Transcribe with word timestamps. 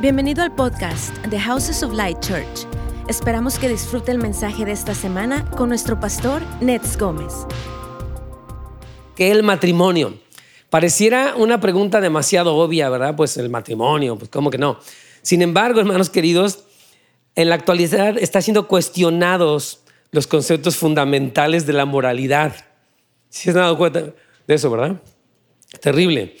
Bienvenido 0.00 0.42
al 0.42 0.54
podcast 0.54 1.14
The 1.28 1.38
Houses 1.38 1.82
of 1.82 1.92
Light 1.92 2.20
Church. 2.20 2.66
Esperamos 3.06 3.58
que 3.58 3.68
disfrute 3.68 4.10
el 4.10 4.16
mensaje 4.16 4.64
de 4.64 4.72
esta 4.72 4.94
semana 4.94 5.44
con 5.50 5.68
nuestro 5.68 6.00
pastor 6.00 6.40
Nets 6.62 6.96
Gómez. 6.96 7.34
¿Qué 9.14 9.30
el 9.30 9.42
matrimonio? 9.42 10.14
Pareciera 10.70 11.34
una 11.36 11.60
pregunta 11.60 12.00
demasiado 12.00 12.56
obvia, 12.56 12.88
¿verdad? 12.88 13.14
Pues 13.14 13.36
el 13.36 13.50
matrimonio, 13.50 14.16
pues 14.16 14.30
cómo 14.30 14.50
que 14.50 14.56
no. 14.56 14.80
Sin 15.20 15.42
embargo, 15.42 15.80
hermanos 15.80 16.08
queridos, 16.08 16.64
en 17.34 17.50
la 17.50 17.56
actualidad 17.56 18.16
está 18.16 18.40
siendo 18.40 18.68
cuestionados 18.68 19.82
los 20.12 20.26
conceptos 20.26 20.78
fundamentales 20.78 21.66
de 21.66 21.74
la 21.74 21.84
moralidad. 21.84 22.56
¿Sí 23.28 23.42
se 23.42 23.50
han 23.50 23.56
dado 23.56 23.76
cuenta 23.76 24.00
de 24.00 24.54
eso, 24.54 24.70
verdad? 24.70 24.96
Terrible. 25.82 26.38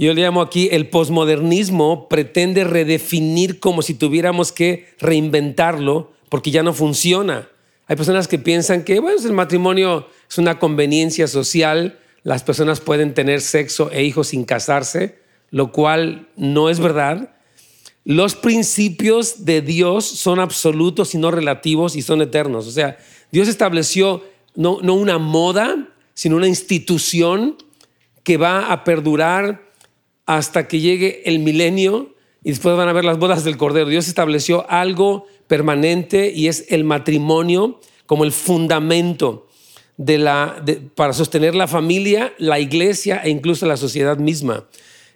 Yo 0.00 0.14
le 0.14 0.22
llamo 0.22 0.40
aquí 0.40 0.70
el 0.72 0.88
posmodernismo 0.88 2.08
pretende 2.08 2.64
redefinir 2.64 3.60
como 3.60 3.82
si 3.82 3.92
tuviéramos 3.92 4.50
que 4.50 4.88
reinventarlo 4.98 6.10
porque 6.30 6.50
ya 6.50 6.62
no 6.62 6.72
funciona. 6.72 7.50
Hay 7.86 7.96
personas 7.96 8.26
que 8.26 8.38
piensan 8.38 8.84
que 8.84 8.98
bueno, 8.98 9.20
el 9.22 9.34
matrimonio 9.34 10.08
es 10.26 10.38
una 10.38 10.58
conveniencia 10.58 11.26
social, 11.26 11.98
las 12.22 12.42
personas 12.42 12.80
pueden 12.80 13.12
tener 13.12 13.42
sexo 13.42 13.90
e 13.92 14.02
hijos 14.02 14.28
sin 14.28 14.44
casarse, 14.44 15.18
lo 15.50 15.70
cual 15.70 16.28
no 16.34 16.70
es 16.70 16.80
verdad. 16.80 17.34
Los 18.02 18.34
principios 18.34 19.44
de 19.44 19.60
Dios 19.60 20.06
son 20.06 20.40
absolutos 20.40 21.14
y 21.14 21.18
no 21.18 21.30
relativos 21.30 21.94
y 21.94 22.00
son 22.00 22.22
eternos. 22.22 22.66
O 22.66 22.70
sea, 22.70 22.96
Dios 23.32 23.48
estableció 23.48 24.24
no, 24.54 24.78
no 24.80 24.94
una 24.94 25.18
moda, 25.18 25.90
sino 26.14 26.36
una 26.36 26.48
institución 26.48 27.58
que 28.22 28.38
va 28.38 28.72
a 28.72 28.82
perdurar 28.82 29.68
hasta 30.36 30.68
que 30.68 30.78
llegue 30.78 31.22
el 31.24 31.40
milenio 31.40 32.14
y 32.44 32.50
después 32.50 32.76
van 32.76 32.88
a 32.88 32.92
ver 32.92 33.04
las 33.04 33.18
bodas 33.18 33.42
del 33.42 33.56
Cordero. 33.56 33.88
Dios 33.88 34.06
estableció 34.06 34.64
algo 34.70 35.26
permanente 35.48 36.30
y 36.30 36.46
es 36.46 36.66
el 36.68 36.84
matrimonio 36.84 37.80
como 38.06 38.22
el 38.22 38.30
fundamento 38.30 39.48
de 39.96 40.18
la, 40.18 40.64
para 40.94 41.14
sostener 41.14 41.56
la 41.56 41.66
familia, 41.66 42.32
la 42.38 42.60
iglesia 42.60 43.20
e 43.24 43.30
incluso 43.30 43.66
la 43.66 43.76
sociedad 43.76 44.18
misma. 44.18 44.68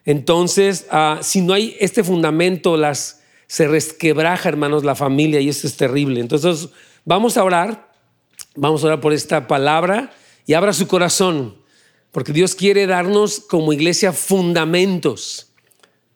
Entonces, 0.04 0.86
ah, 0.90 1.20
si 1.22 1.42
no 1.42 1.52
hay 1.52 1.76
este 1.78 2.02
fundamento, 2.02 2.76
las, 2.76 3.22
se 3.46 3.68
resquebraja, 3.68 4.48
hermanos, 4.48 4.82
la 4.82 4.96
familia 4.96 5.40
y 5.40 5.48
eso 5.48 5.68
es 5.68 5.76
terrible. 5.76 6.18
Entonces, 6.18 6.70
vamos 7.04 7.36
a 7.36 7.44
orar, 7.44 7.92
vamos 8.56 8.82
a 8.82 8.88
orar 8.88 9.00
por 9.00 9.12
esta 9.12 9.46
palabra 9.46 10.12
y 10.44 10.54
abra 10.54 10.72
su 10.72 10.88
corazón 10.88 11.62
porque 12.14 12.32
Dios 12.32 12.54
quiere 12.54 12.86
darnos 12.86 13.40
como 13.40 13.72
iglesia 13.72 14.12
fundamentos. 14.12 15.50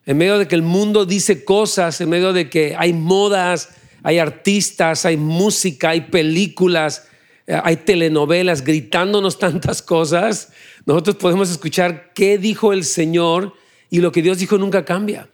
En 0.07 0.17
medio 0.17 0.39
de 0.39 0.47
que 0.47 0.55
el 0.55 0.63
mundo 0.63 1.05
dice 1.05 1.45
cosas, 1.45 2.01
en 2.01 2.09
medio 2.09 2.33
de 2.33 2.49
que 2.49 2.77
hay 2.79 2.93
modas, 2.93 3.71
hay 4.05 4.21
artistas, 4.21 5.05
hay 5.05 5.17
música, 5.17 5.91
hay 5.91 6.03
películas, 6.03 7.09
eh, 7.49 7.61
hay 7.65 7.79
telenovelas 7.79 8.63
gritándonos 8.63 9.39
tantas 9.41 9.83
cosas, 9.83 10.53
nosotros 10.87 11.17
podemos 11.17 11.51
escuchar 11.51 12.13
qué 12.15 12.39
dijo 12.39 12.73
el 12.73 12.85
Señor 12.85 13.55
y 13.91 13.99
lo 13.99 14.13
que 14.13 14.23
Dios 14.23 14.39
dijo 14.39 14.57
nunca 14.57 14.85
cambia. 14.85 15.29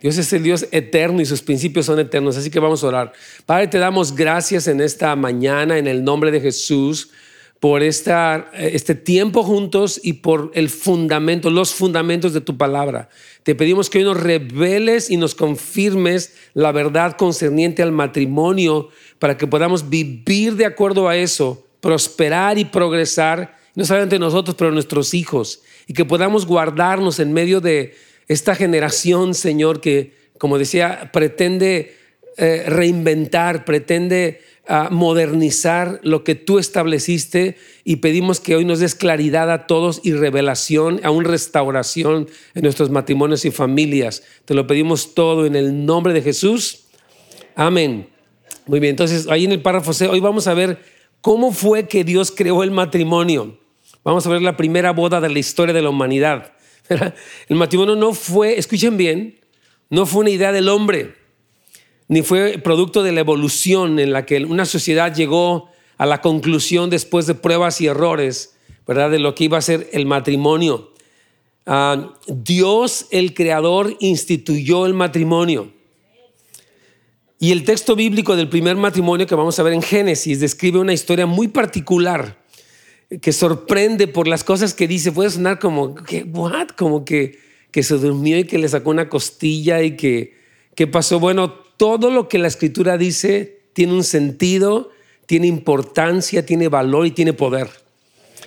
Dios 0.00 0.16
es 0.18 0.32
el 0.32 0.44
Dios 0.44 0.68
eterno 0.70 1.20
y 1.20 1.26
sus 1.26 1.42
principios 1.42 1.86
son 1.86 1.98
eternos, 1.98 2.36
así 2.36 2.48
que 2.48 2.60
vamos 2.60 2.84
a 2.84 2.86
orar. 2.86 3.12
Padre, 3.44 3.66
te 3.66 3.78
damos 3.78 4.14
gracias 4.14 4.68
en 4.68 4.80
esta 4.80 5.16
mañana 5.16 5.78
en 5.78 5.88
el 5.88 6.04
nombre 6.04 6.30
de 6.30 6.40
Jesús 6.40 7.10
por 7.60 7.82
este 7.82 8.94
tiempo 8.94 9.42
juntos 9.42 10.00
y 10.02 10.14
por 10.14 10.50
el 10.54 10.70
fundamento, 10.70 11.50
los 11.50 11.74
fundamentos 11.74 12.32
de 12.32 12.40
tu 12.40 12.56
palabra. 12.56 13.10
Te 13.42 13.54
pedimos 13.54 13.90
que 13.90 13.98
hoy 13.98 14.04
nos 14.04 14.18
reveles 14.18 15.10
y 15.10 15.18
nos 15.18 15.34
confirmes 15.34 16.34
la 16.54 16.72
verdad 16.72 17.18
concerniente 17.18 17.82
al 17.82 17.92
matrimonio 17.92 18.88
para 19.18 19.36
que 19.36 19.46
podamos 19.46 19.90
vivir 19.90 20.56
de 20.56 20.64
acuerdo 20.64 21.06
a 21.06 21.16
eso, 21.16 21.66
prosperar 21.82 22.58
y 22.58 22.64
progresar, 22.64 23.58
no 23.74 23.84
solamente 23.84 24.18
nosotros, 24.18 24.56
pero 24.58 24.72
nuestros 24.72 25.12
hijos, 25.12 25.62
y 25.86 25.92
que 25.92 26.06
podamos 26.06 26.46
guardarnos 26.46 27.18
en 27.18 27.34
medio 27.34 27.60
de 27.60 27.94
esta 28.26 28.54
generación, 28.54 29.34
Señor, 29.34 29.82
que, 29.82 30.14
como 30.38 30.56
decía, 30.56 31.10
pretende 31.12 31.94
eh, 32.38 32.64
reinventar, 32.66 33.66
pretende 33.66 34.40
a 34.66 34.88
modernizar 34.90 36.00
lo 36.02 36.22
que 36.22 36.34
tú 36.34 36.58
estableciste 36.58 37.56
y 37.84 37.96
pedimos 37.96 38.40
que 38.40 38.56
hoy 38.56 38.64
nos 38.64 38.78
des 38.78 38.94
claridad 38.94 39.50
a 39.50 39.66
todos 39.66 40.00
y 40.04 40.12
revelación, 40.12 41.00
aún 41.02 41.24
restauración 41.24 42.28
en 42.54 42.62
nuestros 42.62 42.90
matrimonios 42.90 43.44
y 43.44 43.50
familias. 43.50 44.22
Te 44.44 44.54
lo 44.54 44.66
pedimos 44.66 45.14
todo 45.14 45.46
en 45.46 45.56
el 45.56 45.86
nombre 45.86 46.12
de 46.12 46.22
Jesús. 46.22 46.84
Amén. 47.56 48.08
Muy 48.66 48.80
bien, 48.80 48.90
entonces 48.90 49.26
ahí 49.28 49.44
en 49.44 49.52
el 49.52 49.62
párrafo 49.62 49.92
C, 49.92 50.06
hoy 50.06 50.20
vamos 50.20 50.46
a 50.46 50.54
ver 50.54 50.80
cómo 51.20 51.52
fue 51.52 51.88
que 51.88 52.04
Dios 52.04 52.30
creó 52.30 52.62
el 52.62 52.70
matrimonio. 52.70 53.58
Vamos 54.04 54.26
a 54.26 54.30
ver 54.30 54.42
la 54.42 54.56
primera 54.56 54.92
boda 54.92 55.20
de 55.20 55.28
la 55.28 55.38
historia 55.38 55.74
de 55.74 55.82
la 55.82 55.90
humanidad. 55.90 56.52
El 57.48 57.56
matrimonio 57.56 57.96
no 57.96 58.12
fue, 58.12 58.58
escuchen 58.58 58.96
bien, 58.96 59.40
no 59.90 60.06
fue 60.06 60.20
una 60.20 60.30
idea 60.30 60.52
del 60.52 60.68
hombre 60.68 61.19
ni 62.10 62.22
fue 62.22 62.58
producto 62.58 63.04
de 63.04 63.12
la 63.12 63.20
evolución 63.20 64.00
en 64.00 64.12
la 64.12 64.26
que 64.26 64.44
una 64.44 64.64
sociedad 64.64 65.14
llegó 65.14 65.70
a 65.96 66.06
la 66.06 66.20
conclusión 66.20 66.90
después 66.90 67.28
de 67.28 67.36
pruebas 67.36 67.80
y 67.80 67.86
errores, 67.86 68.56
¿verdad? 68.84 69.12
De 69.12 69.20
lo 69.20 69.36
que 69.36 69.44
iba 69.44 69.58
a 69.58 69.62
ser 69.62 69.88
el 69.92 70.06
matrimonio. 70.06 70.92
Ah, 71.66 72.16
Dios, 72.26 73.06
el 73.12 73.32
creador, 73.32 73.96
instituyó 74.00 74.86
el 74.86 74.94
matrimonio. 74.94 75.72
Y 77.38 77.52
el 77.52 77.62
texto 77.62 77.94
bíblico 77.94 78.34
del 78.34 78.48
primer 78.48 78.74
matrimonio 78.74 79.28
que 79.28 79.36
vamos 79.36 79.56
a 79.60 79.62
ver 79.62 79.72
en 79.72 79.82
Génesis 79.82 80.40
describe 80.40 80.80
una 80.80 80.92
historia 80.92 81.26
muy 81.26 81.46
particular 81.46 82.42
que 83.22 83.30
sorprende 83.30 84.08
por 84.08 84.26
las 84.26 84.42
cosas 84.42 84.74
que 84.74 84.88
dice. 84.88 85.12
Puede 85.12 85.30
sonar 85.30 85.60
como, 85.60 85.94
¿qué? 85.94 86.24
¿What? 86.24 86.70
Como 86.70 87.04
que, 87.04 87.38
que 87.70 87.84
se 87.84 87.98
durmió 87.98 88.36
y 88.36 88.44
que 88.44 88.58
le 88.58 88.68
sacó 88.68 88.90
una 88.90 89.08
costilla 89.08 89.80
y 89.80 89.96
que, 89.96 90.34
¿qué 90.74 90.88
pasó? 90.88 91.20
Bueno, 91.20 91.69
todo 91.80 92.10
lo 92.10 92.28
que 92.28 92.36
la 92.36 92.48
escritura 92.48 92.98
dice 92.98 93.62
tiene 93.72 93.94
un 93.94 94.04
sentido, 94.04 94.90
tiene 95.24 95.46
importancia, 95.46 96.44
tiene 96.44 96.68
valor 96.68 97.06
y 97.06 97.10
tiene 97.10 97.32
poder. 97.32 97.70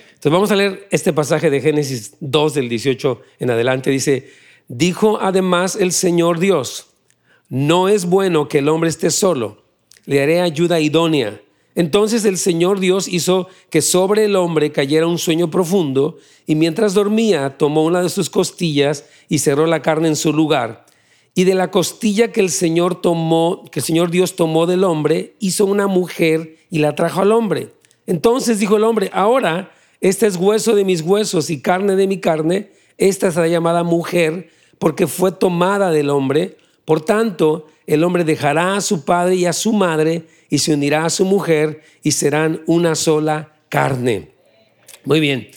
Entonces 0.06 0.30
vamos 0.30 0.52
a 0.52 0.54
leer 0.54 0.86
este 0.92 1.12
pasaje 1.12 1.50
de 1.50 1.60
Génesis 1.60 2.14
2 2.20 2.54
del 2.54 2.68
18 2.68 3.20
en 3.40 3.50
adelante. 3.50 3.90
Dice, 3.90 4.30
dijo 4.68 5.18
además 5.20 5.74
el 5.74 5.90
Señor 5.90 6.38
Dios, 6.38 6.90
no 7.48 7.88
es 7.88 8.06
bueno 8.06 8.46
que 8.46 8.58
el 8.58 8.68
hombre 8.68 8.88
esté 8.88 9.10
solo, 9.10 9.64
le 10.06 10.22
haré 10.22 10.40
ayuda 10.40 10.78
idónea. 10.78 11.42
Entonces 11.74 12.24
el 12.26 12.38
Señor 12.38 12.78
Dios 12.78 13.08
hizo 13.08 13.48
que 13.68 13.82
sobre 13.82 14.26
el 14.26 14.36
hombre 14.36 14.70
cayera 14.70 15.08
un 15.08 15.18
sueño 15.18 15.50
profundo 15.50 16.18
y 16.46 16.54
mientras 16.54 16.94
dormía 16.94 17.58
tomó 17.58 17.82
una 17.82 18.00
de 18.00 18.10
sus 18.10 18.30
costillas 18.30 19.06
y 19.28 19.40
cerró 19.40 19.66
la 19.66 19.82
carne 19.82 20.06
en 20.06 20.14
su 20.14 20.32
lugar. 20.32 20.83
Y 21.34 21.44
de 21.44 21.54
la 21.54 21.70
costilla 21.70 22.30
que 22.30 22.40
el 22.40 22.50
Señor 22.50 23.00
tomó, 23.00 23.64
que 23.70 23.80
el 23.80 23.84
Señor 23.84 24.10
Dios 24.10 24.36
tomó 24.36 24.66
del 24.66 24.84
hombre, 24.84 25.34
hizo 25.40 25.66
una 25.66 25.86
mujer 25.86 26.56
y 26.70 26.78
la 26.78 26.94
trajo 26.94 27.22
al 27.22 27.32
hombre. 27.32 27.72
Entonces 28.06 28.60
dijo 28.60 28.76
el 28.76 28.84
hombre, 28.84 29.10
ahora 29.12 29.72
este 30.00 30.26
es 30.26 30.36
hueso 30.36 30.74
de 30.74 30.84
mis 30.84 31.00
huesos 31.00 31.50
y 31.50 31.60
carne 31.60 31.96
de 31.96 32.06
mi 32.06 32.18
carne, 32.18 32.70
esta 32.98 33.32
será 33.32 33.48
llamada 33.48 33.82
mujer 33.82 34.50
porque 34.78 35.06
fue 35.06 35.32
tomada 35.32 35.90
del 35.90 36.10
hombre. 36.10 36.58
Por 36.84 37.00
tanto, 37.00 37.66
el 37.86 38.04
hombre 38.04 38.24
dejará 38.24 38.76
a 38.76 38.80
su 38.80 39.04
padre 39.04 39.36
y 39.36 39.46
a 39.46 39.52
su 39.52 39.72
madre 39.72 40.26
y 40.50 40.58
se 40.58 40.74
unirá 40.74 41.04
a 41.04 41.10
su 41.10 41.24
mujer 41.24 41.82
y 42.02 42.12
serán 42.12 42.62
una 42.66 42.94
sola 42.94 43.56
carne. 43.68 44.30
Muy 45.04 45.20
bien. 45.20 45.48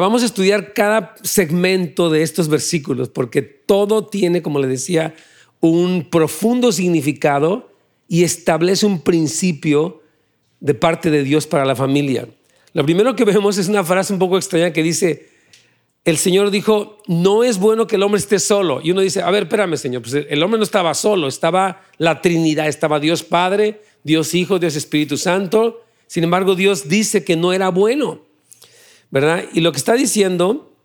Vamos 0.00 0.22
a 0.22 0.26
estudiar 0.26 0.72
cada 0.72 1.14
segmento 1.22 2.10
de 2.10 2.22
estos 2.22 2.48
versículos 2.48 3.08
porque 3.08 3.42
todo 3.42 4.06
tiene, 4.06 4.42
como 4.42 4.58
le 4.58 4.66
decía, 4.66 5.14
un 5.60 6.08
profundo 6.10 6.72
significado 6.72 7.70
y 8.08 8.24
establece 8.24 8.86
un 8.86 9.02
principio 9.02 10.02
de 10.60 10.74
parte 10.74 11.10
de 11.10 11.22
Dios 11.22 11.46
para 11.46 11.64
la 11.64 11.76
familia. 11.76 12.28
Lo 12.72 12.84
primero 12.84 13.14
que 13.14 13.24
vemos 13.24 13.56
es 13.56 13.68
una 13.68 13.84
frase 13.84 14.12
un 14.12 14.18
poco 14.18 14.36
extraña 14.36 14.72
que 14.72 14.82
dice, 14.82 15.28
el 16.04 16.18
Señor 16.18 16.50
dijo, 16.50 16.98
no 17.06 17.44
es 17.44 17.58
bueno 17.58 17.86
que 17.86 17.96
el 17.96 18.02
hombre 18.02 18.18
esté 18.18 18.38
solo. 18.38 18.80
Y 18.82 18.90
uno 18.90 19.00
dice, 19.00 19.22
a 19.22 19.30
ver, 19.30 19.44
espérame, 19.44 19.76
Señor, 19.76 20.02
pues 20.02 20.14
el 20.28 20.42
hombre 20.42 20.58
no 20.58 20.64
estaba 20.64 20.92
solo, 20.94 21.28
estaba 21.28 21.82
la 21.98 22.20
Trinidad, 22.20 22.66
estaba 22.66 22.98
Dios 22.98 23.22
Padre, 23.22 23.80
Dios 24.02 24.34
Hijo, 24.34 24.58
Dios 24.58 24.74
Espíritu 24.74 25.16
Santo. 25.16 25.82
Sin 26.08 26.24
embargo, 26.24 26.56
Dios 26.56 26.88
dice 26.88 27.24
que 27.24 27.36
no 27.36 27.52
era 27.52 27.68
bueno. 27.70 28.33
Y 29.52 29.60
lo 29.60 29.70
que 29.70 29.78
está 29.78 29.94
diciendo 29.94 30.76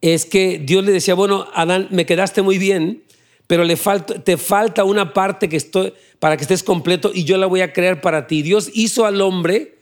es 0.00 0.24
que 0.24 0.58
Dios 0.58 0.84
le 0.84 0.92
decía, 0.92 1.14
bueno, 1.14 1.46
Adán, 1.54 1.88
me 1.90 2.04
quedaste 2.04 2.42
muy 2.42 2.58
bien, 2.58 3.04
pero 3.46 3.64
le 3.64 3.76
falta, 3.76 4.22
te 4.22 4.36
falta 4.36 4.84
una 4.84 5.12
parte 5.12 5.48
que 5.48 5.56
estoy, 5.56 5.92
para 6.18 6.36
que 6.36 6.42
estés 6.42 6.62
completo 6.62 7.12
y 7.14 7.24
yo 7.24 7.38
la 7.38 7.46
voy 7.46 7.60
a 7.60 7.72
crear 7.72 8.00
para 8.00 8.26
ti. 8.26 8.42
Dios 8.42 8.70
hizo 8.74 9.06
al 9.06 9.20
hombre 9.20 9.78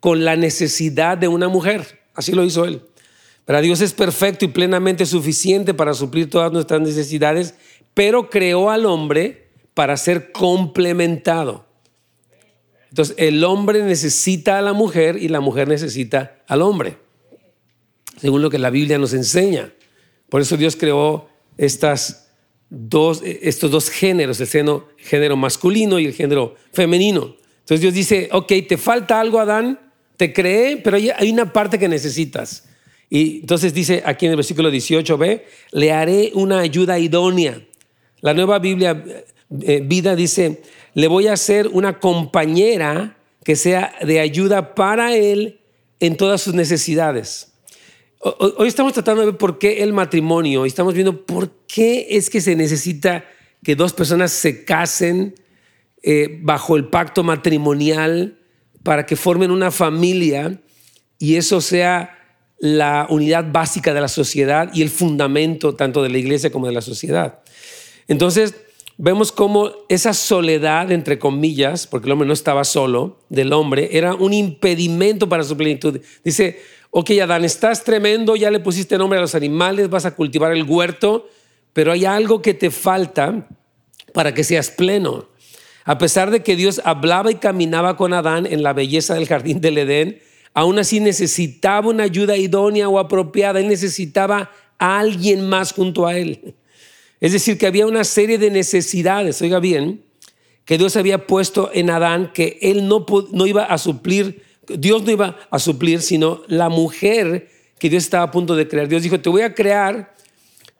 con 0.00 0.24
la 0.24 0.36
necesidad 0.36 1.18
de 1.18 1.28
una 1.28 1.48
mujer, 1.48 2.00
así 2.14 2.32
lo 2.32 2.44
hizo 2.44 2.64
él. 2.64 2.82
Pero 3.44 3.60
Dios 3.62 3.80
es 3.80 3.94
perfecto 3.94 4.44
y 4.44 4.48
plenamente 4.48 5.06
suficiente 5.06 5.74
para 5.74 5.94
suplir 5.94 6.30
todas 6.30 6.52
nuestras 6.52 6.80
necesidades, 6.80 7.54
pero 7.94 8.30
creó 8.30 8.70
al 8.70 8.86
hombre 8.86 9.48
para 9.74 9.96
ser 9.96 10.30
complementado. 10.32 11.66
Entonces, 12.90 13.16
el 13.18 13.42
hombre 13.44 13.82
necesita 13.82 14.58
a 14.58 14.62
la 14.62 14.72
mujer 14.72 15.16
y 15.20 15.28
la 15.28 15.40
mujer 15.40 15.66
necesita 15.66 16.42
al 16.46 16.62
hombre, 16.62 16.98
según 18.20 18.42
lo 18.42 18.50
que 18.50 18.58
la 18.58 18.70
Biblia 18.70 18.98
nos 18.98 19.14
enseña. 19.14 19.72
Por 20.28 20.40
eso 20.40 20.56
Dios 20.56 20.76
creó 20.76 21.28
dos, 22.70 23.22
estos 23.24 23.70
dos 23.70 23.90
géneros, 23.90 24.40
el 24.40 24.82
género 24.98 25.36
masculino 25.36 25.98
y 25.98 26.06
el 26.06 26.14
género 26.14 26.54
femenino. 26.72 27.36
Entonces 27.60 27.80
Dios 27.80 27.94
dice, 27.94 28.28
ok, 28.32 28.52
te 28.68 28.76
falta 28.78 29.20
algo, 29.20 29.38
Adán, 29.40 29.78
te 30.16 30.32
creé, 30.32 30.78
pero 30.78 30.96
hay 30.96 31.30
una 31.30 31.52
parte 31.52 31.78
que 31.78 31.88
necesitas. 31.88 32.64
Y 33.10 33.40
entonces 33.40 33.72
dice 33.72 34.02
aquí 34.04 34.26
en 34.26 34.32
el 34.32 34.36
versículo 34.36 34.70
18b, 34.70 35.42
le 35.72 35.92
haré 35.92 36.30
una 36.34 36.60
ayuda 36.60 36.98
idónea. 36.98 37.62
La 38.20 38.34
nueva 38.34 38.58
Biblia 38.58 39.02
eh, 39.62 39.80
vida 39.84 40.14
dice, 40.14 40.62
le 40.94 41.08
voy 41.08 41.28
a 41.28 41.32
hacer 41.32 41.68
una 41.68 42.00
compañera 42.00 43.16
que 43.44 43.56
sea 43.56 43.94
de 44.02 44.20
ayuda 44.20 44.74
para 44.74 45.14
él 45.16 45.60
en 46.00 46.16
todas 46.16 46.42
sus 46.42 46.54
necesidades. 46.54 47.52
Hoy 48.20 48.66
estamos 48.66 48.92
tratando 48.92 49.20
de 49.20 49.26
ver 49.26 49.38
por 49.38 49.58
qué 49.58 49.82
el 49.84 49.92
matrimonio, 49.92 50.64
y 50.64 50.68
estamos 50.68 50.92
viendo 50.92 51.24
por 51.24 51.50
qué 51.68 52.06
es 52.10 52.30
que 52.30 52.40
se 52.40 52.56
necesita 52.56 53.24
que 53.62 53.76
dos 53.76 53.92
personas 53.92 54.32
se 54.32 54.64
casen 54.64 55.36
eh, 56.02 56.38
bajo 56.42 56.76
el 56.76 56.86
pacto 56.86 57.22
matrimonial 57.22 58.38
para 58.82 59.06
que 59.06 59.14
formen 59.14 59.52
una 59.52 59.70
familia 59.70 60.60
y 61.18 61.36
eso 61.36 61.60
sea 61.60 62.18
la 62.58 63.06
unidad 63.08 63.52
básica 63.52 63.94
de 63.94 64.00
la 64.00 64.08
sociedad 64.08 64.70
y 64.74 64.82
el 64.82 64.90
fundamento 64.90 65.76
tanto 65.76 66.02
de 66.02 66.08
la 66.08 66.18
iglesia 66.18 66.50
como 66.50 66.66
de 66.66 66.72
la 66.72 66.80
sociedad. 66.80 67.40
Entonces, 68.08 68.54
vemos 68.96 69.30
cómo 69.30 69.70
esa 69.88 70.12
soledad, 70.12 70.90
entre 70.90 71.20
comillas, 71.20 71.86
porque 71.86 72.06
el 72.06 72.12
hombre 72.12 72.26
no 72.26 72.34
estaba 72.34 72.64
solo, 72.64 73.20
del 73.28 73.52
hombre, 73.52 73.90
era 73.92 74.14
un 74.14 74.32
impedimento 74.32 75.28
para 75.28 75.44
su 75.44 75.56
plenitud. 75.56 76.00
Dice, 76.24 76.58
ok, 76.90 77.10
Adán, 77.22 77.44
estás 77.44 77.84
tremendo, 77.84 78.36
ya 78.36 78.50
le 78.50 78.60
pusiste 78.60 78.98
nombre 78.98 79.18
a 79.18 79.22
los 79.22 79.34
animales, 79.34 79.90
vas 79.90 80.06
a 80.06 80.14
cultivar 80.14 80.52
el 80.52 80.64
huerto, 80.64 81.28
pero 81.72 81.92
hay 81.92 82.04
algo 82.04 82.42
que 82.42 82.54
te 82.54 82.70
falta 82.70 83.46
para 84.12 84.34
que 84.34 84.44
seas 84.44 84.70
pleno. 84.70 85.28
A 85.84 85.98
pesar 85.98 86.30
de 86.30 86.42
que 86.42 86.56
Dios 86.56 86.80
hablaba 86.84 87.30
y 87.30 87.36
caminaba 87.36 87.96
con 87.96 88.12
Adán 88.12 88.46
en 88.46 88.62
la 88.62 88.72
belleza 88.72 89.14
del 89.14 89.26
jardín 89.26 89.60
del 89.60 89.78
Edén, 89.78 90.20
aún 90.54 90.78
así 90.78 91.00
necesitaba 91.00 91.88
una 91.88 92.04
ayuda 92.04 92.36
idónea 92.36 92.88
o 92.88 92.98
apropiada, 92.98 93.60
él 93.60 93.68
necesitaba 93.68 94.50
a 94.78 94.98
alguien 94.98 95.48
más 95.48 95.72
junto 95.72 96.06
a 96.06 96.16
él. 96.16 96.54
Es 97.20 97.32
decir, 97.32 97.58
que 97.58 97.66
había 97.66 97.86
una 97.86 98.04
serie 98.04 98.38
de 98.38 98.50
necesidades, 98.50 99.40
oiga 99.42 99.60
bien, 99.60 100.04
que 100.64 100.78
Dios 100.78 100.96
había 100.96 101.26
puesto 101.26 101.70
en 101.72 101.90
Adán 101.90 102.32
que 102.34 102.58
él 102.60 102.86
no, 102.86 103.06
no 103.32 103.46
iba 103.46 103.64
a 103.64 103.78
suplir, 103.78 104.42
Dios 104.68 105.02
no 105.02 105.10
iba 105.10 105.36
a 105.50 105.58
suplir, 105.58 106.02
sino 106.02 106.42
la 106.48 106.68
mujer 106.68 107.48
que 107.78 107.88
Dios 107.88 108.04
estaba 108.04 108.24
a 108.24 108.30
punto 108.30 108.56
de 108.56 108.66
crear. 108.68 108.88
Dios 108.88 109.02
dijo, 109.02 109.20
te 109.20 109.28
voy 109.28 109.42
a 109.42 109.54
crear 109.54 110.14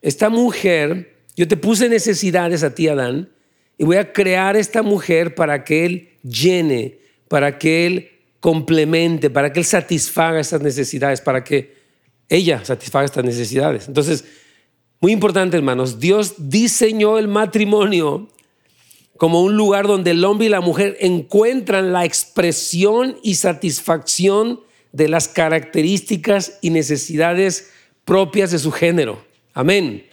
esta 0.02 0.28
mujer, 0.28 1.16
yo 1.36 1.46
te 1.46 1.56
puse 1.56 1.88
necesidades 1.88 2.62
a 2.62 2.74
ti, 2.74 2.88
Adán, 2.88 3.30
y 3.76 3.84
voy 3.84 3.96
a 3.96 4.12
crear 4.12 4.56
esta 4.56 4.82
mujer 4.82 5.34
para 5.34 5.64
que 5.64 5.86
él 5.86 6.08
llene, 6.22 6.98
para 7.28 7.58
que 7.58 7.86
él 7.86 8.10
complemente, 8.40 9.30
para 9.30 9.52
que 9.52 9.60
él 9.60 9.66
satisfaga 9.66 10.40
estas 10.40 10.62
necesidades, 10.62 11.20
para 11.20 11.44
que 11.44 11.76
ella 12.28 12.64
satisfaga 12.64 13.04
estas 13.04 13.24
necesidades. 13.24 13.88
Entonces, 13.88 14.24
muy 15.00 15.12
importante, 15.12 15.56
hermanos, 15.56 16.00
Dios 16.00 16.34
diseñó 16.38 17.18
el 17.18 17.28
matrimonio 17.28 18.28
como 19.18 19.42
un 19.42 19.56
lugar 19.56 19.86
donde 19.86 20.12
el 20.12 20.24
hombre 20.24 20.46
y 20.46 20.50
la 20.50 20.60
mujer 20.60 20.96
encuentran 21.00 21.92
la 21.92 22.04
expresión 22.04 23.18
y 23.22 23.34
satisfacción 23.34 24.60
de 24.92 25.08
las 25.08 25.28
características 25.28 26.58
y 26.62 26.70
necesidades 26.70 27.70
propias 28.04 28.52
de 28.52 28.60
su 28.60 28.72
género. 28.72 29.22
Amén. 29.52 30.06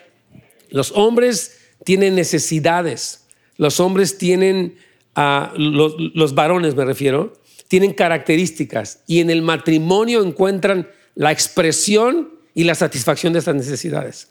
Los 0.70 0.92
hombres 0.92 1.60
tienen 1.84 2.16
necesidades, 2.16 3.26
los 3.58 3.80
hombres 3.80 4.18
tienen, 4.18 4.76
uh, 5.16 5.56
los, 5.58 5.96
los 6.14 6.34
varones 6.34 6.76
me 6.76 6.84
refiero, 6.84 7.34
tienen 7.68 7.94
características 7.94 9.04
y 9.08 9.20
en 9.20 9.30
el 9.30 9.44
matrimonio 9.44 10.24
encuentran 10.24 10.90
la 11.14 11.32
expresión 11.32 12.32
y 12.56 12.64
la 12.64 12.74
satisfacción 12.74 13.34
de 13.34 13.40
estas 13.40 13.56
necesidades. 13.56 14.30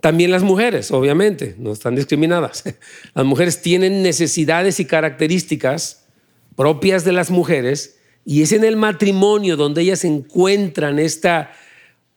También 0.00 0.30
las 0.30 0.42
mujeres, 0.42 0.90
obviamente, 0.90 1.54
no 1.58 1.72
están 1.72 1.94
discriminadas. 1.96 2.64
Las 3.14 3.24
mujeres 3.24 3.62
tienen 3.62 4.02
necesidades 4.02 4.78
y 4.78 4.84
características 4.84 6.04
propias 6.54 7.04
de 7.04 7.12
las 7.12 7.30
mujeres 7.30 7.96
y 8.24 8.42
es 8.42 8.52
en 8.52 8.64
el 8.64 8.76
matrimonio 8.76 9.56
donde 9.56 9.82
ellas 9.82 10.04
encuentran 10.04 10.98
esta 10.98 11.52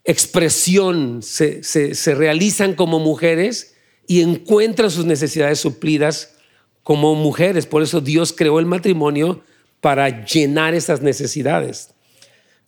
expresión, 0.03 1.21
se, 1.21 1.63
se 1.63 2.15
realizan 2.15 2.73
como 2.73 2.99
mujeres 2.99 3.75
y 4.07 4.21
encuentran 4.21 4.89
sus 4.89 5.05
necesidades 5.05 5.59
suplidas 5.59 6.35
como 6.83 7.15
mujeres. 7.15 7.65
Por 7.65 7.83
eso 7.83 8.01
Dios 8.01 8.33
creó 8.33 8.59
el 8.59 8.65
matrimonio 8.65 9.43
para 9.81 10.25
llenar 10.25 10.73
esas 10.73 11.01
necesidades. 11.01 11.91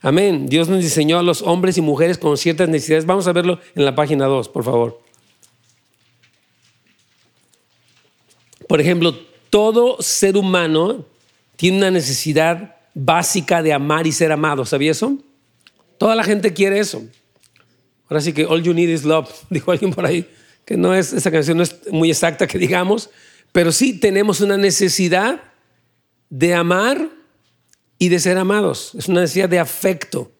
Amén. 0.01 0.48
Dios 0.48 0.68
nos 0.68 0.81
diseñó 0.81 1.19
a 1.19 1.24
los 1.24 1.44
hombres 1.44 1.77
y 1.77 1.81
mujeres 1.81 2.18
con 2.18 2.36
ciertas 2.38 2.68
necesidades. 2.68 3.06
Vamos 3.06 3.27
a 3.27 3.33
verlo 3.33 3.59
en 3.75 3.86
la 3.86 3.94
página 3.94 4.25
2, 4.25 4.50
por 4.50 4.63
favor. 4.63 5.00
Por 8.68 8.81
ejemplo, 8.81 9.13
todo 9.50 10.01
ser 10.01 10.38
humano 10.38 11.06
tiene 11.56 11.77
una 11.77 11.92
necesidad 11.92 12.77
básica 12.95 13.62
de 13.62 13.74
amar 13.74 14.07
y 14.07 14.12
ser 14.12 14.31
amado. 14.31 14.65
¿Sabía 14.65 14.92
eso? 14.92 15.18
Toda 16.00 16.15
la 16.15 16.24
gente 16.24 16.51
quiere 16.54 16.80
eso. 16.80 17.04
Ahora 18.09 18.21
sí 18.21 18.33
que 18.33 18.45
all 18.45 18.63
you 18.63 18.74
need 18.74 18.89
is 18.89 19.04
love, 19.04 19.30
dijo 19.50 19.71
alguien 19.71 19.94
por 19.94 20.06
ahí, 20.06 20.27
que 20.65 20.77
no 20.77 20.95
es, 20.95 21.13
esa 21.13 21.30
canción 21.31 21.57
no 21.57 21.63
es 21.63 21.75
muy 21.92 22.09
exacta 22.09 22.47
que 22.47 22.57
digamos, 22.57 23.09
pero 23.51 23.71
sí 23.71 24.00
tenemos 24.00 24.42
una 24.42 24.57
necesidad 24.57 25.44
de 26.30 26.56
amar 26.56 27.07
y 28.01 28.09
de 28.09 28.19
ser 28.19 28.39
amados. 28.39 28.95
Es 28.98 29.09
una 29.09 29.21
necesidad 29.21 29.48
de 29.48 29.59
afecto. 29.59 30.31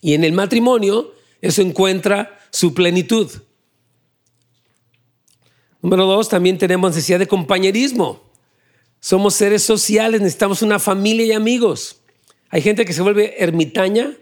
Y 0.00 0.14
en 0.14 0.22
el 0.22 0.32
matrimonio 0.32 1.12
eso 1.40 1.60
encuentra 1.60 2.38
su 2.50 2.72
plenitud. 2.72 3.28
Número 5.82 6.06
dos, 6.06 6.28
también 6.28 6.56
tenemos 6.56 6.90
necesidad 6.90 7.18
de 7.18 7.26
compañerismo. 7.26 8.22
Somos 9.00 9.34
seres 9.34 9.64
sociales, 9.64 10.20
necesitamos 10.20 10.62
una 10.62 10.78
familia 10.78 11.26
y 11.26 11.32
amigos. 11.32 11.96
Hay 12.48 12.62
gente 12.62 12.84
que 12.84 12.92
se 12.92 13.02
vuelve 13.02 13.42
ermitaña, 13.42 14.16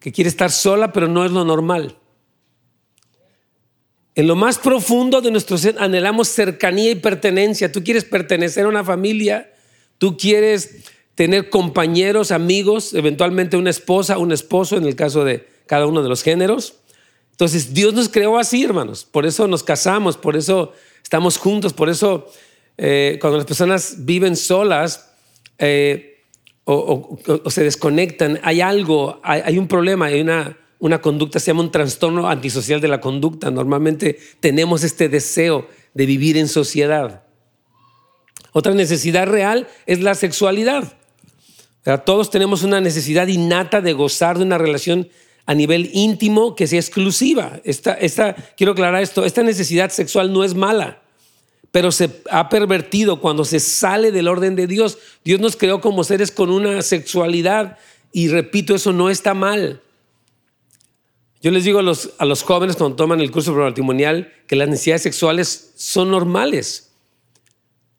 que 0.00 0.10
quiere 0.10 0.28
estar 0.28 0.50
sola, 0.50 0.92
pero 0.92 1.06
no 1.06 1.24
es 1.24 1.30
lo 1.30 1.44
normal. 1.44 1.96
En 4.16 4.26
lo 4.26 4.34
más 4.34 4.58
profundo 4.58 5.20
de 5.20 5.30
nuestro 5.30 5.56
ser 5.56 5.76
anhelamos 5.78 6.26
cercanía 6.26 6.90
y 6.90 6.96
pertenencia. 6.96 7.70
Tú 7.70 7.84
quieres 7.84 8.04
pertenecer 8.04 8.64
a 8.64 8.68
una 8.68 8.82
familia, 8.82 9.54
tú 9.98 10.16
quieres 10.16 10.95
tener 11.16 11.50
compañeros, 11.50 12.30
amigos, 12.30 12.94
eventualmente 12.94 13.56
una 13.56 13.70
esposa, 13.70 14.18
un 14.18 14.32
esposo, 14.32 14.76
en 14.76 14.84
el 14.84 14.94
caso 14.94 15.24
de 15.24 15.48
cada 15.66 15.86
uno 15.86 16.02
de 16.02 16.08
los 16.08 16.22
géneros. 16.22 16.74
Entonces, 17.32 17.74
Dios 17.74 17.94
nos 17.94 18.08
creó 18.08 18.38
así, 18.38 18.62
hermanos. 18.62 19.04
Por 19.10 19.26
eso 19.26 19.48
nos 19.48 19.62
casamos, 19.64 20.16
por 20.16 20.36
eso 20.36 20.72
estamos 21.02 21.38
juntos, 21.38 21.72
por 21.72 21.88
eso 21.88 22.30
eh, 22.76 23.18
cuando 23.20 23.38
las 23.38 23.46
personas 23.46 23.96
viven 24.00 24.36
solas 24.36 25.10
eh, 25.58 26.22
o, 26.64 27.18
se 27.48 27.64
desconectan, 27.64 28.38
hay 28.42 28.60
algo, 28.60 29.18
hay, 29.22 29.56
un 29.56 29.68
problema, 29.68 30.06
hay 30.06 30.20
una, 30.20 30.58
una 30.78 31.00
conducta, 31.00 31.40
se 31.40 31.46
llama 31.46 31.62
un 31.62 31.70
trastorno 31.70 32.28
antisocial 32.28 32.82
de 32.82 32.88
la 32.88 33.00
conducta. 33.00 33.50
Normalmente 33.50 34.18
tenemos 34.40 34.84
este 34.84 35.08
deseo 35.08 35.66
de 35.94 36.04
vivir 36.04 36.36
en 36.36 36.48
sociedad. 36.48 37.22
Otra 38.52 38.74
necesidad 38.74 39.26
real 39.26 39.66
es 39.86 40.00
la 40.02 40.14
sexualidad. 40.14 40.96
Todos 42.04 42.30
tenemos 42.30 42.64
una 42.64 42.80
necesidad 42.80 43.28
innata 43.28 43.80
de 43.80 43.92
gozar 43.92 44.38
de 44.38 44.44
una 44.44 44.58
relación 44.58 45.08
a 45.46 45.54
nivel 45.54 45.90
íntimo 45.92 46.56
que 46.56 46.66
sea 46.66 46.80
exclusiva. 46.80 47.60
Esta, 47.62 48.34
quiero 48.56 48.72
aclarar 48.72 49.00
esto, 49.00 49.24
esta 49.24 49.44
necesidad 49.44 49.90
sexual 49.90 50.32
no 50.32 50.42
es 50.42 50.54
mala, 50.54 51.00
pero 51.70 51.92
se 51.92 52.10
ha 52.28 52.48
pervertido 52.48 53.20
cuando 53.20 53.44
se 53.44 53.60
sale 53.60 54.10
del 54.10 54.26
orden 54.26 54.56
de 54.56 54.66
Dios. 54.66 54.98
Dios 55.24 55.38
nos 55.38 55.56
creó 55.56 55.80
como 55.80 56.02
seres 56.02 56.32
con 56.32 56.50
una 56.50 56.82
sexualidad 56.82 57.78
y 58.12 58.28
repito, 58.28 58.74
eso 58.74 58.92
no 58.92 59.08
está 59.08 59.34
mal. 59.34 59.80
Yo 61.40 61.52
les 61.52 61.62
digo 61.62 61.78
a 61.78 61.82
los, 61.82 62.10
a 62.18 62.24
los 62.24 62.42
jóvenes 62.42 62.74
cuando 62.74 62.96
toman 62.96 63.20
el 63.20 63.30
curso 63.30 63.54
matrimonial 63.54 64.32
que 64.48 64.56
las 64.56 64.68
necesidades 64.68 65.02
sexuales 65.02 65.72
son 65.76 66.10
normales. 66.10 66.90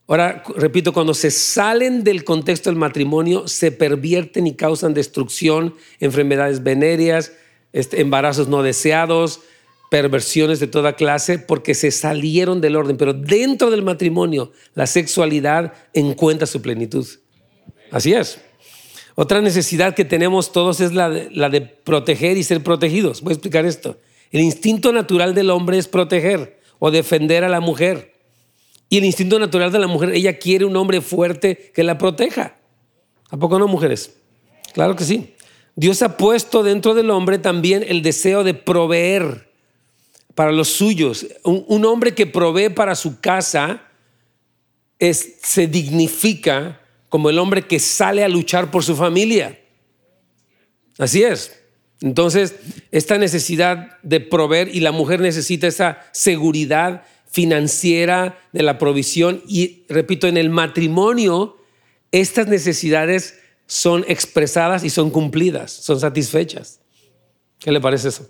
Ahora, 0.08 0.42
repito, 0.56 0.94
cuando 0.94 1.12
se 1.12 1.30
salen 1.30 2.02
del 2.02 2.24
contexto 2.24 2.70
del 2.70 2.78
matrimonio, 2.78 3.46
se 3.46 3.70
pervierten 3.70 4.46
y 4.46 4.54
causan 4.54 4.94
destrucción, 4.94 5.74
enfermedades 6.00 6.62
venéreas, 6.62 7.32
este, 7.74 8.00
embarazos 8.00 8.48
no 8.48 8.62
deseados, 8.62 9.40
perversiones 9.90 10.60
de 10.60 10.66
toda 10.66 10.94
clase 10.94 11.38
porque 11.38 11.74
se 11.74 11.90
salieron 11.90 12.62
del 12.62 12.76
orden, 12.76 12.96
pero 12.96 13.12
dentro 13.12 13.70
del 13.70 13.82
matrimonio 13.82 14.52
la 14.74 14.86
sexualidad 14.86 15.74
encuentra 15.92 16.46
su 16.46 16.62
plenitud. 16.62 17.06
Así 17.90 18.14
es. 18.14 18.40
Otra 19.14 19.42
necesidad 19.42 19.94
que 19.94 20.06
tenemos 20.06 20.52
todos 20.52 20.80
es 20.80 20.94
la 20.94 21.10
de, 21.10 21.28
la 21.32 21.50
de 21.50 21.60
proteger 21.60 22.38
y 22.38 22.44
ser 22.44 22.62
protegidos. 22.62 23.20
Voy 23.20 23.32
a 23.32 23.34
explicar 23.34 23.66
esto. 23.66 23.98
El 24.30 24.40
instinto 24.40 24.90
natural 24.90 25.34
del 25.34 25.50
hombre 25.50 25.76
es 25.76 25.86
proteger 25.86 26.60
o 26.78 26.90
defender 26.90 27.44
a 27.44 27.48
la 27.50 27.60
mujer. 27.60 28.17
Y 28.88 28.98
el 28.98 29.04
instinto 29.04 29.38
natural 29.38 29.70
de 29.70 29.78
la 29.78 29.86
mujer, 29.86 30.10
ella 30.10 30.38
quiere 30.38 30.64
un 30.64 30.76
hombre 30.76 31.00
fuerte 31.00 31.72
que 31.74 31.82
la 31.82 31.98
proteja. 31.98 32.56
¿A 33.30 33.36
poco 33.36 33.58
no, 33.58 33.68
mujeres? 33.68 34.16
Claro 34.72 34.96
que 34.96 35.04
sí. 35.04 35.34
Dios 35.76 36.02
ha 36.02 36.16
puesto 36.16 36.62
dentro 36.62 36.94
del 36.94 37.10
hombre 37.10 37.38
también 37.38 37.84
el 37.86 38.02
deseo 38.02 38.44
de 38.44 38.54
proveer 38.54 39.48
para 40.34 40.52
los 40.52 40.68
suyos. 40.68 41.26
Un, 41.44 41.84
hombre 41.84 42.14
que 42.14 42.26
provee 42.26 42.68
para 42.68 42.94
su 42.94 43.20
casa 43.20 43.82
se 44.98 45.66
dignifica 45.66 46.80
como 47.08 47.30
el 47.30 47.38
hombre 47.38 47.66
que 47.66 47.78
sale 47.78 48.24
a 48.24 48.28
luchar 48.28 48.70
por 48.70 48.82
su 48.84 48.96
familia. 48.96 49.58
Así 50.98 51.22
es. 51.22 51.58
Entonces, 52.00 52.54
esta 52.90 53.18
necesidad 53.18 53.98
de 54.02 54.20
proveer 54.20 54.74
y 54.74 54.80
la 54.80 54.92
mujer 54.92 55.20
necesita 55.20 55.66
esa 55.66 56.04
seguridad 56.12 57.04
financiera 57.30 58.38
de 58.52 58.62
la 58.62 58.78
provisión 58.78 59.42
y, 59.46 59.84
repito, 59.88 60.26
en 60.26 60.36
el 60.36 60.50
matrimonio, 60.50 61.56
estas 62.10 62.48
necesidades 62.48 63.38
son 63.66 64.04
expresadas 64.08 64.82
y 64.82 64.90
son 64.90 65.10
cumplidas, 65.10 65.70
son 65.70 66.00
satisfechas. 66.00 66.80
¿Qué 67.58 67.70
le 67.70 67.80
parece 67.80 68.08
eso? 68.08 68.28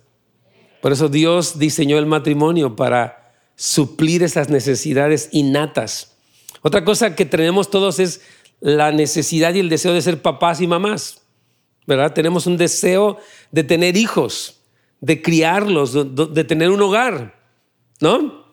Por 0.81 0.93
eso 0.93 1.09
Dios 1.09 1.59
diseñó 1.59 1.99
el 1.99 2.07
matrimonio 2.07 2.77
para 2.77 3.33
suplir 3.57 4.23
esas 4.23 4.49
necesidades 4.49 5.29
innatas. 5.33 6.17
Otra 6.63 6.85
cosa 6.85 7.15
que 7.15 7.25
tenemos 7.25 7.71
todos 7.71 7.99
es 7.99 8.21
la 8.61 8.91
necesidad 8.93 9.55
y 9.55 9.61
el 9.61 9.69
deseo 9.69 9.93
de 9.93 10.03
ser 10.03 10.23
papás 10.23 10.61
y 10.61 10.67
mamás. 10.67 11.23
¿Verdad? 11.87 12.13
Tenemos 12.13 12.47
un 12.47 12.57
deseo 12.57 13.19
de 13.51 13.65
tener 13.65 13.97
hijos, 13.97 14.61
de 15.01 15.23
criarlos, 15.23 15.95
de, 15.95 16.45
tener 16.45 16.71
un 16.71 16.83
hogar. 16.83 17.39
¿No? 18.01 18.48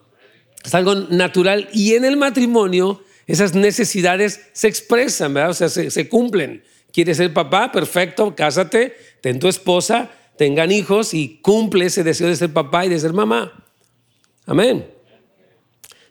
Es 0.66 0.74
algo 0.74 0.94
natural. 0.94 1.68
Y 1.72 1.94
en 1.94 2.04
el 2.04 2.16
matrimonio 2.16 3.00
esas 3.26 3.54
necesidades 3.54 4.40
se 4.52 4.68
expresan, 4.68 5.34
¿verdad? 5.34 5.50
O 5.50 5.54
sea, 5.54 5.68
se, 5.68 6.08
cumplen. 6.08 6.62
¿Quieres 6.92 7.16
ser 7.16 7.32
papá? 7.32 7.70
Perfecto, 7.72 8.34
cásate, 8.34 8.96
ten 9.20 9.38
tu 9.38 9.48
esposa, 9.48 10.10
tengan 10.36 10.72
hijos 10.72 11.14
y 11.14 11.38
cumple 11.42 11.86
ese 11.86 12.04
deseo 12.04 12.28
de 12.28 12.36
ser 12.36 12.52
papá 12.52 12.86
y 12.86 12.88
de 12.88 12.98
ser 12.98 13.12
mamá. 13.12 13.64
Amén. 14.44 14.86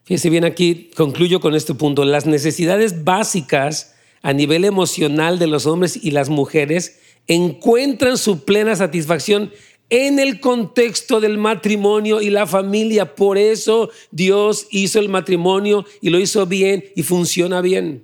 Fíjense 0.04 0.30
bien 0.30 0.46
aquí, 0.46 0.92
concluyo 0.96 1.40
con 1.40 1.56
este 1.56 1.74
punto. 1.74 2.06
Las 2.06 2.26
necesidades 2.26 3.04
básicas 3.04 3.96
a 4.22 4.34
nivel 4.34 4.66
emocional 4.66 5.40
de 5.40 5.48
los 5.48 5.66
hombres 5.66 5.98
y 6.02 6.12
las 6.12 6.30
mujeres 6.30 7.00
encuentran 7.28 8.18
su 8.18 8.46
plena 8.46 8.76
satisfacción 8.76 9.52
en 9.90 10.20
el 10.20 10.40
contexto 10.40 11.20
del 11.20 11.38
matrimonio 11.38 12.22
y 12.22 12.30
la 12.30 12.48
familia. 12.48 13.16
Por 13.16 13.38
eso 13.38 13.90
Dios 14.12 14.68
hizo 14.72 15.00
el 15.00 15.10
matrimonio 15.10 15.86
y 16.02 16.10
lo 16.10 16.20
hizo 16.20 16.46
bien 16.46 16.86
y 16.96 17.04
funciona 17.04 17.62
bien. 17.62 18.04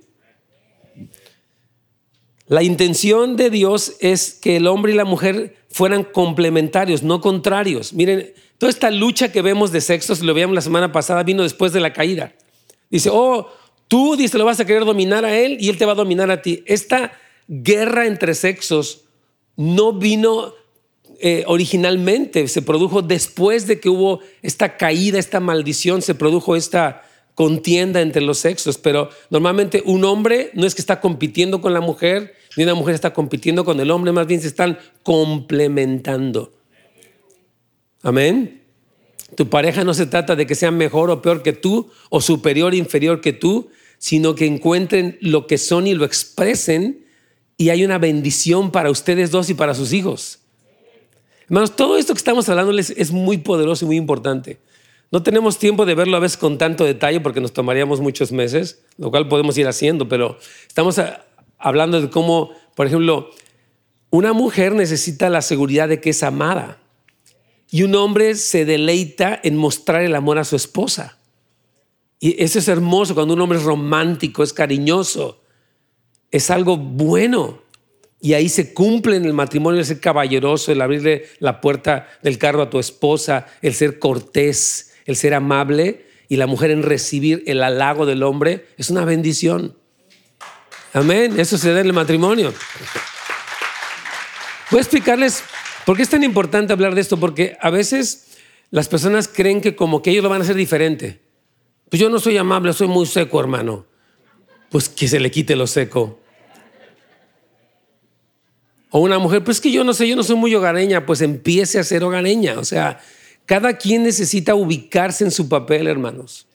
La 2.46 2.62
intención 2.62 3.36
de 3.36 3.50
Dios 3.50 3.96
es 4.00 4.34
que 4.34 4.56
el 4.56 4.66
hombre 4.66 4.92
y 4.92 4.94
la 4.94 5.04
mujer 5.04 5.56
fueran 5.70 6.04
complementarios, 6.04 7.02
no 7.02 7.20
contrarios. 7.20 7.94
Miren, 7.94 8.34
toda 8.58 8.68
esta 8.68 8.90
lucha 8.90 9.32
que 9.32 9.42
vemos 9.42 9.72
de 9.72 9.80
sexos, 9.80 10.20
lo 10.20 10.34
veíamos 10.34 10.54
la 10.54 10.60
semana 10.60 10.92
pasada, 10.92 11.22
vino 11.22 11.42
después 11.42 11.72
de 11.72 11.80
la 11.80 11.94
caída. 11.94 12.34
Dice, 12.90 13.08
oh, 13.10 13.48
tú, 13.88 14.16
dice, 14.16 14.36
lo 14.36 14.44
vas 14.44 14.60
a 14.60 14.66
querer 14.66 14.84
dominar 14.84 15.24
a 15.24 15.34
él 15.34 15.56
y 15.58 15.70
él 15.70 15.78
te 15.78 15.86
va 15.86 15.92
a 15.92 15.96
dominar 15.96 16.30
a 16.30 16.42
ti. 16.42 16.62
Esta 16.66 17.12
guerra 17.48 18.06
entre 18.06 18.34
sexos 18.34 19.04
no 19.56 19.94
vino 19.94 20.52
eh, 21.24 21.44
originalmente, 21.46 22.48
se 22.48 22.62
produjo 22.62 23.00
después 23.00 23.68
de 23.68 23.78
que 23.78 23.88
hubo 23.88 24.18
esta 24.42 24.76
caída, 24.76 25.20
esta 25.20 25.38
maldición, 25.38 26.02
se 26.02 26.16
produjo 26.16 26.56
esta 26.56 27.02
contienda 27.36 28.00
entre 28.00 28.22
los 28.22 28.38
sexos, 28.38 28.76
pero 28.76 29.08
normalmente 29.30 29.84
un 29.86 30.04
hombre 30.04 30.50
no 30.54 30.66
es 30.66 30.74
que 30.74 30.80
está 30.80 31.00
compitiendo 31.00 31.60
con 31.60 31.72
la 31.72 31.80
mujer, 31.80 32.34
ni 32.56 32.64
una 32.64 32.74
mujer 32.74 32.96
está 32.96 33.12
compitiendo 33.12 33.64
con 33.64 33.78
el 33.78 33.92
hombre, 33.92 34.10
más 34.10 34.26
bien 34.26 34.40
se 34.40 34.48
están 34.48 34.80
complementando. 35.04 36.52
Amén. 38.02 38.62
Tu 39.36 39.48
pareja 39.48 39.84
no 39.84 39.94
se 39.94 40.06
trata 40.06 40.34
de 40.34 40.44
que 40.44 40.56
sea 40.56 40.72
mejor 40.72 41.08
o 41.08 41.22
peor 41.22 41.44
que 41.44 41.52
tú, 41.52 41.88
o 42.10 42.20
superior 42.20 42.72
o 42.72 42.76
inferior 42.76 43.20
que 43.20 43.32
tú, 43.32 43.70
sino 43.98 44.34
que 44.34 44.46
encuentren 44.46 45.18
lo 45.20 45.46
que 45.46 45.56
son 45.56 45.86
y 45.86 45.94
lo 45.94 46.04
expresen, 46.04 47.06
y 47.56 47.68
hay 47.68 47.84
una 47.84 47.98
bendición 47.98 48.72
para 48.72 48.90
ustedes 48.90 49.30
dos 49.30 49.48
y 49.50 49.54
para 49.54 49.76
sus 49.76 49.92
hijos. 49.92 50.41
Hermanos, 51.52 51.76
todo 51.76 51.98
esto 51.98 52.14
que 52.14 52.18
estamos 52.18 52.48
hablando 52.48 52.72
es 52.78 53.12
muy 53.12 53.36
poderoso 53.36 53.84
y 53.84 53.88
muy 53.88 53.96
importante. 53.98 54.58
No 55.10 55.22
tenemos 55.22 55.58
tiempo 55.58 55.84
de 55.84 55.94
verlo 55.94 56.16
a 56.16 56.20
veces 56.20 56.38
con 56.38 56.56
tanto 56.56 56.82
detalle 56.82 57.20
porque 57.20 57.42
nos 57.42 57.52
tomaríamos 57.52 58.00
muchos 58.00 58.32
meses, 58.32 58.82
lo 58.96 59.10
cual 59.10 59.28
podemos 59.28 59.58
ir 59.58 59.68
haciendo, 59.68 60.08
pero 60.08 60.38
estamos 60.66 60.98
hablando 61.58 62.00
de 62.00 62.08
cómo, 62.08 62.52
por 62.74 62.86
ejemplo, 62.86 63.28
una 64.08 64.32
mujer 64.32 64.72
necesita 64.72 65.28
la 65.28 65.42
seguridad 65.42 65.90
de 65.90 66.00
que 66.00 66.08
es 66.08 66.22
amada 66.22 66.78
y 67.70 67.82
un 67.82 67.96
hombre 67.96 68.34
se 68.36 68.64
deleita 68.64 69.38
en 69.44 69.58
mostrar 69.58 70.00
el 70.00 70.14
amor 70.14 70.38
a 70.38 70.44
su 70.44 70.56
esposa. 70.56 71.18
Y 72.18 72.42
eso 72.42 72.60
es 72.60 72.68
hermoso 72.68 73.14
cuando 73.14 73.34
un 73.34 73.40
hombre 73.42 73.58
es 73.58 73.64
romántico, 73.64 74.42
es 74.42 74.54
cariñoso, 74.54 75.42
es 76.30 76.50
algo 76.50 76.78
bueno. 76.78 77.61
Y 78.24 78.34
ahí 78.34 78.48
se 78.48 78.72
cumple 78.72 79.16
en 79.16 79.24
el 79.24 79.32
matrimonio 79.32 79.80
el 79.80 79.84
ser 79.84 79.98
caballeroso, 79.98 80.70
el 80.70 80.80
abrirle 80.80 81.26
la 81.40 81.60
puerta 81.60 82.08
del 82.22 82.38
carro 82.38 82.62
a 82.62 82.70
tu 82.70 82.78
esposa, 82.78 83.48
el 83.62 83.74
ser 83.74 83.98
cortés, 83.98 84.92
el 85.06 85.16
ser 85.16 85.34
amable 85.34 86.06
y 86.28 86.36
la 86.36 86.46
mujer 86.46 86.70
en 86.70 86.84
recibir 86.84 87.42
el 87.48 87.64
halago 87.64 88.06
del 88.06 88.22
hombre 88.22 88.68
es 88.78 88.90
una 88.90 89.04
bendición. 89.04 89.76
Amén. 90.92 91.40
Eso 91.40 91.58
se 91.58 91.72
da 91.72 91.80
en 91.80 91.86
el 91.86 91.92
matrimonio. 91.92 92.54
Voy 94.70 94.78
a 94.78 94.82
explicarles 94.82 95.42
por 95.84 95.96
qué 95.96 96.04
es 96.04 96.08
tan 96.08 96.22
importante 96.22 96.72
hablar 96.72 96.94
de 96.94 97.00
esto, 97.00 97.18
porque 97.18 97.56
a 97.60 97.70
veces 97.70 98.28
las 98.70 98.86
personas 98.86 99.26
creen 99.26 99.60
que 99.60 99.74
como 99.74 100.00
que 100.00 100.10
ellos 100.10 100.22
lo 100.22 100.30
van 100.30 100.42
a 100.42 100.44
hacer 100.44 100.54
diferente. 100.54 101.20
Pues 101.90 102.00
yo 102.00 102.08
no 102.08 102.20
soy 102.20 102.36
amable, 102.36 102.72
soy 102.72 102.86
muy 102.86 103.06
seco, 103.06 103.40
hermano. 103.40 103.84
Pues 104.70 104.88
que 104.88 105.08
se 105.08 105.18
le 105.18 105.32
quite 105.32 105.56
lo 105.56 105.66
seco. 105.66 106.21
O 108.94 109.00
una 109.00 109.18
mujer, 109.18 109.42
pues 109.42 109.58
que 109.58 109.72
yo 109.72 109.84
no 109.84 109.94
sé, 109.94 110.06
yo 110.06 110.14
no 110.14 110.22
soy 110.22 110.36
muy 110.36 110.54
hogareña, 110.54 111.06
pues 111.06 111.22
empiece 111.22 111.78
a 111.78 111.82
ser 111.82 112.04
hogareña. 112.04 112.58
O 112.58 112.64
sea, 112.64 113.00
cada 113.46 113.78
quien 113.78 114.02
necesita 114.02 114.54
ubicarse 114.54 115.24
en 115.24 115.30
su 115.30 115.48
papel, 115.48 115.86
hermanos. 115.86 116.46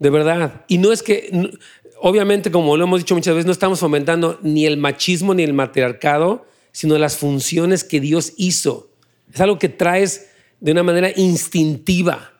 De 0.00 0.10
verdad. 0.10 0.64
Y 0.66 0.78
no 0.78 0.92
es 0.92 1.04
que, 1.04 1.52
obviamente, 2.00 2.50
como 2.50 2.76
lo 2.76 2.82
hemos 2.82 2.98
dicho 2.98 3.14
muchas 3.14 3.34
veces, 3.34 3.46
no 3.46 3.52
estamos 3.52 3.78
fomentando 3.78 4.40
ni 4.42 4.66
el 4.66 4.76
machismo 4.76 5.34
ni 5.34 5.44
el 5.44 5.52
matriarcado, 5.52 6.46
sino 6.72 6.98
las 6.98 7.16
funciones 7.16 7.84
que 7.84 8.00
Dios 8.00 8.32
hizo. 8.36 8.90
Es 9.32 9.40
algo 9.40 9.56
que 9.56 9.68
traes 9.68 10.30
de 10.58 10.72
una 10.72 10.82
manera 10.82 11.12
instintiva. 11.14 12.32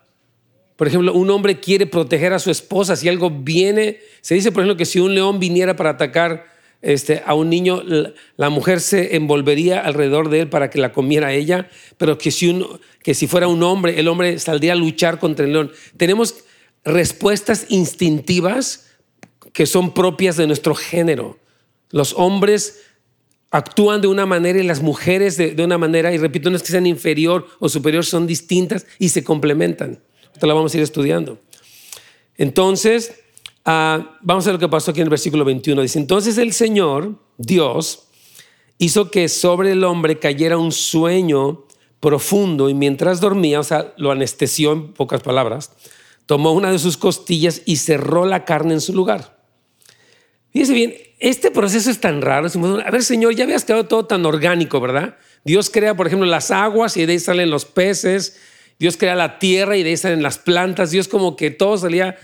Por 0.75 0.89
ejemplo, 0.89 1.15
un 1.15 1.31
hombre 1.31 1.61
quiere 1.61 1.87
proteger 1.87 2.33
a 2.33 2.41
su 2.41 2.51
esposa. 2.51 2.97
Si 2.97 3.09
algo 3.09 3.31
viene, 3.31 4.01
se 4.21 4.35
dice, 4.35 4.51
por 4.51 4.65
ejemplo, 4.65 4.77
que 4.77 4.85
si 4.85 4.99
un 4.99 5.15
león 5.15 5.39
viniera 5.39 5.77
para 5.77 5.91
atacar 5.91 6.58
este, 6.81 7.23
a 7.27 7.35
un 7.35 7.51
niño, 7.51 7.83
la, 8.37 8.51
mujer 8.51 8.81
se 8.81 9.17
envolvería 9.17 9.81
alrededor 9.81 10.29
de 10.29 10.41
él 10.41 10.49
para 10.49 10.71
que 10.71 10.79
la 10.79 10.93
comiera 10.93 11.33
ella, 11.33 11.69
pero 11.97 12.19
que 12.19 12.31
si, 12.31 12.65
que 13.03 13.15
si 13.15 13.27
fuera 13.27 13.49
un 13.49 13.63
hombre, 13.63 13.99
el 13.99 14.09
hombre 14.09 14.39
saldría 14.39 14.75
a 14.75 14.77
luchar 14.77 15.19
contra 15.19 15.45
el 15.45 15.53
león. 15.53 15.73
Tenemos 15.97 16.37
respuestas 16.85 17.67
instintivas 17.69 18.87
que 19.53 19.67
son 19.67 19.93
propias 19.93 20.37
de 20.37 20.47
nuestro 20.47 20.75
género. 20.75 21.39
Los 21.91 22.15
hombres 22.15 22.81
actúan 23.51 24.01
de 24.01 24.09
una 24.09 24.27
manera 24.27 24.61
y 24.61 24.63
las 24.63 24.81
mujeres 24.81 25.37
de, 25.37 25.55
de, 25.55 25.65
una 25.65 25.79
manera, 25.79 26.13
y 26.15 26.19
repito, 26.19 26.49
no 26.49 26.57
es 26.57 26.63
que 26.63 26.71
sean 26.71 26.87
inferior 26.87 27.49
o 27.59 27.69
superior, 27.69 28.05
son 28.05 28.27
distintas 28.27 28.87
y 28.99 29.09
se 29.09 29.25
complementan. 29.25 29.99
Esto 30.33 30.47
lo 30.47 30.55
vamos 30.55 30.75
a 30.75 30.77
ir 30.77 30.83
estudiando. 30.83 31.41
Entonces, 32.37 33.15
Ah, 33.71 34.17
vamos 34.23 34.47
a 34.47 34.49
ver 34.49 34.55
lo 34.55 34.61
que 34.61 34.71
pasó 34.71 34.93
aquí 34.93 35.01
en 35.01 35.09
el 35.09 35.11
versículo 35.11 35.45
21. 35.45 35.83
Dice, 35.83 35.99
entonces 35.99 36.39
el 36.39 36.55
Señor, 36.55 37.17
Dios, 37.37 38.09
hizo 38.79 39.11
que 39.11 39.29
sobre 39.29 39.73
el 39.73 39.85
hombre 39.85 40.19
cayera 40.19 40.57
un 40.57 40.73
sueño 40.73 41.67
profundo 42.01 42.71
y 42.71 42.75
mientras 42.75 43.21
dormía, 43.21 43.61
o 43.61 43.63
sea, 43.63 43.93
lo 43.99 44.11
anestesió 44.11 44.73
en 44.73 44.95
pocas 44.95 45.21
palabras, 45.21 45.73
tomó 46.25 46.53
una 46.53 46.73
de 46.73 46.79
sus 46.79 46.97
costillas 46.97 47.61
y 47.67 47.77
cerró 47.77 48.25
la 48.25 48.47
carne 48.47 48.73
en 48.73 48.81
su 48.81 48.95
lugar. 48.95 49.39
Fíjese 50.51 50.73
bien, 50.73 50.95
este 51.19 51.51
proceso 51.51 51.91
es 51.91 52.01
tan 52.01 52.23
raro. 52.23 52.49
A 52.87 52.91
ver, 52.91 53.05
Señor, 53.05 53.35
ya 53.35 53.45
habías 53.45 53.67
quedado 53.67 53.85
todo 53.85 54.07
tan 54.07 54.25
orgánico, 54.25 54.81
¿verdad? 54.81 55.19
Dios 55.45 55.69
crea, 55.69 55.95
por 55.95 56.07
ejemplo, 56.07 56.27
las 56.27 56.51
aguas 56.51 56.97
y 56.97 57.05
de 57.05 57.13
ahí 57.13 57.19
salen 57.19 57.51
los 57.51 57.67
peces. 57.67 58.41
Dios 58.79 58.97
crea 58.97 59.15
la 59.15 59.39
tierra 59.39 59.77
y 59.77 59.83
de 59.83 59.91
ahí 59.91 59.97
salen 59.99 60.23
las 60.23 60.39
plantas. 60.39 60.91
Dios 60.91 61.07
como 61.07 61.37
que 61.37 61.51
todo 61.51 61.77
salía 61.77 62.17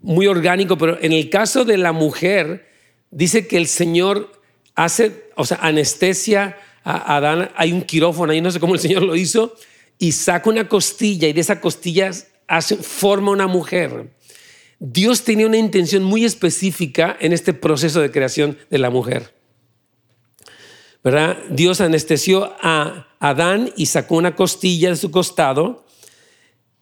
muy 0.00 0.26
orgánico, 0.26 0.78
pero 0.78 0.98
en 1.00 1.12
el 1.12 1.30
caso 1.30 1.64
de 1.64 1.76
la 1.76 1.92
mujer, 1.92 2.68
dice 3.10 3.46
que 3.46 3.56
el 3.56 3.66
Señor 3.66 4.32
hace, 4.74 5.30
o 5.36 5.44
sea, 5.44 5.58
anestesia 5.60 6.56
a 6.84 7.16
Adán. 7.16 7.50
Hay 7.56 7.72
un 7.72 7.82
quirófano 7.82 8.32
ahí, 8.32 8.40
no 8.40 8.50
sé 8.50 8.60
cómo 8.60 8.74
el 8.74 8.80
Señor 8.80 9.02
lo 9.02 9.16
hizo, 9.16 9.54
y 9.98 10.12
saca 10.12 10.48
una 10.48 10.68
costilla 10.68 11.28
y 11.28 11.32
de 11.32 11.40
esa 11.40 11.60
costilla 11.60 12.10
hace, 12.46 12.76
forma 12.76 13.30
una 13.30 13.46
mujer. 13.46 14.10
Dios 14.78 15.24
tenía 15.24 15.46
una 15.46 15.58
intención 15.58 16.02
muy 16.02 16.24
específica 16.24 17.16
en 17.20 17.32
este 17.32 17.52
proceso 17.52 18.00
de 18.00 18.10
creación 18.10 18.56
de 18.70 18.78
la 18.78 18.88
mujer. 18.88 19.34
¿verdad? 21.02 21.38
Dios 21.50 21.80
anestesió 21.80 22.54
a 22.60 23.08
Adán 23.20 23.72
y 23.76 23.86
sacó 23.86 24.16
una 24.16 24.34
costilla 24.34 24.90
de 24.90 24.96
su 24.96 25.10
costado. 25.10 25.84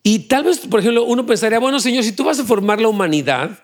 Y 0.02 0.20
tal 0.20 0.44
vez, 0.44 0.58
por 0.60 0.80
ejemplo, 0.80 1.04
uno 1.04 1.26
pensaría, 1.26 1.58
bueno, 1.58 1.80
Señor, 1.80 2.04
si 2.04 2.12
tú 2.12 2.24
vas 2.24 2.38
a 2.38 2.44
formar 2.44 2.80
la 2.80 2.88
humanidad, 2.88 3.58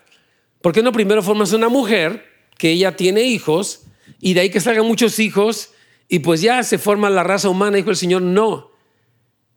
¿por 0.60 0.72
qué 0.72 0.82
no 0.82 0.92
primero 0.92 1.22
formas 1.22 1.52
una 1.52 1.68
mujer 1.68 2.24
que 2.58 2.70
ella 2.70 2.96
tiene 2.96 3.22
hijos 3.22 3.82
y 4.20 4.34
de 4.34 4.40
ahí 4.40 4.50
que 4.50 4.60
salgan 4.60 4.86
muchos 4.86 5.18
hijos 5.18 5.70
y 6.08 6.20
pues 6.20 6.40
ya 6.40 6.62
se 6.62 6.78
forma 6.78 7.10
la 7.10 7.22
raza 7.22 7.48
humana? 7.48 7.76
Dijo 7.76 7.90
el 7.90 7.96
Señor, 7.96 8.22
no. 8.22 8.72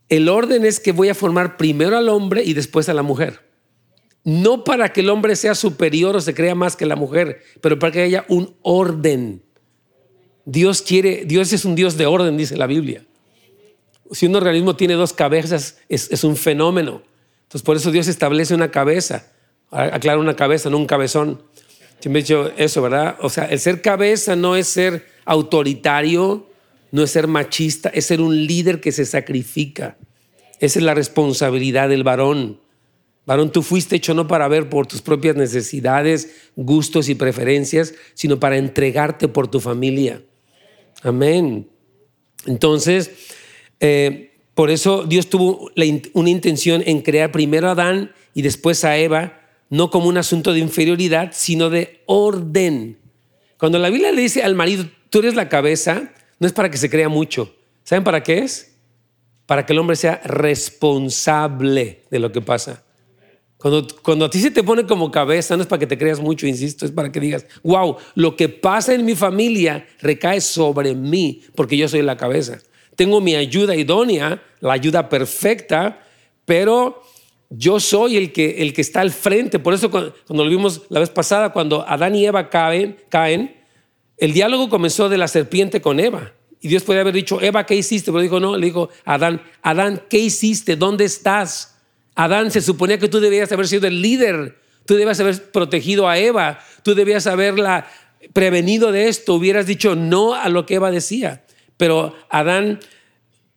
El 0.09 0.29
orden 0.29 0.65
es 0.65 0.79
que 0.79 0.93
voy 0.93 1.09
a 1.09 1.15
formar 1.15 1.57
primero 1.57 1.97
al 1.97 2.09
hombre 2.09 2.43
y 2.43 2.53
después 2.53 2.87
a 2.87 2.93
la 2.93 3.03
mujer. 3.03 3.45
No 4.23 4.63
para 4.63 4.91
que 4.91 5.01
el 5.01 5.09
hombre 5.09 5.35
sea 5.35 5.55
superior 5.55 6.15
o 6.15 6.21
se 6.21 6.33
crea 6.33 6.53
más 6.53 6.75
que 6.75 6.85
la 6.85 6.95
mujer, 6.95 7.41
pero 7.61 7.79
para 7.79 7.93
que 7.93 8.01
haya 8.01 8.25
un 8.27 8.55
orden. 8.61 9.43
Dios 10.45 10.81
quiere, 10.81 11.23
Dios 11.25 11.51
es 11.53 11.65
un 11.65 11.75
Dios 11.75 11.97
de 11.97 12.05
orden, 12.05 12.37
dice 12.37 12.55
la 12.55 12.67
Biblia. 12.67 13.06
Si 14.11 14.25
un 14.25 14.35
organismo 14.35 14.75
tiene 14.75 14.93
dos 14.93 15.13
cabezas, 15.13 15.77
es, 15.89 16.23
un 16.23 16.35
fenómeno. 16.35 17.01
Entonces, 17.43 17.63
por 17.63 17.77
eso 17.77 17.91
Dios 17.91 18.07
establece 18.07 18.53
una 18.53 18.71
cabeza. 18.71 19.31
Aclara 19.71 20.19
una 20.19 20.35
cabeza, 20.35 20.69
no 20.69 20.77
un 20.77 20.85
cabezón. 20.85 21.41
Siempre 21.99 22.19
he 22.19 22.23
dicho 22.23 22.51
eso, 22.57 22.81
¿verdad? 22.81 23.17
O 23.21 23.29
sea, 23.29 23.45
el 23.45 23.59
ser 23.59 23.81
cabeza 23.81 24.35
no 24.35 24.55
es 24.55 24.67
ser 24.67 25.07
autoritario, 25.25 26.47
no 26.91 27.03
es 27.03 27.11
ser 27.11 27.27
machista, 27.27 27.89
es 27.89 28.05
ser 28.05 28.21
un 28.21 28.45
líder 28.45 28.79
que 28.79 28.91
se 28.91 29.05
sacrifica. 29.05 29.97
Esa 30.59 30.79
es 30.79 30.85
la 30.85 30.93
responsabilidad 30.93 31.89
del 31.89 32.03
varón. 32.03 32.59
Varón, 33.25 33.51
tú 33.51 33.61
fuiste 33.61 33.97
hecho 33.97 34.13
no 34.13 34.25
para 34.25 34.47
ver 34.47 34.69
por 34.69 34.87
tus 34.87 35.01
propias 35.01 35.35
necesidades, 35.35 36.49
gustos 36.55 37.09
y 37.09 37.15
preferencias, 37.15 37.93
sino 38.13 38.39
para 38.39 38.57
entregarte 38.57 39.27
por 39.27 39.49
tu 39.49 39.59
familia. 39.59 40.21
Amén. 41.03 41.67
Entonces, 42.45 43.11
eh, 43.79 44.31
por 44.53 44.71
eso 44.71 45.03
Dios 45.03 45.29
tuvo 45.29 45.69
una 46.13 46.29
intención 46.29 46.83
en 46.85 47.01
crear 47.01 47.31
primero 47.31 47.67
a 47.67 47.71
Adán 47.71 48.11
y 48.33 48.41
después 48.41 48.83
a 48.83 48.97
Eva, 48.97 49.39
no 49.69 49.91
como 49.91 50.07
un 50.07 50.17
asunto 50.17 50.53
de 50.53 50.59
inferioridad, 50.59 51.31
sino 51.33 51.69
de 51.69 52.01
orden. 52.07 52.97
Cuando 53.59 53.77
la 53.79 53.89
Biblia 53.89 54.11
le 54.11 54.21
dice 54.21 54.43
al 54.43 54.55
marido, 54.55 54.85
tú 55.09 55.19
eres 55.19 55.35
la 55.35 55.49
cabeza, 55.49 56.11
no 56.39 56.47
es 56.47 56.53
para 56.53 56.71
que 56.71 56.77
se 56.77 56.89
crea 56.89 57.09
mucho. 57.09 57.55
¿Saben 57.83 58.03
para 58.03 58.23
qué 58.23 58.39
es? 58.39 58.75
Para 59.45 59.65
que 59.65 59.73
el 59.73 59.79
hombre 59.79 59.95
sea 59.95 60.21
responsable 60.23 62.03
de 62.09 62.19
lo 62.19 62.31
que 62.31 62.41
pasa. 62.41 62.83
Cuando, 63.57 63.87
cuando 64.03 64.25
a 64.25 64.29
ti 64.29 64.39
se 64.39 64.51
te 64.51 64.63
pone 64.63 64.85
como 64.85 65.11
cabeza, 65.11 65.55
no 65.55 65.63
es 65.63 65.67
para 65.67 65.79
que 65.79 65.87
te 65.87 65.97
creas 65.97 66.19
mucho, 66.19 66.45
insisto, 66.45 66.85
es 66.85 66.91
para 66.91 67.11
que 67.11 67.19
digas, 67.19 67.45
wow, 67.63 67.97
lo 68.15 68.35
que 68.35 68.49
pasa 68.49 68.93
en 68.93 69.05
mi 69.05 69.15
familia 69.15 69.87
recae 69.99 70.41
sobre 70.41 70.93
mí, 70.93 71.43
porque 71.55 71.77
yo 71.77 71.87
soy 71.87 72.01
la 72.01 72.17
cabeza. 72.17 72.59
Tengo 72.97 73.21
mi 73.21 73.35
ayuda 73.35 73.75
idónea, 73.75 74.41
la 74.59 74.73
ayuda 74.73 75.07
perfecta, 75.07 76.03
pero 76.45 77.03
yo 77.51 77.79
soy 77.79 78.17
el 78.17 78.33
que, 78.33 78.63
el 78.63 78.73
que 78.73 78.81
está 78.81 79.01
al 79.01 79.11
frente. 79.11 79.59
Por 79.59 79.75
eso 79.75 79.91
cuando, 79.91 80.15
lo 80.27 80.49
vimos 80.49 80.81
la 80.89 80.99
vez 80.99 81.11
pasada, 81.11 81.53
cuando 81.53 81.87
Adán 81.87 82.15
y 82.15 82.25
Eva 82.25 82.49
caen, 82.49 83.55
el 84.17 84.33
diálogo 84.33 84.67
comenzó 84.67 85.09
de 85.09 85.19
la 85.19 85.27
serpiente 85.27 85.79
con 85.79 85.99
Eva. 85.99 86.33
Y 86.59 86.69
Dios 86.69 86.81
puede 86.81 86.99
haber 86.99 87.13
dicho, 87.13 87.39
Eva, 87.39 87.67
¿qué 87.67 87.75
hiciste? 87.75 88.11
Pero 88.11 88.23
dijo, 88.23 88.39
no, 88.39 88.57
le 88.57 88.65
dijo, 88.65 88.89
Adán, 89.05 89.43
Adán, 89.61 90.01
¿qué 90.09 90.17
hiciste? 90.17 90.75
¿Dónde 90.75 91.05
estás? 91.05 91.77
Adán, 92.15 92.49
se 92.49 92.61
suponía 92.61 92.97
que 92.97 93.09
tú 93.09 93.19
debías 93.19 93.51
haber 93.51 93.67
sido 93.67 93.85
el 93.85 94.01
líder, 94.01 94.57
tú 94.87 94.95
debías 94.95 95.19
haber 95.19 95.51
protegido 95.51 96.09
a 96.09 96.17
Eva, 96.17 96.59
tú 96.81 96.95
debías 96.95 97.27
haberla 97.27 97.87
prevenido 98.33 98.91
de 98.91 99.07
esto, 99.07 99.35
hubieras 99.35 99.67
dicho 99.67 99.95
no 99.95 100.33
a 100.33 100.49
lo 100.49 100.65
que 100.65 100.75
Eva 100.75 100.89
decía. 100.89 101.43
Pero 101.77 102.15
Adán 102.29 102.79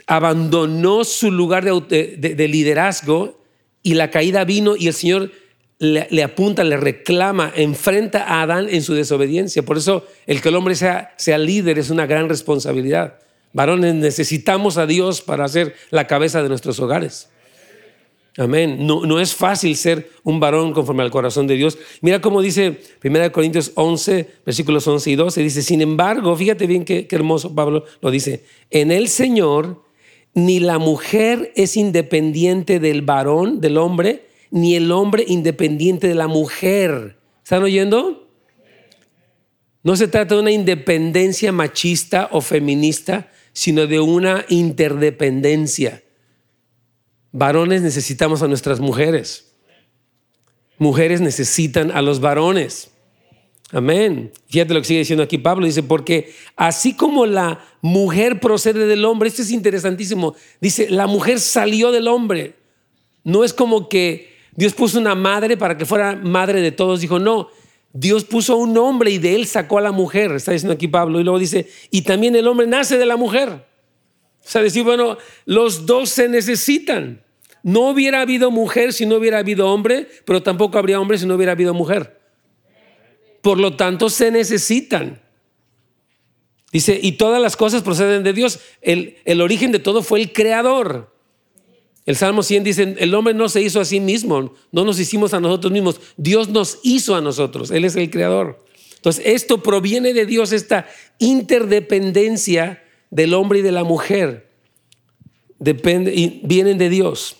abandonó 0.06 1.04
su 1.04 1.30
lugar 1.30 1.64
de, 1.64 2.48
liderazgo 2.48 3.42
y 3.83 3.94
la 3.94 4.11
caída 4.11 4.44
vino 4.44 4.76
y 4.76 4.88
el 4.88 4.94
Señor 4.94 5.30
le, 5.78 6.22
apunta, 6.22 6.62
le 6.62 6.76
reclama, 6.76 7.52
enfrenta 7.56 8.24
a 8.24 8.42
Adán 8.42 8.68
en 8.68 8.83
su 8.83 8.94
desobediencia. 8.94 9.62
Por 9.62 9.78
eso 9.78 10.06
el 10.26 10.42
que 10.42 10.50
el 10.50 10.56
hombre 10.56 10.74
sea, 10.74 11.14
sea 11.16 11.38
líder 11.38 11.78
es 11.78 11.90
una 11.90 12.06
gran 12.06 12.28
responsabilidad. 12.28 13.18
Varones, 13.52 13.94
necesitamos 13.94 14.76
a 14.76 14.87
Dios 14.87 15.22
para 15.22 15.48
ser 15.48 15.74
la 15.90 16.06
cabeza 16.06 16.42
de 16.42 16.48
nuestros 16.48 16.78
hogares. 16.80 17.30
Amén. 18.37 18.87
No, 18.87 19.05
no, 19.05 19.19
es 19.19 19.35
fácil 19.35 19.77
ser 19.77 20.11
un 20.23 20.38
varón 20.38 20.73
conforme 20.73 21.03
al 21.03 21.11
corazón 21.11 21.47
de 21.47 21.57
Dios. 21.57 21.79
Mira 22.01 22.21
cómo 22.21 22.40
dice 22.40 22.81
1 23.03 23.33
Corintios 23.33 23.73
11, 23.75 24.29
versículos 24.47 24.87
11 24.87 25.11
y 25.11 25.16
12. 25.16 25.43
Dice, 25.43 25.62
sin 25.62 25.83
embargo, 25.83 26.35
fíjate 26.37 26.66
bien 26.66 26.85
qué, 26.85 27.07
qué 27.07 27.16
hermoso 27.16 27.55
Pablo 27.55 27.85
lo 28.01 28.11
dice. 28.11 28.45
En 28.71 28.93
el 28.93 29.09
Señor, 29.09 29.83
ni 30.35 30.61
la 30.61 30.79
mujer 30.79 31.53
es 31.57 31.77
independiente 31.77 32.79
del 32.79 33.03
varón, 33.03 33.61
del 33.61 33.79
hombre, 33.79 34.27
ni 34.51 34.77
el 34.77 34.93
hombre 34.93 35.25
independiente 35.27 36.07
de 36.07 36.14
la 36.14 36.29
mujer. 36.29 37.19
¿Están 37.43 37.62
oyendo? 37.62 38.29
No 39.83 39.97
se 39.97 40.09
trata 40.09 40.35
de 40.35 40.40
una 40.40 40.53
independencia 40.53 41.53
machista 41.53 42.29
o 42.33 42.40
feminista, 42.40 43.31
sino 43.53 43.87
de 43.87 43.99
una 43.99 44.45
interdependencia. 44.49 46.03
Varones 47.33 47.83
necesitamos 47.83 48.43
a 48.43 48.49
nuestras 48.49 48.81
mujeres. 48.81 49.53
Mujeres 50.79 51.21
necesitan 51.21 51.90
a 51.90 52.03
los 52.03 52.21
varones. 52.21 52.90
Amén. 53.73 54.33
Fíjate 54.49 54.75
lo 54.75 54.81
que 54.81 54.87
sigue 54.87 55.01
diciendo 55.01 55.23
aquí 55.23 55.38
Pablo. 55.38 55.66
Dice, 55.66 55.83
porque 55.83 56.35
así 56.57 56.95
como 56.95 57.27
la 57.27 57.64
mujer 57.83 58.40
procede 58.40 58.87
del 58.87 59.05
hombre, 59.05 59.29
esto 59.29 59.43
es 59.43 59.51
interesantísimo. 59.51 60.35
Dice, 60.61 60.90
la 60.90 61.07
mujer 61.07 61.38
salió 61.38 61.93
del 61.93 62.09
hombre. 62.09 62.57
No 63.23 63.45
es 63.45 63.53
como 63.53 63.88
que 63.88 64.35
Dios 64.57 64.75
puso 64.75 64.99
una 64.99 65.14
madre 65.14 65.57
para 65.57 65.77
que 65.77 65.87
fuera 65.87 66.16
madre 66.16 66.61
de 66.62 66.73
todos. 66.73 67.01
Dijo, 67.01 67.21
no, 67.21 67.49
Dios 67.93 68.25
puso 68.25 68.57
un 68.57 68.77
hombre 68.77 69.12
y 69.12 69.19
de 69.19 69.37
él 69.37 69.47
sacó 69.47 69.79
a 69.79 69.83
la 69.83 69.93
mujer. 69.93 70.33
Está 70.33 70.53
diciendo 70.53 70.75
aquí 70.75 70.88
Pablo. 70.88 71.21
Y 71.21 71.25
luego 71.25 71.38
dice, 71.38 71.69
y 71.90 72.03
también 72.03 72.35
el 72.35 72.49
hombre 72.49 72.66
nace 72.66 72.99
de 72.99 73.07
la 73.07 73.16
mujer. 73.16 73.69
O 74.44 74.48
sea, 74.48 74.62
decir, 74.62 74.85
bueno, 74.85 75.18
los 75.44 75.87
dos 75.87 76.11
se 76.11 76.29
necesitan. 76.29 77.22
No 77.62 77.90
hubiera 77.90 78.22
habido 78.22 78.50
mujer 78.50 78.92
si 78.92 79.07
no 79.07 79.16
hubiera 79.16 79.38
habido 79.38 79.70
hombre, 79.70 80.09
pero 80.24 80.42
tampoco 80.42 80.79
habría 80.79 81.00
hombre 81.00 81.18
si 81.18 81.26
no 81.26 81.35
hubiera 81.35 81.53
habido 81.53 81.74
mujer. 81.74 82.20
Por 83.42 83.59
lo 83.59 83.76
tanto, 83.76 84.09
se 84.09 84.31
necesitan. 84.31 85.20
Dice, 86.72 86.98
y 87.03 87.12
todas 87.12 87.40
las 87.40 87.57
cosas 87.57 87.83
proceden 87.83 88.22
de 88.22 88.33
Dios. 88.33 88.61
El, 88.81 89.16
el 89.24 89.40
origen 89.40 89.72
de 89.72 89.79
todo 89.79 90.03
fue 90.03 90.20
el 90.20 90.33
creador. 90.33 91.12
El 92.07 92.16
Salmo 92.16 92.42
100 92.42 92.64
dice, 92.64 92.94
el 92.98 93.14
hombre 93.14 93.35
no 93.35 93.48
se 93.48 93.61
hizo 93.61 93.81
a 93.81 93.85
sí 93.85 94.00
mismo, 94.00 94.55
no 94.72 94.85
nos 94.85 94.98
hicimos 94.98 95.35
a 95.35 95.40
nosotros 95.40 95.72
mismos, 95.72 96.00
Dios 96.16 96.48
nos 96.48 96.81
hizo 96.83 97.14
a 97.14 97.20
nosotros, 97.20 97.70
Él 97.70 97.85
es 97.85 97.94
el 97.94 98.11
creador. 98.11 98.64
Entonces, 98.96 99.22
esto 99.26 99.62
proviene 99.62 100.12
de 100.12 100.26
Dios, 100.26 100.53
esta 100.53 100.88
interdependencia 101.18 102.83
del 103.11 103.35
hombre 103.35 103.59
y 103.59 103.62
de 103.62 103.73
la 103.73 103.85
mujer 103.85 104.51
depende, 105.59 106.14
y 106.14 106.40
vienen 106.44 106.79
de 106.79 106.88
Dios, 106.88 107.37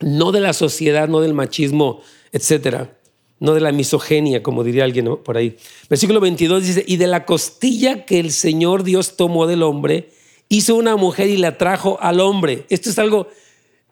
no 0.00 0.32
de 0.32 0.40
la 0.40 0.52
sociedad, 0.52 1.08
no 1.08 1.20
del 1.20 1.34
machismo, 1.34 2.00
etcétera, 2.32 2.98
no 3.38 3.54
de 3.54 3.60
la 3.60 3.72
misoginia, 3.72 4.42
como 4.42 4.64
diría 4.64 4.84
alguien 4.84 5.16
por 5.24 5.36
ahí. 5.36 5.56
Versículo 5.88 6.20
22 6.20 6.66
dice, 6.66 6.84
y 6.86 6.96
de 6.96 7.06
la 7.06 7.24
costilla 7.24 8.04
que 8.04 8.18
el 8.20 8.32
Señor 8.32 8.82
Dios 8.82 9.16
tomó 9.16 9.46
del 9.46 9.62
hombre, 9.62 10.10
hizo 10.48 10.74
una 10.74 10.96
mujer 10.96 11.28
y 11.28 11.36
la 11.36 11.58
trajo 11.58 11.98
al 12.00 12.20
hombre. 12.20 12.66
Esto 12.68 12.90
es 12.90 12.98
algo, 12.98 13.28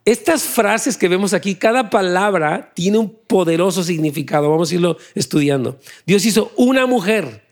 estas 0.04 0.42
frases 0.42 0.96
que 0.96 1.08
vemos 1.08 1.32
aquí, 1.32 1.54
cada 1.54 1.90
palabra 1.90 2.72
tiene 2.74 2.98
un 2.98 3.14
poderoso 3.26 3.84
significado, 3.84 4.50
vamos 4.50 4.70
a 4.70 4.74
irlo 4.74 4.96
estudiando. 5.14 5.78
Dios 6.06 6.24
hizo 6.26 6.50
una 6.56 6.86
mujer, 6.86 7.44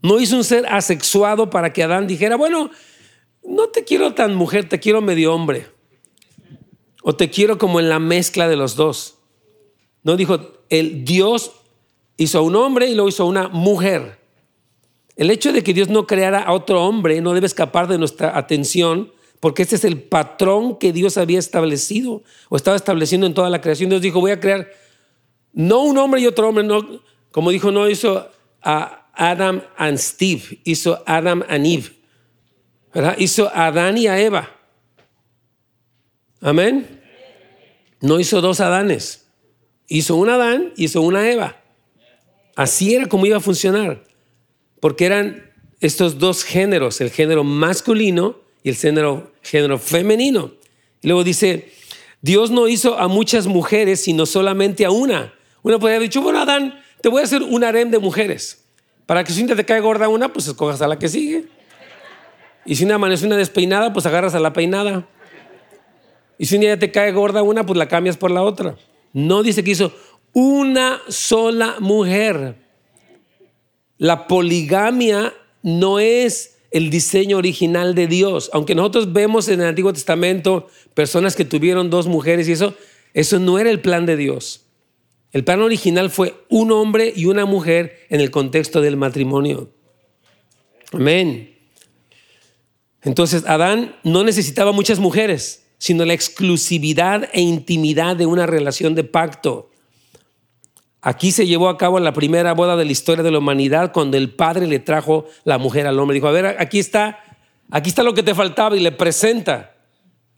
no 0.00 0.18
hizo 0.20 0.36
un 0.36 0.44
ser 0.44 0.64
asexuado 0.66 1.50
para 1.50 1.72
que 1.72 1.82
Adán 1.82 2.06
dijera, 2.06 2.36
bueno, 2.36 2.70
no 3.48 3.68
te 3.68 3.84
quiero 3.84 4.14
tan 4.14 4.34
mujer, 4.34 4.68
te 4.68 4.78
quiero 4.78 5.00
medio 5.00 5.34
hombre. 5.34 5.66
O 7.02 7.16
te 7.16 7.30
quiero 7.30 7.56
como 7.56 7.80
en 7.80 7.88
la 7.88 7.98
mezcla 7.98 8.46
de 8.46 8.56
los 8.56 8.76
dos. 8.76 9.18
No 10.02 10.16
dijo, 10.16 10.38
el 10.68 11.04
Dios 11.04 11.52
hizo 12.18 12.38
a 12.38 12.42
un 12.42 12.56
hombre 12.56 12.88
y 12.88 12.94
lo 12.94 13.08
hizo 13.08 13.22
a 13.22 13.26
una 13.26 13.48
mujer. 13.48 14.18
El 15.16 15.30
hecho 15.30 15.52
de 15.52 15.62
que 15.62 15.72
Dios 15.72 15.88
no 15.88 16.06
creara 16.06 16.42
a 16.42 16.52
otro 16.52 16.84
hombre 16.84 17.20
no 17.20 17.32
debe 17.32 17.46
escapar 17.46 17.88
de 17.88 17.98
nuestra 17.98 18.36
atención, 18.36 19.12
porque 19.40 19.62
este 19.62 19.76
es 19.76 19.84
el 19.84 20.02
patrón 20.02 20.76
que 20.78 20.92
Dios 20.92 21.16
había 21.16 21.38
establecido 21.38 22.22
o 22.50 22.56
estaba 22.56 22.76
estableciendo 22.76 23.26
en 23.26 23.34
toda 23.34 23.48
la 23.50 23.60
creación. 23.60 23.88
Dios 23.88 24.02
dijo, 24.02 24.20
voy 24.20 24.32
a 24.32 24.40
crear 24.40 24.68
no 25.52 25.82
un 25.82 25.96
hombre 25.96 26.20
y 26.20 26.26
otro 26.26 26.48
hombre, 26.48 26.64
no, 26.64 27.00
como 27.32 27.50
dijo, 27.50 27.70
no 27.72 27.88
hizo 27.88 28.28
a 28.62 29.10
Adam 29.14 29.62
and 29.76 29.98
Steve, 29.98 30.60
hizo 30.64 31.02
Adam 31.06 31.42
and 31.48 31.66
Eve, 31.66 31.97
Hizo 33.18 33.48
a 33.48 33.66
Adán 33.66 33.98
y 33.98 34.06
a 34.06 34.18
Eva. 34.20 34.50
Amén. 36.40 37.00
No 38.00 38.20
hizo 38.20 38.40
dos 38.40 38.60
Adanes, 38.60 39.26
hizo 39.88 40.14
un 40.16 40.30
Adán, 40.30 40.72
hizo 40.76 41.02
una 41.02 41.30
Eva. 41.30 41.60
Así 42.54 42.94
era 42.94 43.06
como 43.06 43.26
iba 43.26 43.36
a 43.36 43.40
funcionar 43.40 44.04
porque 44.80 45.06
eran 45.06 45.50
estos 45.80 46.18
dos 46.18 46.44
géneros, 46.44 47.00
el 47.00 47.10
género 47.10 47.44
masculino 47.44 48.36
y 48.62 48.70
el 48.70 48.76
género, 48.76 49.32
género 49.42 49.78
femenino. 49.78 50.52
Y 51.02 51.08
luego 51.08 51.24
dice, 51.24 51.72
Dios 52.20 52.50
no 52.50 52.68
hizo 52.68 52.98
a 52.98 53.08
muchas 53.08 53.46
mujeres, 53.46 54.00
sino 54.00 54.26
solamente 54.26 54.84
a 54.84 54.90
una. 54.90 55.34
Una 55.62 55.78
podría 55.78 55.96
haber 55.96 56.08
dicho, 56.08 56.22
bueno, 56.22 56.40
Adán, 56.40 56.80
te 57.00 57.08
voy 57.08 57.20
a 57.20 57.24
hacer 57.24 57.42
un 57.42 57.64
harem 57.64 57.90
de 57.90 57.98
mujeres. 57.98 58.64
Para 59.06 59.24
que 59.24 59.32
si 59.32 59.46
te 59.46 59.64
cae 59.64 59.80
gorda 59.80 60.08
una, 60.08 60.32
pues 60.32 60.46
escojas 60.48 60.82
a 60.82 60.88
la 60.88 60.98
que 60.98 61.08
sigue. 61.08 61.46
Y 62.68 62.76
si 62.76 62.84
una 62.84 62.96
amanece 62.96 63.24
una 63.24 63.38
despeinada, 63.38 63.94
pues 63.94 64.04
agarras 64.04 64.34
a 64.34 64.40
la 64.40 64.52
peinada. 64.52 65.08
Y 66.36 66.44
si 66.44 66.56
un 66.56 66.60
día 66.60 66.78
te 66.78 66.90
cae 66.90 67.12
gorda 67.12 67.42
una, 67.42 67.64
pues 67.64 67.78
la 67.78 67.88
cambias 67.88 68.18
por 68.18 68.30
la 68.30 68.42
otra. 68.42 68.76
No 69.14 69.42
dice 69.42 69.64
que 69.64 69.70
hizo 69.70 69.90
una 70.34 71.00
sola 71.08 71.76
mujer. 71.80 72.56
La 73.96 74.26
poligamia 74.26 75.32
no 75.62 75.98
es 75.98 76.58
el 76.70 76.90
diseño 76.90 77.38
original 77.38 77.94
de 77.94 78.06
Dios. 78.06 78.50
Aunque 78.52 78.74
nosotros 78.74 79.14
vemos 79.14 79.48
en 79.48 79.62
el 79.62 79.68
Antiguo 79.68 79.94
Testamento 79.94 80.66
personas 80.92 81.36
que 81.36 81.46
tuvieron 81.46 81.88
dos 81.88 82.06
mujeres 82.06 82.50
y 82.50 82.52
eso, 82.52 82.74
eso 83.14 83.38
no 83.38 83.58
era 83.58 83.70
el 83.70 83.80
plan 83.80 84.04
de 84.04 84.18
Dios. 84.18 84.66
El 85.32 85.42
plan 85.42 85.62
original 85.62 86.10
fue 86.10 86.34
un 86.50 86.70
hombre 86.70 87.14
y 87.16 87.24
una 87.24 87.46
mujer 87.46 88.00
en 88.10 88.20
el 88.20 88.30
contexto 88.30 88.82
del 88.82 88.98
matrimonio. 88.98 89.70
Amén. 90.92 91.57
Entonces 93.08 93.44
Adán 93.46 93.96
no 94.04 94.22
necesitaba 94.22 94.72
muchas 94.72 94.98
mujeres, 94.98 95.66
sino 95.78 96.04
la 96.04 96.12
exclusividad 96.12 97.30
e 97.32 97.40
intimidad 97.40 98.16
de 98.16 98.26
una 98.26 98.44
relación 98.44 98.94
de 98.94 99.02
pacto. 99.02 99.70
Aquí 101.00 101.32
se 101.32 101.46
llevó 101.46 101.70
a 101.70 101.78
cabo 101.78 101.98
la 102.00 102.12
primera 102.12 102.52
boda 102.52 102.76
de 102.76 102.84
la 102.84 102.92
historia 102.92 103.24
de 103.24 103.30
la 103.30 103.38
humanidad 103.38 103.92
cuando 103.94 104.18
el 104.18 104.34
padre 104.34 104.66
le 104.66 104.78
trajo 104.78 105.24
la 105.44 105.56
mujer 105.56 105.86
al 105.86 105.98
hombre. 105.98 106.16
Dijo, 106.16 106.28
a 106.28 106.32
ver, 106.32 106.56
aquí 106.58 106.78
está, 106.78 107.18
aquí 107.70 107.88
está 107.88 108.02
lo 108.02 108.12
que 108.12 108.22
te 108.22 108.34
faltaba 108.34 108.76
y 108.76 108.80
le 108.80 108.92
presenta 108.92 109.74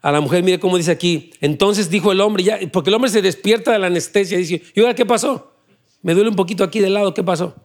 a 0.01 0.13
la 0.13 0.21
mujer. 0.21 0.45
Mire 0.45 0.61
cómo 0.61 0.77
dice 0.77 0.93
aquí. 0.93 1.33
Entonces 1.41 1.91
dijo 1.91 2.13
el 2.13 2.21
hombre, 2.21 2.45
ya, 2.45 2.61
porque 2.73 2.91
el 2.91 2.95
hombre 2.95 3.11
se 3.11 3.21
despierta 3.21 3.73
de 3.73 3.81
la 3.81 3.89
anestesia 3.89 4.39
y 4.39 4.43
dice, 4.43 4.63
¿y 4.77 4.81
ahora 4.81 4.95
qué 4.95 5.05
pasó? 5.05 5.55
Me 6.03 6.15
duele 6.15 6.31
un 6.31 6.37
poquito 6.37 6.63
aquí 6.63 6.79
del 6.79 6.95
lado, 6.95 7.15
¿qué 7.15 7.25
pasó? 7.25 7.57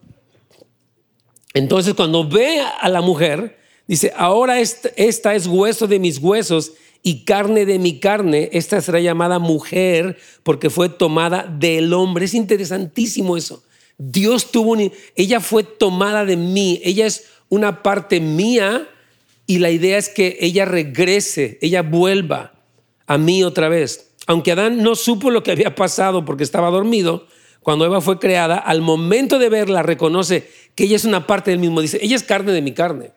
Entonces 1.54 1.94
cuando 1.94 2.28
ve 2.28 2.60
a 2.60 2.90
la 2.90 3.02
mujer, 3.02 3.64
dice, 3.88 4.14
ahora 4.16 4.60
esta 4.60 5.34
es 5.36 5.48
hueso 5.48 5.88
de 5.88 6.00
mis 6.00 6.18
huesos 6.20 6.74
y 7.04 7.24
carne 7.24 7.66
de 7.66 7.78
mi 7.78 8.00
carne, 8.00 8.50
esta 8.52 8.82
será 8.82 9.00
llamada 9.00 9.38
mujer 9.38 10.18
porque 10.42 10.72
fue 10.72 10.90
tomada 10.90 11.44
del 11.44 11.94
hombre. 11.94 12.26
Es 12.26 12.34
interesantísimo 12.34 13.38
eso. 13.38 13.64
Dios 13.98 14.52
tuvo, 14.52 14.76
ella 15.16 15.40
fue 15.40 15.64
tomada 15.64 16.26
de 16.26 16.36
mí, 16.36 16.82
ella 16.84 17.06
es 17.06 17.26
una 17.48 17.84
parte 17.84 18.20
mía 18.20 18.90
y 19.46 19.60
la 19.60 19.70
idea 19.70 19.98
es 19.98 20.10
que 20.10 20.38
ella 20.42 20.66
regrese, 20.66 21.60
ella 21.62 21.84
vuelva 21.84 22.54
a 23.06 23.18
mí 23.18 23.44
otra 23.44 23.70
vez. 23.70 24.12
Aunque 24.28 24.52
Adán 24.52 24.82
no 24.82 24.96
supo 24.96 25.30
lo 25.30 25.44
que 25.44 25.52
había 25.52 25.76
pasado 25.76 26.26
porque 26.26 26.44
estaba 26.44 26.72
dormido, 26.72 27.28
cuando 27.62 27.86
Eva 27.86 28.02
fue 28.02 28.20
creada, 28.20 28.58
al 28.58 28.82
momento 28.82 29.40
de 29.40 29.50
verla 29.50 29.84
reconoce 29.84 30.50
que 30.76 30.86
ella 30.86 30.96
es 30.96 31.06
una 31.06 31.28
parte 31.28 31.52
del 31.52 31.60
mismo. 31.60 31.82
Dice, 31.82 32.00
ella 32.02 32.16
es 32.16 32.24
carne 32.24 32.52
de 32.52 32.62
mi 32.62 32.74
carne. 32.74 33.12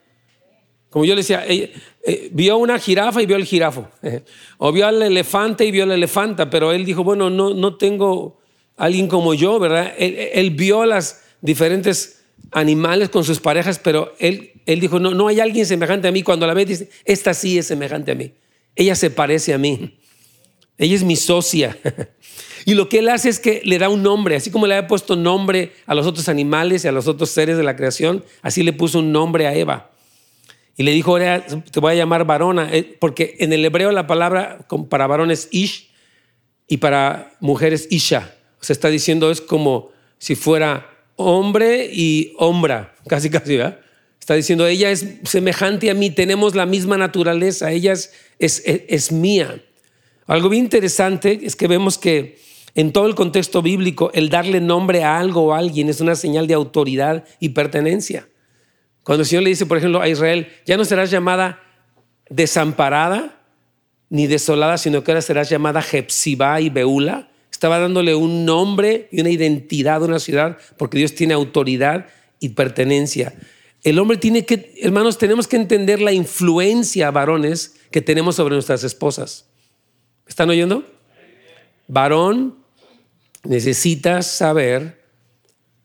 Como 0.91 1.05
yo 1.05 1.15
le 1.15 1.21
decía, 1.21 1.45
eh, 1.47 2.31
vio 2.33 2.57
una 2.57 2.79
jirafa 2.79 3.23
y 3.23 3.27
vio 3.27 3.37
el 3.37 3.45
jirafo. 3.45 3.89
o 4.59 4.73
vio 4.73 4.87
al 4.87 5.03
elefante 5.03 5.65
y 5.65 5.71
vio 5.71 5.85
la 5.87 5.95
elefanta, 5.95 6.49
pero 6.49 6.73
él 6.73 6.85
dijo, 6.85 7.05
bueno, 7.05 7.29
no, 7.29 7.53
no 7.53 7.77
tengo 7.77 8.41
alguien 8.77 9.09
como 9.09 9.35
yo, 9.35 9.59
¿verdad? 9.59 9.93
Él, 9.99 10.51
vio 10.53 10.87
las 10.87 11.23
diferentes 11.41 12.23
animales 12.53 13.11
con 13.11 13.25
sus 13.25 13.41
parejas, 13.41 13.79
pero 13.79 14.15
él, 14.19 14.53
él 14.65 14.81
dijo, 14.81 14.99
no, 14.99 15.13
no 15.13 15.29
hay 15.29 15.41
alguien 15.41 15.67
semejante 15.67 16.09
a 16.09 16.13
mí. 16.13 16.23
Cuando 16.23 16.47
la 16.47 16.55
ve, 16.55 16.65
dice, 16.65 16.89
esta 17.05 17.35
sí 17.35 17.59
es 17.59 17.67
semejante 17.67 18.13
a 18.13 18.15
mí. 18.15 18.33
Ella 18.75 18.95
se 18.95 19.11
parece 19.11 19.53
a 19.53 19.59
mí. 19.59 19.99
Ella 20.79 20.95
es 20.95 21.03
mi 21.03 21.17
socia. 21.17 21.77
y 22.65 22.75
lo 22.75 22.89
que 22.89 23.01
él 23.01 23.09
hace 23.09 23.29
es 23.29 23.41
que 23.41 23.61
le 23.65 23.79
da 23.79 23.89
un 23.89 24.03
nombre, 24.03 24.37
así 24.37 24.51
como 24.51 24.67
le 24.67 24.77
había 24.77 24.87
puesto 24.87 25.17
nombre 25.17 25.73
a 25.85 25.95
los 25.95 26.07
otros 26.07 26.29
animales 26.29 26.85
y 26.85 26.89
a 26.89 26.93
los 26.93 27.09
otros 27.09 27.31
seres 27.31 27.57
de 27.57 27.65
la 27.65 27.77
creación, 27.77 28.25
así 28.41 28.63
le 28.63 28.73
puso 28.73 29.01
un 29.01 29.11
nombre 29.13 29.49
a 29.49 29.55
Eva. 29.55 29.91
Y 30.79 30.85
le 30.85 30.93
dijo, 30.93 31.19
te 31.19 31.81
voy 31.81 31.93
a 31.93 31.97
llamar 31.97 32.25
varona, 32.25 32.73
eh, 32.73 32.97
porque 33.01 33.35
en 33.41 33.53
el 33.53 33.65
hebreo 33.65 33.91
la 33.91 34.07
palabra 34.07 34.61
para 34.89 35.09
varón 35.09 35.33
es 35.33 35.49
ish 35.51 35.91
y 36.69 36.77
para 36.77 37.33
mujeres 37.41 37.89
isha. 37.91 38.33
O 38.61 38.65
sea, 38.65 38.75
está 38.75 38.89
diciendo 38.89 39.33
es 39.33 39.41
como 39.41 39.91
si 40.19 40.37
fuera 40.37 40.89
hombre 41.17 41.91
y 41.93 42.33
hombra, 42.39 42.95
casi 43.09 43.29
casi, 43.29 43.57
¿verdad? 43.57 43.81
Está 44.21 44.35
diciendo, 44.35 44.69
ella 44.69 44.93
es 44.93 45.05
semejante 45.25 45.91
a 45.91 45.95
mí, 45.95 46.11
tenemos 46.11 46.55
la 46.55 46.65
misma 46.65 46.97
naturaleza, 46.97 47.73
ella 47.73 47.93
es, 47.93 48.13
es, 48.39 48.63
es 48.65 49.11
mía. 49.11 49.61
Algo 50.29 50.49
bien 50.49 50.65
interesante 50.65 51.41
es 51.43 51.57
que 51.57 51.67
vemos 51.67 51.99
que 51.99 52.39
en 52.77 52.93
todo 52.93 53.09
el 53.09 53.17
contexto 53.17 53.63
bíblico 53.63 54.13
el 54.15 54.29
darle 54.29 54.61
nombre 54.61 55.03
a 55.03 55.19
algo 55.19 55.47
o 55.47 55.55
a 55.55 55.59
alguien 55.59 55.89
es 55.89 56.01
una 56.01 56.15
señal 56.15 56.47
de 56.47 56.55
autoridad 56.55 57.25
y 57.41 57.49
pertenencia. 57.49 58.29
Cuando 59.09 59.23
el 59.23 59.27
Señor 59.27 59.45
le 59.45 59.49
dice, 59.49 59.65
por 59.65 59.79
ejemplo, 59.79 60.03
a 60.03 60.09
Israel, 60.11 60.49
ya 60.67 60.77
no 60.77 60.85
serás 60.85 61.11
llamada 61.11 61.63
desamparada 62.29 63.41
ni 64.11 64.27
desolada, 64.27 64.77
sino 64.77 65.03
que 65.03 65.11
ahora 65.11 65.23
serás 65.23 65.49
llamada 65.49 65.81
Jepsibá 65.81 66.61
y 66.61 66.69
Beula. 66.69 67.31
Estaba 67.51 67.79
dándole 67.79 68.15
un 68.15 68.45
nombre 68.45 69.09
y 69.11 69.23
una 69.23 69.31
identidad 69.31 70.03
a 70.03 70.05
una 70.05 70.19
ciudad 70.19 70.59
porque 70.77 70.99
Dios 70.99 71.15
tiene 71.15 71.33
autoridad 71.33 72.09
y 72.39 72.51
pertenencia. 72.51 73.33
El 73.83 73.99
hombre 73.99 74.19
tiene 74.19 74.45
que, 74.45 74.75
hermanos, 74.83 75.17
tenemos 75.17 75.49
que 75.49 75.57
entender 75.57 76.03
la 76.03 76.13
influencia, 76.13 77.11
varones, 77.11 77.77
que 77.91 78.03
tenemos 78.03 78.37
sobre 78.37 78.57
nuestras 78.57 78.85
esposas. 78.85 79.47
¿Están 80.27 80.51
oyendo? 80.51 80.85
Varón, 81.87 82.59
necesitas 83.43 84.27
saber 84.27 85.03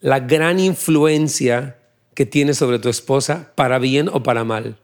la 0.01 0.19
gran 0.19 0.59
influencia 0.59 1.77
que 2.13 2.25
tienes 2.25 2.57
sobre 2.57 2.79
tu 2.79 2.89
esposa, 2.89 3.53
para 3.55 3.79
bien 3.79 4.07
o 4.07 4.23
para 4.23 4.43
mal. 4.43 4.77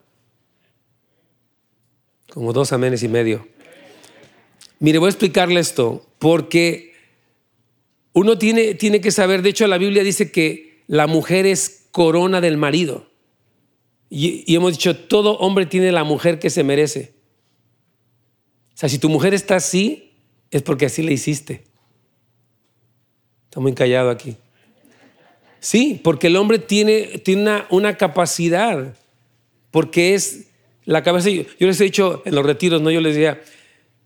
Como 2.32 2.54
dos 2.54 2.74
amenes 2.74 3.04
y 3.04 3.08
medio. 3.08 3.48
Mire, 4.80 5.00
voy 5.00 5.08
a 5.08 5.10
explicarle 5.10 5.60
esto, 5.60 6.06
porque 6.20 6.94
uno 8.14 8.38
tiene, 8.38 8.76
tiene 8.76 9.02
que 9.02 9.12
saber, 9.12 9.42
de 9.42 9.50
hecho 9.50 9.68
la 9.68 9.78
Biblia 9.78 10.04
dice 10.04 10.32
que 10.32 10.84
la 10.88 11.08
mujer 11.08 11.46
es 11.46 11.88
corona 11.92 12.42
del 12.42 12.58
marido. 12.58 13.08
Y, 14.10 14.44
y 14.52 14.56
hemos 14.56 14.72
dicho, 14.72 14.96
todo 14.98 15.38
hombre 15.38 15.66
tiene 15.66 15.92
la 15.92 16.04
mujer 16.04 16.40
que 16.40 16.50
se 16.50 16.64
merece. 16.64 17.14
O 18.74 18.78
sea, 18.80 18.90
si 18.90 18.98
tu 18.98 19.10
mujer 19.10 19.34
está 19.34 19.58
así, 19.58 20.14
es 20.52 20.64
porque 20.64 20.86
así 20.86 21.04
le 21.04 21.14
hiciste. 21.14 21.66
Está 23.46 23.60
muy 23.60 23.74
callado 23.74 24.10
aquí. 24.10 24.38
Sí, 25.60 26.00
porque 26.04 26.28
el 26.28 26.38
hombre 26.38 26.60
tiene, 26.60 27.20
tiene 27.24 27.64
una, 27.70 27.98
capacidad, 27.98 28.94
porque 29.72 30.14
es 30.14 30.48
la 30.86 31.04
cabeza. 31.04 31.30
Yo, 31.30 31.44
les 31.60 31.80
he 31.82 31.84
dicho 31.84 32.22
en 32.26 32.36
los 32.36 32.46
retiros, 32.46 32.82
¿no? 32.82 32.90
Yo 32.92 33.02
les 33.02 33.16
decía, 33.16 33.42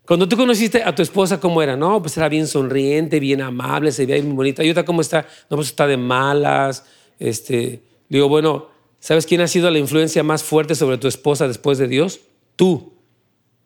cuando 0.04 0.28
tú 0.28 0.36
conociste 0.36 0.82
a 0.82 0.94
tu 0.94 1.02
esposa, 1.02 1.38
¿cómo 1.38 1.62
era? 1.62 1.76
No, 1.76 2.02
pues 2.02 2.16
era 2.16 2.28
bien 2.28 2.46
sonriente, 2.46 3.20
bien 3.20 3.40
amable, 3.40 3.92
se 3.92 4.04
veía 4.04 4.22
muy 4.22 4.34
bonita. 4.34 4.64
¿Y 4.64 4.74
cómo 4.84 5.00
está? 5.00 5.26
No, 5.48 5.56
pues 5.56 5.68
está 5.68 5.86
de 5.86 5.96
malas. 5.96 6.84
Este, 7.18 7.82
digo, 8.08 8.28
bueno, 8.28 8.68
¿sabes 8.98 9.24
quién 9.24 9.40
ha 9.40 9.46
sido 9.46 9.70
la 9.70 9.78
influencia 9.78 10.22
más 10.22 10.42
fuerte 10.42 10.74
sobre 10.74 10.98
tu 10.98 11.06
esposa 11.06 11.46
después 11.46 11.78
de 11.78 11.86
Dios? 11.86 12.20
Tú. 12.56 12.94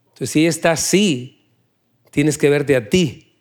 Entonces, 0.09 0.31
si 0.31 0.41
ella 0.41 0.51
está 0.51 0.73
así, 0.73 1.47
tienes 2.11 2.37
que 2.37 2.51
verte 2.51 2.77
a 2.77 2.89
ti, 2.91 3.33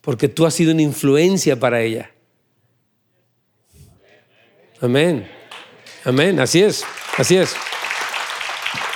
porque 0.00 0.28
tú 0.28 0.46
has 0.46 0.54
sido 0.54 0.72
una 0.72 0.82
influencia 0.82 1.58
para 1.58 1.82
ella. 1.82 2.13
Amén. 4.84 5.26
Amén. 6.04 6.38
Así 6.40 6.60
es. 6.60 6.84
Así 7.16 7.36
es. 7.36 7.56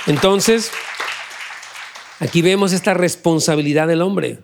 Entonces, 0.05 0.69
aquí 2.19 2.43
vemos 2.43 2.73
esta 2.73 2.93
responsabilidad 2.93 3.87
del 3.87 4.03
hombre. 4.03 4.37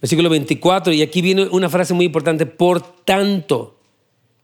Versículo 0.00 0.30
24, 0.30 0.94
y 0.94 1.02
aquí 1.02 1.20
viene 1.20 1.48
una 1.48 1.68
frase 1.68 1.92
muy 1.92 2.06
importante, 2.06 2.46
por 2.46 2.80
tanto. 3.04 3.76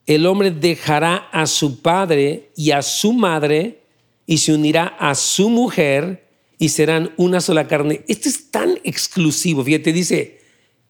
el 0.05 0.27
hombre 0.27 0.51
dejará 0.51 1.29
a 1.33 1.47
su 1.47 1.81
padre 1.81 2.51
y 2.55 2.73
a 2.73 2.83
su 2.83 3.15
madre 3.15 3.81
y 4.27 4.39
se 4.39 4.53
unirá 4.53 4.95
a 5.01 5.15
su 5.15 5.49
mujer 5.49 6.29
y 6.59 6.69
serán 6.69 7.15
una 7.17 7.41
sola 7.41 7.67
carne. 7.67 8.03
Esto 8.09 8.29
es 8.29 8.51
tan 8.51 8.79
exclusivo. 8.85 9.65
Fíjate, 9.65 9.95
dice, 9.95 10.43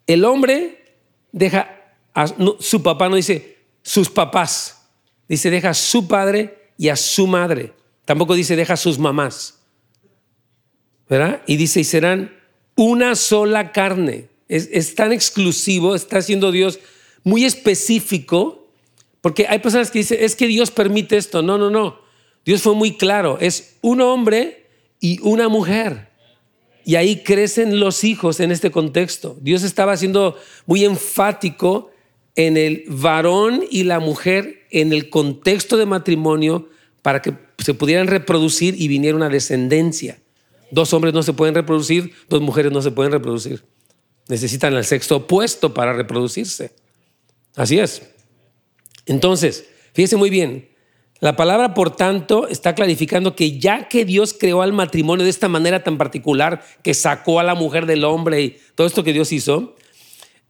el 0.09 0.25
hombre 0.25 0.97
deja 1.31 1.95
a 2.13 2.27
su 2.59 2.83
papá, 2.83 3.09
no 3.09 3.15
dice 3.15 3.56
sus 3.87 4.11
papás, 4.11 4.89
dice 5.29 5.49
deja 5.49 5.71
a 5.71 5.75
su 5.75 6.09
padre 6.09 6.73
y 6.77 6.89
a 6.89 6.97
su 6.97 7.29
madre. 7.29 7.73
Tampoco 8.05 8.35
dice 8.35 8.57
deja 8.57 8.75
a 8.75 8.77
sus 8.77 8.99
mamás. 8.99 9.61
¿Verdad? 11.09 11.43
Y 11.47 11.57
dice, 11.57 11.81
y 11.81 11.85
serán 11.85 12.37
una 12.75 13.15
sola 13.15 13.71
carne. 13.71 14.29
Es, 14.49 14.69
es 14.73 14.97
tan 14.97 15.13
exclusivo, 15.13 15.95
está 15.95 16.21
siendo 16.21 16.51
Dios 16.51 16.81
muy 17.23 17.45
específico, 17.45 18.73
porque 19.21 19.47
hay 19.49 19.61
personas 19.61 19.93
que 19.93 20.01
dicen, 20.01 20.19
es 20.21 20.35
que 20.35 20.49
Dios 20.49 20.73
permite 20.73 21.17
esto. 21.17 21.43
No, 21.43 21.57
no, 21.57 21.71
no. 21.71 22.01
Dios 22.45 22.63
fue 22.63 22.75
muy 22.75 22.97
claro, 22.97 23.39
es 23.41 23.77
un 23.83 24.01
hombre 24.01 24.67
y 24.99 25.21
una 25.23 25.49
mujer. 25.49 26.09
Y 26.85 26.97
ahí 26.97 27.23
crecen 27.23 27.79
los 27.79 28.03
hijos 28.03 28.41
en 28.41 28.51
este 28.51 28.73
contexto. 28.73 29.37
Dios 29.41 29.63
estaba 29.63 29.97
siendo 29.97 30.37
muy 30.67 30.85
enfático 30.85 31.93
en 32.37 32.57
el 32.57 32.85
varón 32.87 33.65
y 33.71 33.85
la 33.85 33.99
mujer 33.99 34.67
en 34.71 34.93
el 34.93 35.11
contexto 35.11 35.77
de 35.77 35.87
matrimonio 35.87 36.69
para 37.03 37.23
que 37.23 37.35
se 37.59 37.75
pudieran 37.75 38.07
reproducir 38.07 38.81
y 38.81 38.89
viniera 38.89 39.17
una 39.17 39.29
descendencia. 39.29 40.19
Dos 40.71 40.93
hombres 40.93 41.15
no 41.15 41.23
se 41.23 41.33
pueden 41.33 41.55
reproducir, 41.55 42.13
dos 42.29 42.43
mujeres 42.43 42.73
no 42.73 42.83
se 42.83 42.91
pueden 42.91 43.13
reproducir. 43.13 43.65
Necesitan 44.29 44.75
el 44.75 44.85
sexo 44.85 45.17
opuesto 45.17 45.73
para 45.73 45.93
reproducirse. 45.93 46.73
Así 47.55 47.79
es. 47.79 48.03
Entonces, 49.07 49.67
fíjese 49.95 50.17
muy 50.17 50.31
bien, 50.31 50.69
la 51.21 51.35
palabra, 51.35 51.73
por 51.73 51.97
tanto, 51.97 52.47
está 52.49 52.75
clarificando 52.75 53.35
que 53.35 53.59
ya 53.59 53.89
que 53.89 54.05
Dios 54.05 54.35
creó 54.39 54.61
al 54.61 54.75
matrimonio 54.75 55.25
de 55.25 55.31
esta 55.31 55.49
manera 55.49 55.83
tan 55.83 55.97
particular, 55.97 56.63
que 56.83 56.93
sacó 56.93 57.41
a 57.41 57.45
la 57.45 57.55
mujer 57.55 57.87
del 57.87 58.05
hombre 58.05 58.43
y 58.43 58.59
todo 58.75 58.87
esto 58.87 59.03
que 59.03 59.15
Dios 59.15 59.33
hizo, 59.33 59.77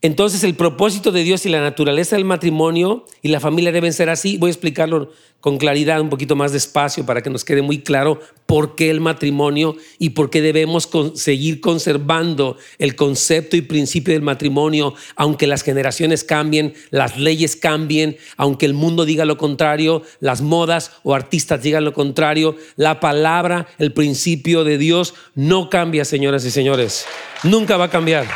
entonces 0.02 0.44
el 0.44 0.54
propósito 0.54 1.10
de 1.10 1.24
Dios 1.24 1.46
y 1.46 1.48
la 1.48 1.62
naturaleza 1.62 2.16
del 2.16 2.24
matrimonio 2.24 3.06
y 3.22 3.28
la 3.28 3.40
familia 3.40 3.72
deben 3.72 3.92
ser 3.92 4.10
así. 4.10 4.36
Voy 4.36 4.48
a 4.48 4.52
explicarlo 4.52 5.10
con 5.40 5.58
claridad, 5.58 6.00
un 6.00 6.10
poquito 6.10 6.36
más 6.36 6.52
despacio, 6.52 7.06
para 7.06 7.22
que 7.22 7.30
nos 7.30 7.44
quede 7.44 7.62
muy 7.62 7.80
claro 7.80 8.20
por 8.46 8.74
qué 8.74 8.90
el 8.90 9.00
matrimonio 9.00 9.76
y 9.98 10.10
por 10.10 10.28
qué 10.28 10.42
debemos 10.42 10.88
seguir 11.14 11.60
conservando 11.60 12.56
el 12.78 12.94
concepto 12.94 13.56
y 13.56 13.62
principio 13.62 14.12
del 14.12 14.22
matrimonio, 14.22 14.94
aunque 15.14 15.46
las 15.46 15.62
generaciones 15.62 16.24
cambien, 16.24 16.74
las 16.90 17.16
leyes 17.18 17.56
cambien, 17.56 18.16
aunque 18.36 18.66
el 18.66 18.74
mundo 18.74 19.04
diga 19.04 19.24
lo 19.24 19.38
contrario, 19.38 20.02
las 20.20 20.42
modas 20.42 20.92
o 21.04 21.14
artistas 21.14 21.62
digan 21.62 21.84
lo 21.84 21.92
contrario, 21.92 22.56
la 22.76 23.00
palabra, 23.00 23.66
el 23.78 23.92
principio 23.92 24.64
de 24.64 24.78
Dios 24.78 25.14
no 25.34 25.70
cambia, 25.70 26.04
señoras 26.04 26.44
y 26.44 26.50
señores. 26.50 27.06
Nunca 27.44 27.76
va 27.76 27.84
a 27.84 27.90
cambiar. 27.90 28.26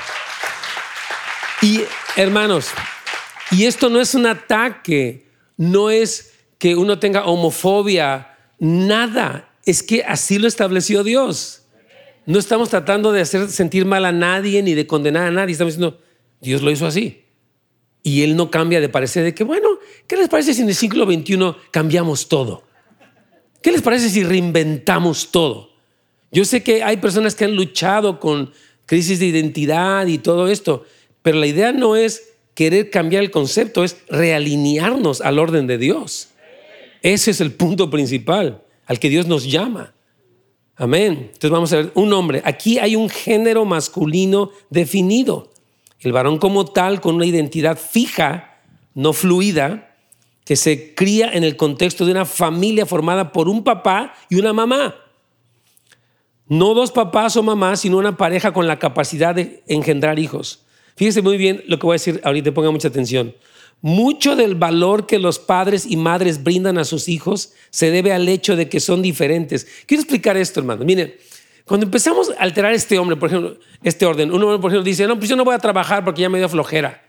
Y 1.62 1.80
hermanos, 2.16 2.68
y 3.50 3.64
esto 3.66 3.90
no 3.90 4.00
es 4.00 4.14
un 4.14 4.26
ataque, 4.26 5.26
no 5.56 5.90
es 5.90 6.32
que 6.58 6.76
uno 6.76 6.98
tenga 6.98 7.26
homofobia, 7.26 8.36
nada, 8.58 9.50
es 9.66 9.82
que 9.82 10.02
así 10.02 10.38
lo 10.38 10.48
estableció 10.48 11.04
Dios. 11.04 11.62
No 12.26 12.38
estamos 12.38 12.70
tratando 12.70 13.12
de 13.12 13.22
hacer 13.22 13.48
sentir 13.48 13.84
mal 13.84 14.04
a 14.04 14.12
nadie 14.12 14.62
ni 14.62 14.74
de 14.74 14.86
condenar 14.86 15.26
a 15.26 15.30
nadie, 15.30 15.52
estamos 15.52 15.74
diciendo, 15.74 16.00
Dios 16.40 16.62
lo 16.62 16.70
hizo 16.70 16.86
así. 16.86 17.24
Y 18.02 18.22
Él 18.22 18.36
no 18.36 18.50
cambia 18.50 18.80
de 18.80 18.88
parecer 18.88 19.24
de 19.24 19.34
que, 19.34 19.44
bueno, 19.44 19.68
¿qué 20.06 20.16
les 20.16 20.28
parece 20.28 20.54
si 20.54 20.62
en 20.62 20.68
el 20.68 20.74
siglo 20.74 21.04
XXI 21.04 21.56
cambiamos 21.70 22.28
todo? 22.28 22.64
¿Qué 23.62 23.72
les 23.72 23.82
parece 23.82 24.08
si 24.08 24.24
reinventamos 24.24 25.30
todo? 25.30 25.70
Yo 26.32 26.44
sé 26.44 26.62
que 26.62 26.82
hay 26.82 26.96
personas 26.96 27.34
que 27.34 27.44
han 27.44 27.56
luchado 27.56 28.18
con 28.18 28.52
crisis 28.86 29.18
de 29.18 29.26
identidad 29.26 30.06
y 30.06 30.18
todo 30.18 30.48
esto, 30.48 30.84
pero 31.22 31.38
la 31.38 31.46
idea 31.46 31.72
no 31.72 31.96
es 31.96 32.30
querer 32.54 32.90
cambiar 32.90 33.22
el 33.22 33.30
concepto, 33.30 33.84
es 33.84 33.96
realinearnos 34.08 35.20
al 35.20 35.38
orden 35.38 35.66
de 35.66 35.78
Dios. 35.78 36.28
Ese 37.02 37.30
es 37.30 37.40
el 37.40 37.52
punto 37.52 37.90
principal 37.90 38.62
al 38.86 38.98
que 38.98 39.08
Dios 39.08 39.26
nos 39.26 39.50
llama. 39.50 39.94
Amén. 40.76 41.30
Entonces 41.32 41.50
vamos 41.50 41.72
a 41.72 41.76
ver 41.76 41.92
un 41.94 42.12
hombre. 42.12 42.42
Aquí 42.44 42.78
hay 42.78 42.96
un 42.96 43.08
género 43.08 43.64
masculino 43.64 44.50
definido. 44.70 45.50
El 46.00 46.12
varón 46.12 46.38
como 46.38 46.64
tal, 46.64 47.00
con 47.00 47.16
una 47.16 47.26
identidad 47.26 47.78
fija, 47.78 48.58
no 48.94 49.12
fluida, 49.12 49.94
que 50.44 50.56
se 50.56 50.94
cría 50.94 51.30
en 51.32 51.44
el 51.44 51.56
contexto 51.56 52.04
de 52.04 52.12
una 52.12 52.24
familia 52.24 52.86
formada 52.86 53.30
por 53.32 53.48
un 53.48 53.62
papá 53.62 54.14
y 54.28 54.36
una 54.36 54.52
mamá. 54.52 54.96
No 56.48 56.74
dos 56.74 56.90
papás 56.90 57.36
o 57.36 57.42
mamás, 57.42 57.80
sino 57.80 57.98
una 57.98 58.16
pareja 58.16 58.52
con 58.52 58.66
la 58.66 58.78
capacidad 58.78 59.34
de 59.34 59.62
engendrar 59.68 60.18
hijos. 60.18 60.64
Fíjese 61.00 61.22
muy 61.22 61.38
bien 61.38 61.64
lo 61.66 61.78
que 61.78 61.86
voy 61.86 61.94
a 61.94 61.96
decir 61.96 62.20
ahorita, 62.24 62.52
ponga 62.52 62.70
mucha 62.70 62.88
atención. 62.88 63.34
Mucho 63.80 64.36
del 64.36 64.54
valor 64.54 65.06
que 65.06 65.18
los 65.18 65.38
padres 65.38 65.86
y 65.86 65.96
madres 65.96 66.44
brindan 66.44 66.76
a 66.76 66.84
sus 66.84 67.08
hijos 67.08 67.54
se 67.70 67.90
debe 67.90 68.12
al 68.12 68.28
hecho 68.28 68.54
de 68.54 68.68
que 68.68 68.80
son 68.80 69.00
diferentes. 69.00 69.66
Quiero 69.86 70.02
explicar 70.02 70.36
esto, 70.36 70.60
hermano. 70.60 70.84
Miren, 70.84 71.14
cuando 71.64 71.86
empezamos 71.86 72.28
a 72.28 72.42
alterar 72.42 72.74
este 72.74 72.98
hombre, 72.98 73.16
por 73.16 73.30
ejemplo, 73.30 73.56
este 73.82 74.04
orden, 74.04 74.30
un 74.30 74.42
hombre, 74.42 74.58
por 74.58 74.70
ejemplo, 74.70 74.84
dice, 74.84 75.06
no, 75.06 75.16
pues 75.16 75.30
yo 75.30 75.36
no 75.36 75.44
voy 75.46 75.54
a 75.54 75.58
trabajar 75.58 76.04
porque 76.04 76.20
ya 76.20 76.28
me 76.28 76.36
dio 76.36 76.50
flojera. 76.50 77.02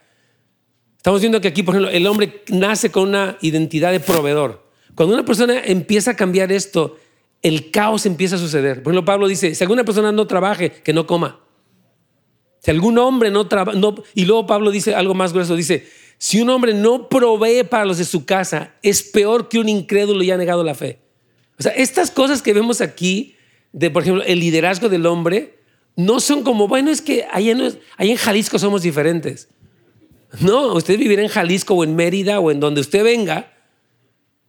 Estamos 0.95 1.19
viendo 1.19 1.41
que 1.41 1.49
aquí, 1.49 1.61
por 1.61 1.75
ejemplo, 1.75 1.91
el 1.91 2.07
hombre 2.07 2.43
nace 2.47 2.91
con 2.91 3.09
una 3.09 3.37
identidad 3.41 3.91
de 3.91 3.99
proveedor. 3.99 4.71
Cuando 4.95 5.15
una 5.15 5.25
persona 5.25 5.61
empieza 5.65 6.11
a 6.11 6.15
cambiar 6.15 6.53
esto, 6.53 6.97
el 7.41 7.71
caos 7.71 8.05
empieza 8.05 8.37
a 8.37 8.39
suceder. 8.39 8.83
Por 8.83 8.93
ejemplo, 8.93 9.03
Pablo 9.03 9.27
dice, 9.27 9.53
si 9.53 9.61
alguna 9.61 9.83
persona 9.83 10.13
no 10.13 10.27
trabaje, 10.27 10.71
que 10.71 10.93
no 10.93 11.05
coma. 11.05 11.41
Si 12.61 12.69
algún 12.69 12.97
hombre 12.99 13.31
no 13.31 13.47
trabaja, 13.47 13.77
y 14.13 14.25
luego 14.25 14.45
Pablo 14.45 14.69
dice 14.69 14.93
algo 14.93 15.15
más 15.15 15.33
grueso, 15.33 15.55
dice, 15.55 15.87
si 16.19 16.39
un 16.39 16.49
hombre 16.51 16.75
no 16.75 17.09
provee 17.09 17.63
para 17.63 17.85
los 17.85 17.97
de 17.97 18.05
su 18.05 18.25
casa, 18.25 18.75
es 18.83 19.01
peor 19.01 19.49
que 19.49 19.57
un 19.57 19.67
incrédulo 19.67 20.23
y 20.23 20.29
ha 20.29 20.37
negado 20.37 20.63
la 20.63 20.75
fe. 20.75 20.99
O 21.57 21.63
sea, 21.63 21.71
estas 21.71 22.11
cosas 22.11 22.43
que 22.43 22.53
vemos 22.53 22.79
aquí, 22.79 23.35
de 23.73 23.89
por 23.89 24.03
ejemplo, 24.03 24.23
el 24.23 24.39
liderazgo 24.39 24.89
del 24.89 25.07
hombre, 25.07 25.57
no 25.95 26.19
son 26.19 26.43
como, 26.43 26.67
bueno, 26.67 26.91
es 26.91 27.01
que 27.01 27.25
ahí 27.31 27.49
en, 27.49 27.79
en 27.97 28.15
Jalisco 28.15 28.59
somos 28.59 28.83
diferentes. 28.83 29.47
No, 30.39 30.73
usted 30.75 30.97
vivir 30.97 31.19
en 31.19 31.27
Jalisco 31.27 31.73
o 31.73 31.83
en 31.83 31.95
Mérida 31.95 32.39
o 32.39 32.51
en 32.51 32.59
donde 32.59 32.81
usted 32.81 33.03
venga, 33.03 33.51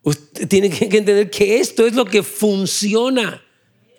usted 0.03 0.47
tiene 0.47 0.69
que 0.69 0.85
entender 0.85 1.31
que 1.31 1.59
esto 1.59 1.87
es 1.87 1.95
lo 1.95 2.05
que 2.05 2.23
funciona. 2.23 3.43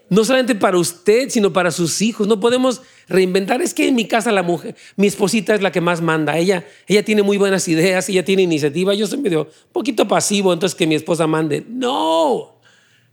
No 0.09 0.23
solamente 0.23 0.53
para 0.53 0.77
usted, 0.77 1.29
sino 1.29 1.53
para 1.53 1.71
sus 1.71 2.01
hijos. 2.01 2.27
No 2.27 2.39
podemos 2.39 2.81
reinventar. 3.07 3.61
Es 3.61 3.73
que 3.73 3.87
en 3.87 3.95
mi 3.95 4.07
casa 4.07 4.31
la 4.31 4.43
mujer, 4.43 4.75
mi 4.95 5.07
esposita 5.07 5.55
es 5.55 5.61
la 5.61 5.71
que 5.71 5.81
más 5.81 6.01
manda. 6.01 6.37
Ella, 6.37 6.65
ella 6.87 7.03
tiene 7.03 7.23
muy 7.23 7.37
buenas 7.37 7.67
ideas, 7.67 8.09
ella 8.09 8.23
tiene 8.23 8.43
iniciativa. 8.43 8.93
Yo 8.93 9.07
soy 9.07 9.19
medio 9.19 9.43
un 9.43 9.71
poquito 9.71 10.07
pasivo, 10.07 10.53
entonces 10.53 10.75
que 10.75 10.87
mi 10.87 10.95
esposa 10.95 11.25
mande. 11.25 11.65
No, 11.67 12.59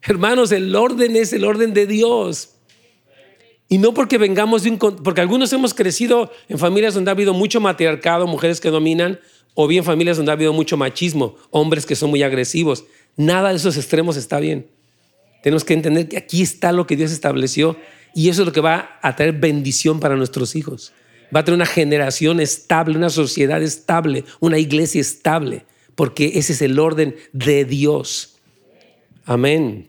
hermanos, 0.03 0.53
el 0.53 0.75
orden 0.75 1.17
es 1.17 1.33
el 1.33 1.45
orden 1.45 1.73
de 1.73 1.87
Dios. 1.87 2.51
Y 3.69 3.79
no 3.79 3.95
porque 3.95 4.19
vengamos 4.19 4.65
de 4.65 4.71
un... 4.71 4.79
Porque 4.79 5.21
algunos 5.21 5.53
hemos 5.53 5.75
crecido 5.75 6.33
en 6.49 6.59
familias 6.59 6.95
donde 6.95 7.11
ha 7.11 7.15
habido 7.15 7.33
mucho 7.33 7.61
matriarcado, 7.61 8.27
mujeres 8.27 8.61
que 8.61 8.69
dominan, 8.69 9.21
o 9.55 9.69
bien 9.69 9.85
familias 9.85 10.17
donde 10.17 10.33
ha 10.33 10.35
habido 10.35 10.53
mucho 10.53 10.77
machismo, 10.77 11.37
hombres 11.51 11.87
que 11.87 11.95
son 11.95 12.11
muy 12.11 12.25
agresivos. 12.25 12.85
Nada 13.17 13.51
de 13.51 13.57
esos 13.57 13.77
extremos 13.77 14.17
está 14.17 14.41
bien. 14.41 14.67
Tenemos 15.43 15.65
que 15.65 15.75
entender 15.75 16.09
que 16.09 16.19
aquí 16.19 16.43
está 16.43 16.73
lo 16.73 16.87
que 16.87 16.97
Dios 16.97 17.13
estableció 17.13 17.77
y 18.15 18.29
eso 18.29 18.43
es 18.43 18.47
lo 18.47 18.53
que 18.53 18.61
va 18.61 18.99
a 19.03 19.17
traer 19.17 19.33
bendición 19.33 20.01
para 20.01 20.17
nuestros 20.17 20.57
hijos. 20.57 20.93
Va 21.35 21.41
a 21.41 21.45
tener 21.45 21.57
una 21.57 21.67
generación 21.67 22.41
estable, 22.41 22.97
una 22.97 23.11
sociedad 23.11 23.63
estable, 23.63 24.25
una 24.41 24.59
iglesia 24.59 25.01
estable, 25.01 25.65
porque 25.95 26.33
ese 26.35 26.53
es 26.53 26.63
el 26.63 26.79
orden 26.79 27.17
de 27.33 27.65
Dios. 27.65 28.37
Amén. 29.25 29.89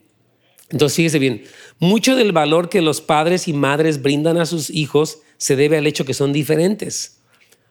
Entonces, 0.69 0.95
fíjese 0.95 1.19
bien, 1.19 1.43
mucho 1.79 2.15
del 2.15 2.31
valor 2.31 2.69
que 2.69 2.81
los 2.81 3.01
padres 3.01 3.47
y 3.47 3.53
madres 3.53 4.01
brindan 4.01 4.37
a 4.37 4.45
sus 4.45 4.69
hijos 4.69 5.19
se 5.37 5.55
debe 5.55 5.77
al 5.77 5.87
hecho 5.87 6.05
que 6.05 6.13
son 6.13 6.31
diferentes. 6.31 7.19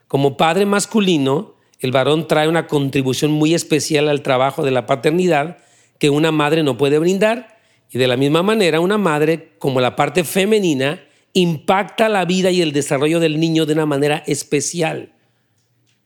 Como 0.07 0.37
padre 0.37 0.65
masculino, 0.65 1.55
el 1.79 1.91
varón 1.91 2.27
trae 2.27 2.47
una 2.47 2.67
contribución 2.67 3.31
muy 3.31 3.53
especial 3.55 4.09
al 4.09 4.21
trabajo 4.21 4.63
de 4.63 4.71
la 4.71 4.85
paternidad 4.85 5.57
que 5.97 6.09
una 6.09 6.31
madre 6.31 6.61
no 6.61 6.77
puede 6.77 6.99
brindar 6.99 7.60
y 7.91 7.97
de 7.97 8.07
la 8.07 8.17
misma 8.17 8.41
manera, 8.41 8.79
una 8.79 8.97
madre, 8.97 9.51
como 9.59 9.81
la 9.81 9.95
parte 9.95 10.23
femenina, 10.23 11.03
impacta 11.33 12.07
la 12.07 12.25
vida 12.25 12.49
y 12.49 12.61
el 12.61 12.71
desarrollo 12.71 13.19
del 13.19 13.39
niño 13.39 13.65
de 13.65 13.73
una 13.73 13.85
manera 13.85 14.23
especial. 14.27 15.13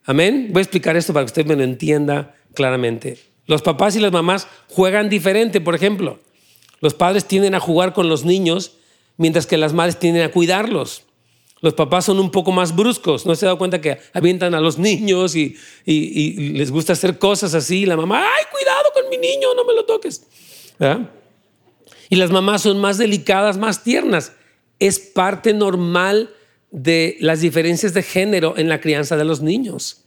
Amén. 0.04 0.50
Voy 0.52 0.62
a 0.62 0.64
explicar 0.64 0.98
esto 0.98 1.14
para 1.14 1.26
que 1.26 1.30
usted 1.30 1.46
me 1.46 1.56
lo 1.56 1.64
entienda 1.64 2.36
claramente. 2.54 3.18
Los 3.46 3.62
papás 3.62 3.96
y 3.96 4.00
las 4.00 4.12
mamás 4.12 4.48
juegan 4.70 5.10
diferente, 5.10 5.62
por 5.62 5.76
ejemplo. 5.76 6.20
Los 6.80 6.96
padres 6.96 7.26
tienden 7.26 7.54
a 7.54 7.60
jugar 7.60 7.94
con 7.94 8.10
los 8.10 8.26
niños, 8.26 8.78
mientras 9.18 9.46
que 9.46 9.58
las 9.58 9.74
madres 9.74 10.00
tienden 10.00 10.24
a 10.24 10.32
cuidarlos. 10.32 11.04
los 11.62 11.74
papás 11.74 12.06
son 12.06 12.20
un 12.20 12.30
poco 12.30 12.52
más 12.52 12.76
bruscos. 12.76 13.26
¿No 13.26 13.36
se 13.36 13.46
dado 13.46 13.58
cuenta 13.58 13.82
que 13.82 13.98
avientan 14.14 14.54
a 14.54 14.60
los 14.60 14.78
niños 14.78 15.36
y, 15.36 15.56
les 15.86 16.70
gusta 16.70 16.94
hacer 16.94 17.18
cosas 17.18 17.54
así? 17.56 17.86
La 17.86 17.98
mamá, 17.98 18.24
ay, 18.24 18.44
cuidado 18.52 18.92
con 18.94 19.10
mi 19.10 19.18
niño, 19.18 19.54
no 19.56 19.66
me 19.66 19.74
lo 19.74 19.86
toques. 19.86 20.24
Y 22.10 22.16
las 22.16 22.32
mamás 22.32 22.62
son 22.62 22.80
más 22.80 22.98
delicadas, 22.98 23.58
más 23.58 23.84
tiernas. 23.84 24.34
Es 24.80 25.00
parte 25.00 25.54
normal 25.54 26.30
de 26.72 27.18
las 27.20 27.42
diferencias 27.42 27.94
de 27.94 28.04
género 28.04 28.56
en 28.58 28.70
la 28.70 28.82
crianza 28.82 29.18
de 29.18 29.26
los 29.26 29.42
niños. 29.42 30.04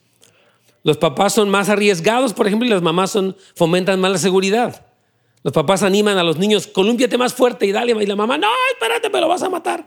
Los 0.84 0.98
papás 0.98 1.34
son 1.34 1.50
más 1.50 1.68
arriesgados, 1.68 2.34
por 2.34 2.46
ejemplo, 2.46 2.66
y 2.66 2.70
las 2.70 2.82
mamás 2.82 3.18
fomentan 3.54 4.00
más 4.00 4.12
la 4.12 4.18
seguridad. 4.18 4.86
Los 5.42 5.52
papás 5.52 5.82
animan 5.82 6.18
a 6.18 6.22
los 6.22 6.38
niños, 6.38 6.66
colúmpiate 6.66 7.18
más 7.18 7.34
fuerte 7.34 7.66
y 7.66 7.72
dale. 7.72 7.92
Y 8.02 8.06
la 8.06 8.16
mamá, 8.16 8.38
no, 8.38 8.48
espérate, 8.72 9.10
me 9.10 9.20
lo 9.20 9.28
vas 9.28 9.42
a 9.42 9.48
matar. 9.48 9.86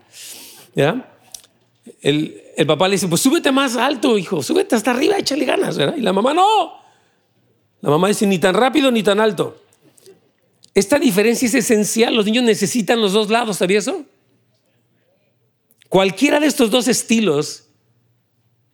¿Ya? 0.74 1.12
el, 2.00 2.66
papá 2.66 2.88
le 2.88 2.94
dice, 2.94 3.08
pues 3.08 3.20
súbete 3.20 3.50
más 3.50 3.76
alto, 3.76 4.16
hijo, 4.18 4.42
súbete 4.42 4.76
hasta 4.76 4.90
arriba, 4.92 5.18
échale 5.18 5.44
ganas. 5.44 5.78
Y 5.96 6.00
la 6.00 6.12
mamá, 6.12 6.32
no. 6.34 6.80
La 7.80 7.90
mamá 7.90 8.08
dice, 8.08 8.26
ni 8.26 8.38
tan 8.38 8.54
rápido 8.54 8.90
ni 8.90 9.02
tan 9.02 9.20
alto. 9.20 9.58
Esta 10.74 10.98
diferencia 10.98 11.46
es 11.46 11.54
esencial, 11.54 12.14
los 12.14 12.24
niños 12.24 12.44
necesitan 12.44 13.00
los 13.00 13.12
dos 13.12 13.28
lados, 13.28 13.58
¿sabía 13.58 13.78
eso? 13.78 14.04
Cualquiera 15.88 16.40
de 16.40 16.46
estos 16.46 16.70
dos 16.70 16.88
estilos, 16.88 17.68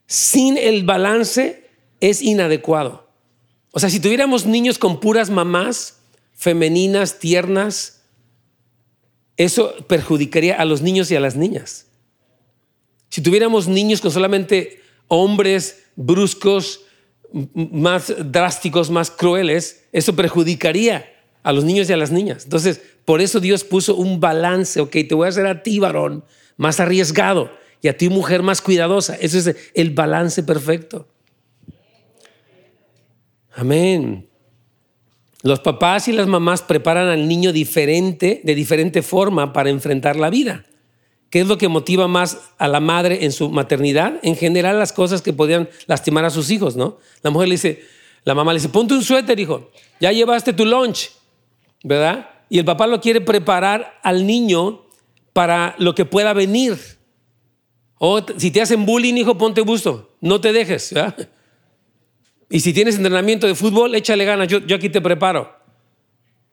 sin 0.06 0.56
el 0.56 0.84
balance, 0.84 1.68
es 2.00 2.22
inadecuado. 2.22 3.08
O 3.72 3.80
sea, 3.80 3.90
si 3.90 3.98
tuviéramos 3.98 4.46
niños 4.46 4.78
con 4.78 5.00
puras 5.00 5.28
mamás, 5.28 5.98
femeninas, 6.34 7.18
tiernas, 7.18 8.02
eso 9.37 9.74
perjudicaría 9.88 10.56
a 10.56 10.64
los 10.64 10.82
niños 10.82 11.11
y 11.11 11.16
a 11.16 11.20
las 11.20 11.34
niñas. 11.34 11.87
Si 13.08 13.20
tuviéramos 13.20 13.66
niños 13.66 14.00
con 14.00 14.12
solamente 14.12 14.80
hombres 15.08 15.84
bruscos, 15.96 16.82
más 17.54 18.14
drásticos, 18.30 18.90
más 18.90 19.11
crueles, 19.11 19.84
eso 19.92 20.14
perjudicaría 20.14 21.17
a 21.42 21.53
los 21.53 21.64
niños 21.64 21.88
y 21.88 21.92
a 21.92 21.96
las 21.96 22.11
niñas. 22.11 22.44
Entonces, 22.44 22.81
por 23.05 23.20
eso 23.20 23.40
Dios 23.40 23.64
puso 23.64 23.96
un 23.96 24.20
balance, 24.20 24.81
ok, 24.81 24.90
te 25.09 25.14
voy 25.14 25.27
a 25.27 25.29
hacer 25.31 25.46
a 25.46 25.62
ti, 25.62 25.79
varón, 25.79 26.24
más 26.57 26.81
arriesgado, 26.81 27.51
y 27.81 27.88
a 27.88 27.96
ti, 27.96 28.09
mujer, 28.09 28.42
más 28.42 28.61
cuidadosa. 28.61 29.16
Ese 29.16 29.38
es 29.38 29.57
el 29.74 29.90
balance 29.90 30.42
perfecto. 30.42 31.07
Amén. 33.55 34.29
Los 35.42 35.61
papás 35.61 36.09
y 36.09 36.12
las 36.12 36.27
mamás 36.27 36.62
preparan 36.62 37.09
al 37.09 37.29
niño 37.29 37.53
diferente, 37.53 38.40
de 38.42 38.55
diferente 38.55 39.03
forma 39.03 39.53
para 39.53 39.70
enfrentar 39.70 40.16
la 40.16 40.31
vida. 40.31 40.64
¿Qué 41.31 41.40
es 41.40 41.46
lo 41.46 41.59
que 41.59 41.68
motiva 41.68 42.09
más 42.09 42.38
a 42.59 42.68
la 42.68 42.81
madre 42.81 43.24
en 43.24 43.33
su 43.33 43.51
maternidad? 43.51 44.18
En 44.22 44.35
general, 44.35 44.79
las 44.79 44.92
cosas 44.92 45.22
que 45.22 45.33
podían 45.33 45.68
lastimar 45.87 46.24
a 46.24 46.31
sus 46.31 46.51
hijos, 46.51 46.74
¿no? 46.74 46.98
La 47.22 47.31
mujer 47.31 47.48
le 47.48 47.55
dice, 47.55 47.83
la 48.24 48.35
mamá 48.35 48.53
le 48.53 48.59
dice, 48.59 48.70
ponte 48.70 48.94
un 48.94 49.05
suéter, 49.05 49.38
hijo, 49.38 49.70
ya 50.01 50.11
llevaste 50.11 50.53
tu 50.53 50.64
lunch, 50.64 51.11
¿verdad? 51.85 52.31
Y 52.49 52.59
el 52.59 52.64
papá 52.64 52.87
lo 52.87 53.01
quiere 53.01 53.21
preparar 53.21 53.99
al 54.03 54.27
niño 54.27 54.87
para 55.33 55.75
lo 55.79 55.95
que 55.95 56.05
pueda 56.05 56.33
venir. 56.33 56.77
O 57.99 58.25
si 58.37 58.51
te 58.51 58.61
hacen 58.61 58.87
bullying, 58.87 59.14
hijo, 59.14 59.37
ponte 59.37 59.61
gusto, 59.61 60.17
no 60.21 60.41
te 60.41 60.53
dejes. 60.53 60.95
Y 62.51 62.61
si 62.61 62.73
tienes 62.73 62.97
entrenamiento 62.97 63.47
de 63.47 63.55
fútbol, 63.55 63.95
échale 63.95 64.25
ganas, 64.25 64.49
yo, 64.49 64.61
yo 64.61 64.77
aquí 64.77 64.88
te 64.88 65.03
preparo. 65.03 65.55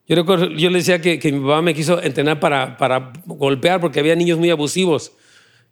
Yo, 0.08 0.70
le 0.70 0.78
decía 0.78 1.02
que, 1.02 1.20
mi 1.32 1.40
papá 1.40 1.62
me 1.62 1.74
quiso 1.74 2.02
entrenar 2.02 2.40
para, 2.40 2.78
para 2.78 3.14
golpear 3.26 3.80
porque 3.80 4.02
había 4.02 4.16
niños 4.16 4.38
muy 4.38 4.52
abusivos. 4.52 5.14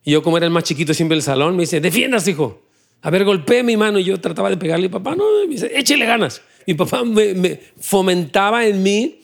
Y 0.04 0.12
yo, 0.12 0.24
como 0.24 0.38
era 0.38 0.46
el 0.46 0.52
más 0.52 0.63
chiquito 0.63 0.94
siempre 0.94 1.16
del 1.16 1.24
salón, 1.24 1.56
me 1.56 1.63
dice, 1.63 1.80
defiendas, 1.80 2.28
hijo. 2.28 2.63
A 3.02 3.12
ver, 3.12 3.26
golpee 3.26 3.63
mi 3.63 3.78
mano. 3.78 4.00
Y 4.00 4.06
yo 4.06 4.20
trataba 4.20 4.50
de 4.50 4.58
pegarle. 4.58 4.89
papá, 4.89 5.16
no, 5.16 5.26
me 5.46 5.54
dice, 5.54 5.72
échele 5.76 6.06
ganas. 6.06 6.42
Mi 6.66 6.74
papá 6.74 7.04
me, 7.04 7.60
fomentaba 7.80 8.66
en 8.66 8.82
mí 8.82 9.20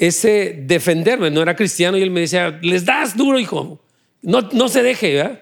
ese 0.00 0.54
defenderme. 0.66 1.30
No 1.30 1.42
era 1.42 1.54
cristiano 1.54 1.98
y 1.98 2.02
él 2.02 2.10
me 2.10 2.20
decía, 2.20 2.58
les 2.62 2.86
das 2.86 3.16
duro, 3.16 3.38
hijo. 3.38 3.78
No, 4.22 4.40
no 4.40 4.68
se 4.70 4.82
deje. 4.82 5.40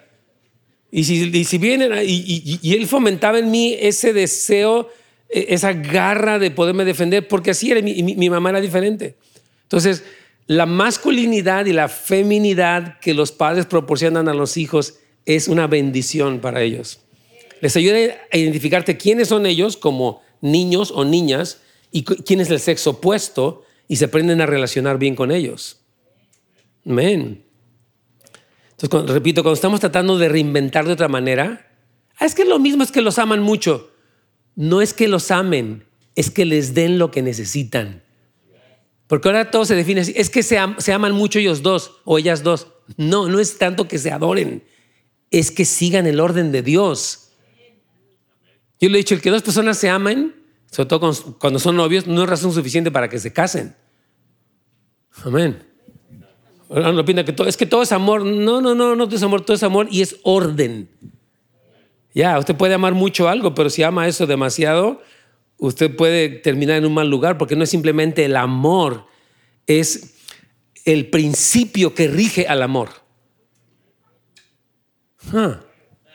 Y 0.91 1.05
si, 1.05 1.45
si 1.45 1.59
vienen, 1.59 1.93
y, 2.05 2.59
y, 2.61 2.75
él 2.75 2.87
fomentaba 2.89 3.39
en 3.39 3.53
mí 3.53 3.77
ese 3.79 4.13
deseo 4.13 4.91
e-, 5.29 5.47
esa 5.51 5.73
garra 5.73 6.41
de 6.41 6.51
poderme 6.51 6.85
defender, 6.85 7.29
porque 7.29 7.53
así 7.53 7.71
era, 7.71 7.81
mi, 7.83 8.03
mi, 8.03 8.31
mamá 8.31 8.51
era 8.51 8.61
diferente. 8.61 9.15
Entonces, 9.63 10.03
la 10.49 10.67
masculinidad 10.67 11.67
y 11.67 11.73
la 11.73 11.89
feminidad 11.89 12.99
que 12.99 13.15
los 13.15 13.31
padres 13.31 13.67
proporcionan 13.67 14.29
a 14.29 14.35
los 14.35 14.57
hijos 14.57 14.99
es 15.25 15.47
una 15.47 15.69
bendición 15.69 16.41
para 16.41 16.63
ellos. 16.63 17.01
Les 17.61 17.77
ayuda 17.77 17.97
a 18.33 18.37
identificarte 18.37 18.97
quiénes 18.97 19.29
son 19.29 19.47
ellos 19.47 19.77
como 19.77 20.21
niños 20.41 20.91
o 20.93 21.05
niñas 21.05 21.61
y 21.93 22.03
quién 22.03 22.41
es 22.41 22.51
el 22.51 22.59
sexo 22.59 22.91
opuesto 22.91 23.65
y 23.89 23.97
se 23.97 24.05
aprenden 24.05 24.41
a 24.41 24.47
relacionar 24.47 24.99
bien 24.99 25.17
con 25.17 25.33
ellos. 25.33 25.81
Amén. 26.87 27.45
Entonces, 28.81 29.11
repito, 29.11 29.43
cuando 29.43 29.55
estamos 29.55 29.81
tratando 29.81 30.19
de 30.19 30.29
reinventar 30.29 30.87
de 30.87 30.93
otra 30.93 31.09
manera, 31.09 31.67
ah, 32.19 32.27
es 32.27 32.35
que 32.35 32.45
lo 32.45 32.59
mismo 32.59 32.85
es 32.85 32.93
que 32.93 33.03
los 33.03 33.19
aman 33.19 33.43
mucho 33.43 33.91
no 34.59 34.83
es 34.83 34.93
que 34.93 35.07
los 35.07 35.31
amen, 35.31 35.85
es 36.17 36.33
que 36.33 36.45
les 36.45 36.75
den 36.75 36.99
lo 36.99 37.13
que 37.13 37.23
necesitan. 37.23 38.03
Porque 39.07 39.29
ahora 39.29 39.53
todo 39.53 39.65
se 39.65 39.77
define 39.77 40.01
así, 40.01 40.13
es 40.17 40.31
que 40.31 40.43
se, 40.43 40.59
aman 40.59 41.13
mucho 41.13 41.39
ellos 41.39 41.63
dos 41.63 42.01
o 42.05 42.19
ellas 42.19 42.43
dos. 42.43 42.67
No, 42.97 43.29
no 43.29 43.39
es 43.39 43.57
tanto 43.59 43.87
que 43.87 43.99
se 43.99 44.11
adoren, 44.11 44.65
es 45.31 45.53
que 45.53 45.65
sigan 45.65 46.09
el 46.09 46.19
orden 46.19 46.51
de 46.51 46.63
Dios. 46.63 47.31
Yo 48.81 48.89
le 48.89 48.97
he 48.97 49.03
dicho, 49.03 49.15
el 49.15 49.21
que 49.21 49.31
dos 49.31 49.45
personas 49.45 49.79
se 49.79 49.91
amen, 49.91 50.35
sobre 50.71 50.89
todo 50.89 51.13
cuando 51.39 51.59
son 51.59 51.77
novios, 51.77 52.07
no 52.07 52.23
es 52.23 52.29
razón 52.29 52.53
suficiente 52.53 52.91
para 52.91 53.09
que 53.09 53.19
se 53.19 53.33
casen. 53.33 53.75
Amén. 55.25 55.65
No 56.69 57.01
opina 57.01 57.25
que 57.25 57.33
todo, 57.33 57.49
es 57.49 57.57
que 57.57 57.67
todo 57.67 57.83
es 57.83 57.93
amor. 57.93 58.25
No, 58.25 58.61
no, 58.61 58.75
no, 58.75 58.95
no 58.95 59.05
es 59.05 59.23
amor, 59.23 59.41
todo 59.41 59.55
es 59.55 59.63
amor 59.63 59.89
y 59.91 60.03
es 60.03 60.17
orden. 60.23 60.91
Ya, 62.15 62.39
usted 62.39 62.57
puede 62.57 62.75
amar 62.75 62.95
mucho 62.95 63.29
algo, 63.29 63.55
pero 63.55 63.71
si 63.71 63.83
ama 63.83 64.07
eso 64.07 64.27
demasiado, 64.27 65.03
usted 65.57 65.95
puede 65.97 66.29
terminar 66.29 66.77
en 66.77 66.87
un 66.87 66.95
mal 66.95 67.09
lugar 67.09 67.39
porque 67.39 67.57
no 67.57 67.65
es 67.65 67.71
simplemente 67.71 68.25
el 68.25 68.37
amor, 68.37 69.07
es 69.67 70.15
el 70.85 71.09
principio 71.09 71.95
que 71.95 72.09
rige 72.09 72.47
al 72.47 72.63
amor. 72.63 72.91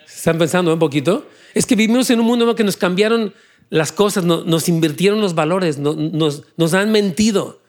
¿Están 0.05 0.37
pensando 0.37 0.73
un 0.73 0.79
poquito? 0.79 1.27
Es 1.53 1.65
que 1.65 1.75
vivimos 1.75 2.09
en 2.09 2.19
un 2.19 2.25
mundo 2.25 2.55
que 2.55 2.63
nos 2.63 2.77
cambiaron 2.77 3.33
las 3.73 3.91
cosas, 3.91 4.23
nos 4.23 4.69
invirtieron 4.69 5.19
los 5.19 5.33
valores, 5.33 5.79
nos, 5.79 6.73
han 6.75 6.91
mentido. 6.91 7.59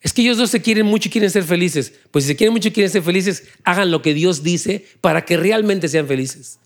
Es 0.00 0.12
que 0.12 0.22
ellos 0.22 0.38
dos 0.38 0.50
se 0.50 0.60
quieren 0.60 0.86
mucho 0.86 1.06
y 1.08 1.12
quieren 1.12 1.30
ser 1.30 1.44
felices. 1.44 1.92
Pues 2.10 2.24
si 2.24 2.32
se 2.32 2.36
quieren 2.36 2.52
mucho 2.52 2.66
y 2.66 2.72
quieren 2.72 2.90
ser 2.90 3.04
felices, 3.04 3.44
hagan 3.62 3.92
lo 3.92 4.02
que 4.02 4.12
Dios 4.12 4.42
dice 4.42 4.84
para 5.00 5.24
que 5.24 5.36
realmente 5.36 5.86
sean 5.86 6.08
felices. 6.08 6.58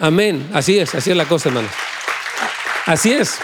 Amén. 0.00 0.48
Así 0.52 0.76
es, 0.80 0.96
así 0.96 1.12
es 1.12 1.16
la 1.16 1.28
cosa, 1.28 1.48
hermano. 1.48 1.68
Así 2.86 3.12
es. 3.12 3.38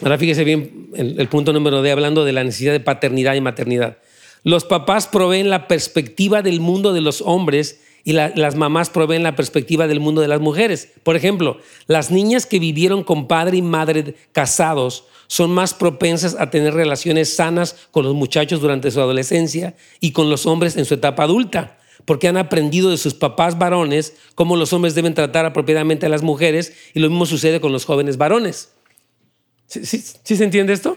Ahora 0.00 0.16
fíjese 0.16 0.44
bien 0.44 0.90
el, 0.94 1.26
punto 1.26 1.52
número 1.52 1.82
D, 1.82 1.90
hablando 1.90 2.24
de 2.24 2.34
la 2.34 2.44
necesidad 2.44 2.70
de 2.70 2.78
paternidad 2.78 3.34
y 3.34 3.40
maternidad. 3.40 3.98
Los 4.44 4.64
papás 4.64 5.08
proveen 5.08 5.50
la 5.50 5.66
perspectiva 5.66 6.40
del 6.40 6.60
mundo 6.60 6.92
de 6.92 7.00
los 7.00 7.20
hombres 7.20 7.80
y 8.08 8.14
las 8.14 8.54
mamás 8.54 8.88
proveen 8.88 9.22
la 9.22 9.36
perspectiva 9.36 9.86
del 9.86 10.00
mundo 10.00 10.22
de 10.22 10.28
las 10.28 10.40
mujeres. 10.40 10.88
Por 11.02 11.14
ejemplo, 11.14 11.58
las 11.88 12.10
niñas 12.10 12.46
que 12.46 12.58
vivieron 12.58 13.04
con 13.04 13.28
padre 13.28 13.58
y 13.58 13.62
madre 13.62 14.14
casados 14.32 15.04
son 15.26 15.50
más 15.50 15.74
propensas 15.74 16.34
a 16.38 16.48
tener 16.48 16.72
relaciones 16.72 17.36
sanas 17.36 17.76
con 17.90 18.06
los 18.06 18.14
muchachos 18.14 18.62
durante 18.62 18.90
su 18.90 18.98
adolescencia 19.02 19.76
y 20.00 20.12
con 20.12 20.30
los 20.30 20.46
hombres 20.46 20.78
en 20.78 20.86
su 20.86 20.94
etapa 20.94 21.24
adulta 21.24 21.76
porque 22.06 22.28
han 22.28 22.38
aprendido 22.38 22.90
de 22.90 22.96
sus 22.96 23.12
papás 23.12 23.58
varones 23.58 24.14
cómo 24.34 24.56
los 24.56 24.72
hombres 24.72 24.94
deben 24.94 25.12
tratar 25.12 25.44
apropiadamente 25.44 26.06
a 26.06 26.08
las 26.08 26.22
mujeres 26.22 26.72
y 26.94 27.00
lo 27.00 27.10
mismo 27.10 27.26
sucede 27.26 27.60
con 27.60 27.72
los 27.72 27.84
jóvenes 27.84 28.16
varones. 28.16 28.70
¿Sí, 29.66 29.84
se 29.84 30.44
entiende 30.44 30.72
esto? 30.72 30.96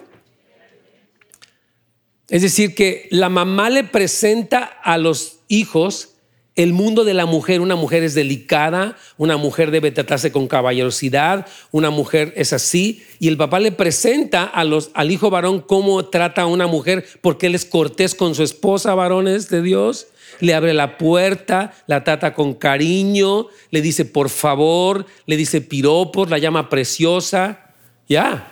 Es 2.30 2.42
decir, 2.42 2.74
que 2.74 3.10
la 3.12 3.28
mamá 3.28 3.70
le 3.70 3.84
presenta 3.84 4.64
a 4.64 4.98
los 4.98 5.40
hijos 5.50 6.11
el 6.56 6.74
mundo 6.74 7.04
de 7.04 7.14
la 7.14 7.26
mujer. 7.26 7.62
Una 7.62 7.76
mujer 7.76 8.04
es 8.04 8.14
delicada, 8.14 8.98
una 9.18 9.38
mujer 9.38 9.72
debe 9.72 9.92
tratarse 9.92 10.32
con 10.32 10.48
caballerosidad, 10.48 11.48
una 11.72 11.90
mujer 11.90 12.34
es 12.36 12.54
así. 12.54 13.04
Y 13.20 13.28
el 13.28 13.38
papá 13.38 13.60
le 13.60 13.72
presenta 13.72 14.44
a 14.44 14.64
los, 14.64 14.92
al 14.94 15.12
hijo 15.12 15.30
varón 15.30 15.62
cómo 15.62 16.06
trata 16.06 16.44
a 16.44 16.48
una 16.48 16.68
mujer, 16.68 17.06
porque 17.22 17.48
él 17.48 17.56
es 17.56 17.66
cortés 17.66 18.16
con 18.16 18.36
su 18.36 18.44
esposa, 18.44 18.96
varones 18.96 19.50
de 19.50 19.62
Dios 19.62 20.08
le 20.40 20.54
abre 20.54 20.74
la 20.74 20.98
puerta, 20.98 21.74
la 21.88 22.04
trata 22.04 22.34
con 22.34 22.54
cariño, 22.56 23.48
le 23.70 23.82
dice 23.82 24.06
por 24.06 24.30
favor, 24.30 25.06
le 25.26 25.38
dice 25.38 25.62
piropos, 25.62 26.30
la 26.30 26.40
llama 26.40 26.70
preciosa. 26.70 27.74
Ya, 28.10 28.52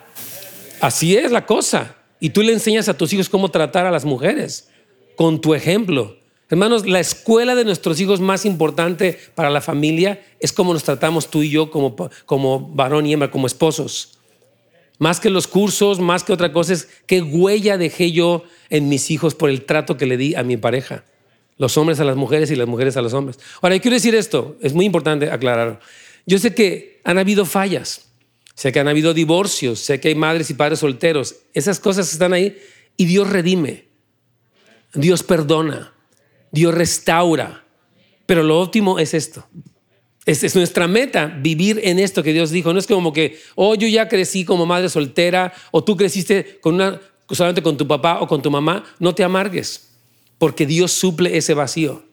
así 0.82 1.18
es 1.18 1.32
la 1.32 1.46
cosa. 1.46 1.96
Y 2.20 2.30
tú 2.30 2.42
le 2.42 2.54
enseñas 2.54 2.90
a 2.90 2.98
tus 2.98 3.12
hijos 3.14 3.30
cómo 3.30 3.50
tratar 3.50 3.86
a 3.86 3.92
las 3.92 4.06
mujeres 4.06 4.70
con 5.16 5.42
tu 5.42 5.54
ejemplo. 5.54 6.19
Hermanos, 6.50 6.88
la 6.88 7.00
escuela 7.00 7.54
de 7.54 7.64
nuestros 7.64 8.00
hijos 8.02 8.20
más 8.20 8.44
importante 8.44 9.20
para 9.36 9.52
la 9.52 9.62
familia 9.62 10.24
es 10.40 10.52
cómo 10.52 10.74
nos 10.74 10.84
tratamos 10.84 11.30
tú 11.30 11.44
y 11.44 11.52
yo 11.52 11.70
como, 11.70 11.96
como 12.26 12.60
varón 12.74 13.06
y 13.06 13.14
hembra, 13.14 13.30
como 13.30 13.46
esposos. 13.46 14.18
Más 14.98 15.20
que 15.20 15.30
los 15.30 15.48
cursos, 15.48 16.00
más 16.00 16.24
que 16.24 16.34
otra 16.34 16.52
cosa, 16.52 16.74
es 16.74 16.90
qué 17.06 17.22
huella 17.22 17.78
dejé 17.78 18.12
yo 18.12 18.44
en 18.72 18.90
mis 18.90 19.12
hijos 19.12 19.36
por 19.36 19.52
el 19.52 19.64
trato 19.66 19.96
que 19.96 20.08
le 20.08 20.18
di 20.18 20.34
a 20.34 20.42
mi 20.42 20.58
pareja. 20.58 21.06
Los 21.58 21.78
hombres 21.78 22.00
a 22.00 22.04
las 22.04 22.16
mujeres 22.16 22.50
y 22.50 22.56
las 22.56 22.68
mujeres 22.68 22.98
a 22.98 23.02
los 23.04 23.14
hombres. 23.14 23.40
Ahora, 23.62 23.76
yo 23.76 23.82
quiero 23.82 23.96
decir 23.96 24.16
esto, 24.16 24.58
es 24.60 24.74
muy 24.74 24.86
importante 24.86 25.30
aclarar. 25.30 25.80
Yo 26.26 26.40
sé 26.40 26.56
que 26.56 27.00
han 27.04 27.20
habido 27.20 27.46
fallas, 27.46 28.10
sé 28.56 28.72
que 28.72 28.80
han 28.80 28.88
habido 28.88 29.14
divorcios, 29.14 29.80
sé 29.80 30.00
que 30.00 30.08
hay 30.08 30.16
madres 30.16 30.50
y 30.50 30.56
padres 30.56 30.80
solteros. 30.80 31.36
Esas 31.54 31.80
cosas 31.80 32.12
están 32.12 32.34
ahí 32.34 32.58
y 32.98 33.06
Dios 33.06 33.30
redime, 33.30 33.86
Dios 34.96 35.22
perdona. 35.22 35.94
Dios 36.52 36.74
restaura. 36.74 37.66
Pero 38.26 38.44
lo 38.44 38.60
óptimo 38.60 39.00
es 39.00 39.14
esto. 39.14 39.46
Es, 40.26 40.44
es, 40.44 40.56
nuestra 40.56 40.88
meta 40.88 41.26
vivir 41.26 41.80
en 41.84 41.98
esto 41.98 42.22
que 42.22 42.34
Dios 42.34 42.52
dijo. 42.52 42.72
No 42.74 42.80
es 42.80 42.88
como 42.88 43.12
que, 43.12 43.40
oh, 43.56 43.76
yo 43.76 43.88
ya 43.88 44.08
crecí 44.08 44.46
como 44.46 44.66
madre 44.66 44.90
soltera, 44.90 45.54
o 45.72 45.84
tú 45.84 45.98
creciste 45.98 46.60
con 46.62 46.76
una, 46.76 47.00
solamente 47.32 47.64
con 47.64 47.78
tu 47.78 47.88
papá 47.88 48.20
o 48.22 48.28
con 48.28 48.42
tu 48.42 48.52
mamá. 48.52 48.84
No 49.00 49.16
te 49.16 49.24
amargues, 49.24 49.90
porque 50.38 50.66
Dios 50.66 50.92
suple 50.92 51.38
ese 51.38 51.54
vacío. 51.54 52.04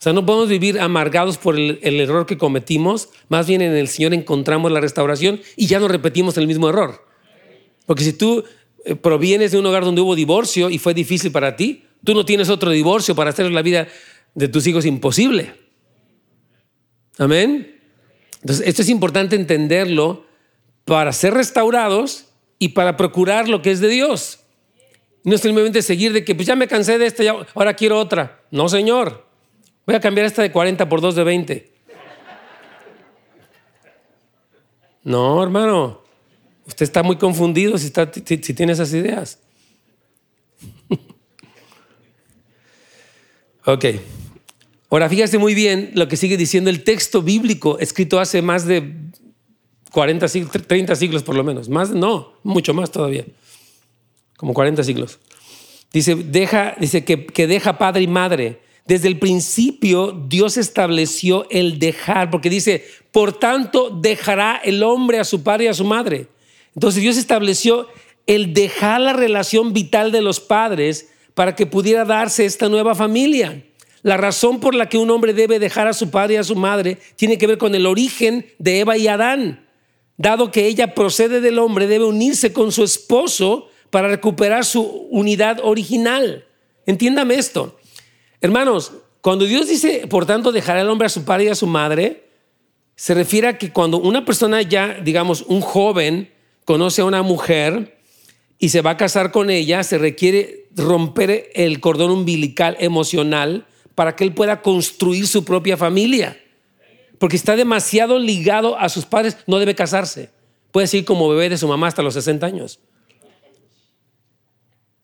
O 0.00 0.02
sea, 0.02 0.14
no 0.14 0.24
podemos 0.24 0.48
vivir 0.48 0.80
amargados 0.80 1.36
por 1.36 1.58
el, 1.58 1.78
error 1.82 2.24
que 2.24 2.38
cometimos. 2.38 3.10
Más 3.28 3.46
bien 3.46 3.60
en 3.60 3.76
el 3.76 3.86
Señor 3.86 4.14
encontramos 4.14 4.72
la 4.72 4.80
restauración 4.80 5.42
y 5.56 5.66
ya 5.66 5.78
no 5.78 5.88
repetimos 5.88 6.38
el 6.38 6.46
mismo 6.46 6.70
error. 6.70 7.04
Porque 7.84 8.04
si 8.04 8.14
tú 8.14 8.42
eh, 8.86 8.94
provienes 8.94 9.52
de 9.52 9.58
un 9.58 9.66
hogar 9.66 9.84
donde 9.84 10.00
hubo 10.00 10.14
divorcio 10.14 10.70
y 10.70 10.78
fue 10.78 10.94
difícil 10.94 11.30
para 11.32 11.54
ti, 11.54 11.84
Tú 12.04 12.14
no 12.14 12.24
tienes 12.24 12.48
otro 12.48 12.70
divorcio 12.70 13.14
para 13.14 13.30
hacer 13.30 13.50
la 13.50 13.62
vida 13.62 13.88
de 14.34 14.48
tus 14.48 14.66
hijos 14.66 14.86
imposible. 14.86 15.54
Amén. 17.18 17.80
Entonces, 18.40 18.66
esto 18.66 18.82
es 18.82 18.88
importante 18.88 19.36
entenderlo 19.36 20.24
para 20.84 21.12
ser 21.12 21.34
restaurados 21.34 22.26
y 22.58 22.68
para 22.70 22.96
procurar 22.96 23.48
lo 23.48 23.62
que 23.62 23.70
es 23.70 23.80
de 23.80 23.88
Dios. 23.88 24.40
No 25.24 25.36
simplemente 25.36 25.82
seguir 25.82 26.12
de 26.12 26.24
que 26.24 26.34
pues 26.34 26.46
ya 26.46 26.56
me 26.56 26.66
cansé 26.66 26.98
de 26.98 27.06
esta, 27.06 27.22
ahora 27.54 27.74
quiero 27.74 27.98
otra. 27.98 28.40
No, 28.50 28.68
Señor. 28.68 29.26
Voy 29.86 29.94
a 29.94 30.00
cambiar 30.00 30.26
esta 30.26 30.42
de 30.42 30.50
40 30.50 30.88
por 30.88 31.00
2 31.00 31.14
de 31.16 31.24
20. 31.24 31.72
No, 35.02 35.42
hermano. 35.42 36.02
Usted 36.66 36.84
está 36.84 37.02
muy 37.02 37.16
confundido 37.16 37.76
si, 37.76 37.86
está, 37.86 38.10
si 38.12 38.54
tiene 38.54 38.72
esas 38.72 38.92
ideas. 38.94 39.40
Ok. 43.64 43.84
Ahora 44.90 45.08
fíjate 45.08 45.38
muy 45.38 45.54
bien 45.54 45.92
lo 45.94 46.08
que 46.08 46.16
sigue 46.16 46.36
diciendo 46.36 46.70
el 46.70 46.82
texto 46.82 47.22
bíblico 47.22 47.78
escrito 47.78 48.18
hace 48.18 48.42
más 48.42 48.66
de 48.66 48.94
40 49.92 50.28
siglos, 50.28 50.52
30 50.66 50.96
siglos 50.96 51.22
por 51.22 51.36
lo 51.36 51.44
menos. 51.44 51.68
Más, 51.68 51.90
no, 51.90 52.32
mucho 52.42 52.74
más 52.74 52.90
todavía. 52.90 53.24
Como 54.36 54.54
40 54.54 54.82
siglos. 54.82 55.18
Dice, 55.92 56.14
deja, 56.14 56.76
dice 56.78 57.04
que, 57.04 57.26
que 57.26 57.46
deja 57.46 57.78
padre 57.78 58.02
y 58.02 58.06
madre. 58.06 58.60
Desde 58.86 59.08
el 59.08 59.18
principio 59.18 60.12
Dios 60.28 60.56
estableció 60.56 61.46
el 61.50 61.78
dejar, 61.78 62.30
porque 62.30 62.50
dice, 62.50 62.84
por 63.12 63.38
tanto 63.38 63.90
dejará 63.90 64.56
el 64.56 64.82
hombre 64.82 65.18
a 65.18 65.24
su 65.24 65.42
padre 65.42 65.66
y 65.66 65.68
a 65.68 65.74
su 65.74 65.84
madre. 65.84 66.26
Entonces 66.74 67.02
Dios 67.02 67.16
estableció 67.16 67.88
el 68.26 68.54
dejar 68.54 69.00
la 69.00 69.12
relación 69.12 69.72
vital 69.72 70.12
de 70.12 70.22
los 70.22 70.40
padres 70.40 71.09
para 71.34 71.54
que 71.54 71.66
pudiera 71.66 72.04
darse 72.04 72.44
esta 72.44 72.68
nueva 72.68 72.94
familia. 72.94 73.64
La 74.02 74.16
razón 74.16 74.60
por 74.60 74.74
la 74.74 74.88
que 74.88 74.98
un 74.98 75.10
hombre 75.10 75.34
debe 75.34 75.58
dejar 75.58 75.86
a 75.86 75.92
su 75.92 76.10
padre 76.10 76.34
y 76.34 76.36
a 76.38 76.44
su 76.44 76.56
madre 76.56 76.98
tiene 77.16 77.38
que 77.38 77.46
ver 77.46 77.58
con 77.58 77.74
el 77.74 77.86
origen 77.86 78.46
de 78.58 78.80
Eva 78.80 78.96
y 78.96 79.08
Adán. 79.08 79.66
Dado 80.16 80.50
que 80.50 80.66
ella 80.66 80.94
procede 80.94 81.40
del 81.40 81.58
hombre, 81.58 81.86
debe 81.86 82.04
unirse 82.04 82.52
con 82.52 82.72
su 82.72 82.84
esposo 82.84 83.68
para 83.90 84.08
recuperar 84.08 84.64
su 84.64 84.82
unidad 85.10 85.60
original. 85.62 86.44
Entiéndame 86.86 87.34
esto. 87.34 87.78
Hermanos, 88.40 88.92
cuando 89.20 89.44
Dios 89.44 89.68
dice, 89.68 90.06
por 90.08 90.24
tanto, 90.26 90.52
dejará 90.52 90.80
el 90.80 90.88
hombre 90.88 91.06
a 91.06 91.10
su 91.10 91.24
padre 91.24 91.44
y 91.44 91.48
a 91.48 91.54
su 91.54 91.66
madre, 91.66 92.24
se 92.96 93.14
refiere 93.14 93.48
a 93.48 93.58
que 93.58 93.72
cuando 93.72 93.98
una 93.98 94.24
persona 94.24 94.62
ya, 94.62 94.98
digamos, 95.02 95.42
un 95.42 95.60
joven, 95.60 96.30
conoce 96.64 97.02
a 97.02 97.06
una 97.06 97.22
mujer 97.22 97.99
y 98.60 98.68
se 98.68 98.82
va 98.82 98.90
a 98.90 98.96
casar 98.98 99.32
con 99.32 99.48
ella, 99.48 99.82
se 99.82 99.96
requiere 99.96 100.68
romper 100.76 101.50
el 101.54 101.80
cordón 101.80 102.10
umbilical 102.10 102.76
emocional 102.78 103.66
para 103.94 104.14
que 104.14 104.22
él 104.22 104.34
pueda 104.34 104.60
construir 104.60 105.26
su 105.26 105.44
propia 105.44 105.78
familia. 105.78 106.38
Porque 107.18 107.36
está 107.36 107.56
demasiado 107.56 108.18
ligado 108.18 108.78
a 108.78 108.90
sus 108.90 109.06
padres, 109.06 109.38
no 109.46 109.58
debe 109.58 109.74
casarse. 109.74 110.28
Puede 110.72 110.86
seguir 110.86 111.06
como 111.06 111.28
bebé 111.30 111.48
de 111.48 111.56
su 111.56 111.66
mamá 111.66 111.88
hasta 111.88 112.02
los 112.02 112.12
60 112.12 112.46
años. 112.46 112.80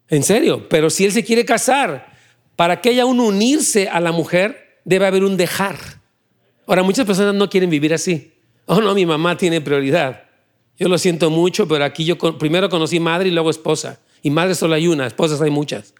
En 0.08 0.22
serio, 0.22 0.68
pero 0.68 0.90
si 0.90 1.06
él 1.06 1.12
se 1.12 1.24
quiere 1.24 1.46
casar, 1.46 2.14
para 2.56 2.82
que 2.82 2.90
haya 2.90 3.06
un 3.06 3.20
unirse 3.20 3.88
a 3.88 4.00
la 4.00 4.12
mujer, 4.12 4.80
debe 4.84 5.06
haber 5.06 5.24
un 5.24 5.38
dejar. 5.38 5.76
Ahora, 6.66 6.82
muchas 6.82 7.06
personas 7.06 7.34
no 7.34 7.48
quieren 7.48 7.70
vivir 7.70 7.94
así. 7.94 8.34
Oh, 8.66 8.82
no, 8.82 8.94
mi 8.94 9.06
mamá 9.06 9.36
tiene 9.36 9.62
prioridad. 9.62 10.25
Yo 10.78 10.88
lo 10.88 10.98
siento 10.98 11.30
mucho, 11.30 11.66
pero 11.66 11.84
aquí 11.84 12.04
yo 12.04 12.18
primero 12.38 12.68
conocí 12.68 13.00
madre 13.00 13.28
y 13.28 13.32
luego 13.32 13.50
esposa. 13.50 14.00
Y 14.22 14.30
madres 14.30 14.58
solo 14.58 14.74
hay 14.74 14.88
una, 14.88 15.06
esposas 15.06 15.40
hay 15.40 15.50
muchas. 15.50 15.94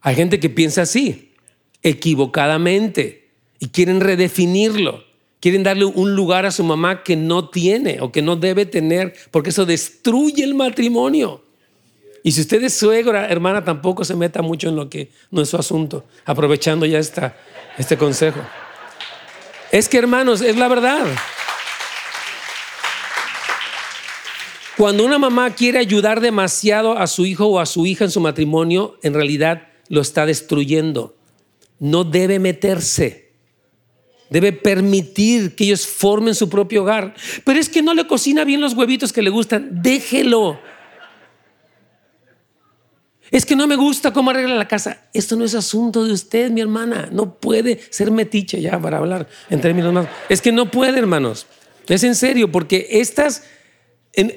Hay 0.00 0.14
gente 0.14 0.40
que 0.40 0.48
piensa 0.48 0.82
así, 0.82 1.34
equivocadamente, 1.82 3.30
y 3.58 3.68
quieren 3.68 4.00
redefinirlo. 4.00 5.04
Quieren 5.40 5.62
darle 5.62 5.86
un 5.86 6.14
lugar 6.14 6.44
a 6.44 6.50
su 6.50 6.62
mamá 6.64 7.02
que 7.02 7.16
no 7.16 7.48
tiene 7.48 7.98
o 8.00 8.12
que 8.12 8.20
no 8.20 8.36
debe 8.36 8.66
tener, 8.66 9.14
porque 9.30 9.50
eso 9.50 9.64
destruye 9.64 10.44
el 10.44 10.54
matrimonio. 10.54 11.42
Y 12.22 12.32
si 12.32 12.42
usted 12.42 12.62
es 12.62 12.74
suegra, 12.74 13.28
hermana, 13.28 13.64
tampoco 13.64 14.04
se 14.04 14.14
meta 14.14 14.42
mucho 14.42 14.68
en 14.68 14.76
lo 14.76 14.90
que 14.90 15.10
no 15.30 15.40
es 15.40 15.48
su 15.48 15.56
asunto, 15.56 16.04
aprovechando 16.26 16.84
ya 16.84 16.98
esta, 16.98 17.36
este 17.78 17.96
consejo. 17.96 18.40
Es 19.72 19.88
que, 19.88 19.98
hermanos, 19.98 20.42
es 20.42 20.56
la 20.56 20.68
verdad. 20.68 21.06
Cuando 24.80 25.04
una 25.04 25.18
mamá 25.18 25.54
quiere 25.54 25.78
ayudar 25.78 26.22
demasiado 26.22 26.96
a 26.96 27.06
su 27.06 27.26
hijo 27.26 27.44
o 27.44 27.60
a 27.60 27.66
su 27.66 27.84
hija 27.84 28.06
en 28.06 28.10
su 28.10 28.18
matrimonio, 28.18 28.98
en 29.02 29.12
realidad 29.12 29.68
lo 29.88 30.00
está 30.00 30.24
destruyendo. 30.24 31.18
No 31.78 32.02
debe 32.02 32.38
meterse. 32.38 33.34
Debe 34.30 34.54
permitir 34.54 35.54
que 35.54 35.64
ellos 35.64 35.86
formen 35.86 36.34
su 36.34 36.48
propio 36.48 36.80
hogar. 36.80 37.14
Pero 37.44 37.60
es 37.60 37.68
que 37.68 37.82
no 37.82 37.92
le 37.92 38.06
cocina 38.06 38.42
bien 38.44 38.62
los 38.62 38.72
huevitos 38.72 39.12
que 39.12 39.20
le 39.20 39.28
gustan. 39.28 39.82
Déjelo. 39.82 40.58
Es 43.30 43.44
que 43.44 43.56
no 43.56 43.66
me 43.66 43.76
gusta 43.76 44.14
cómo 44.14 44.30
arregla 44.30 44.54
la 44.54 44.66
casa. 44.66 45.10
Esto 45.12 45.36
no 45.36 45.44
es 45.44 45.54
asunto 45.54 46.06
de 46.06 46.14
usted, 46.14 46.50
mi 46.50 46.62
hermana. 46.62 47.10
No 47.12 47.34
puede 47.34 47.80
ser 47.90 48.10
metiche 48.10 48.62
ya 48.62 48.80
para 48.80 48.96
hablar 48.96 49.28
en 49.50 49.60
términos 49.60 49.92
más. 49.92 50.08
Es 50.30 50.40
que 50.40 50.52
no 50.52 50.70
puede, 50.70 50.98
hermanos. 50.98 51.46
Es 51.86 52.02
en 52.02 52.14
serio, 52.14 52.50
porque 52.50 52.86
estas 52.92 53.42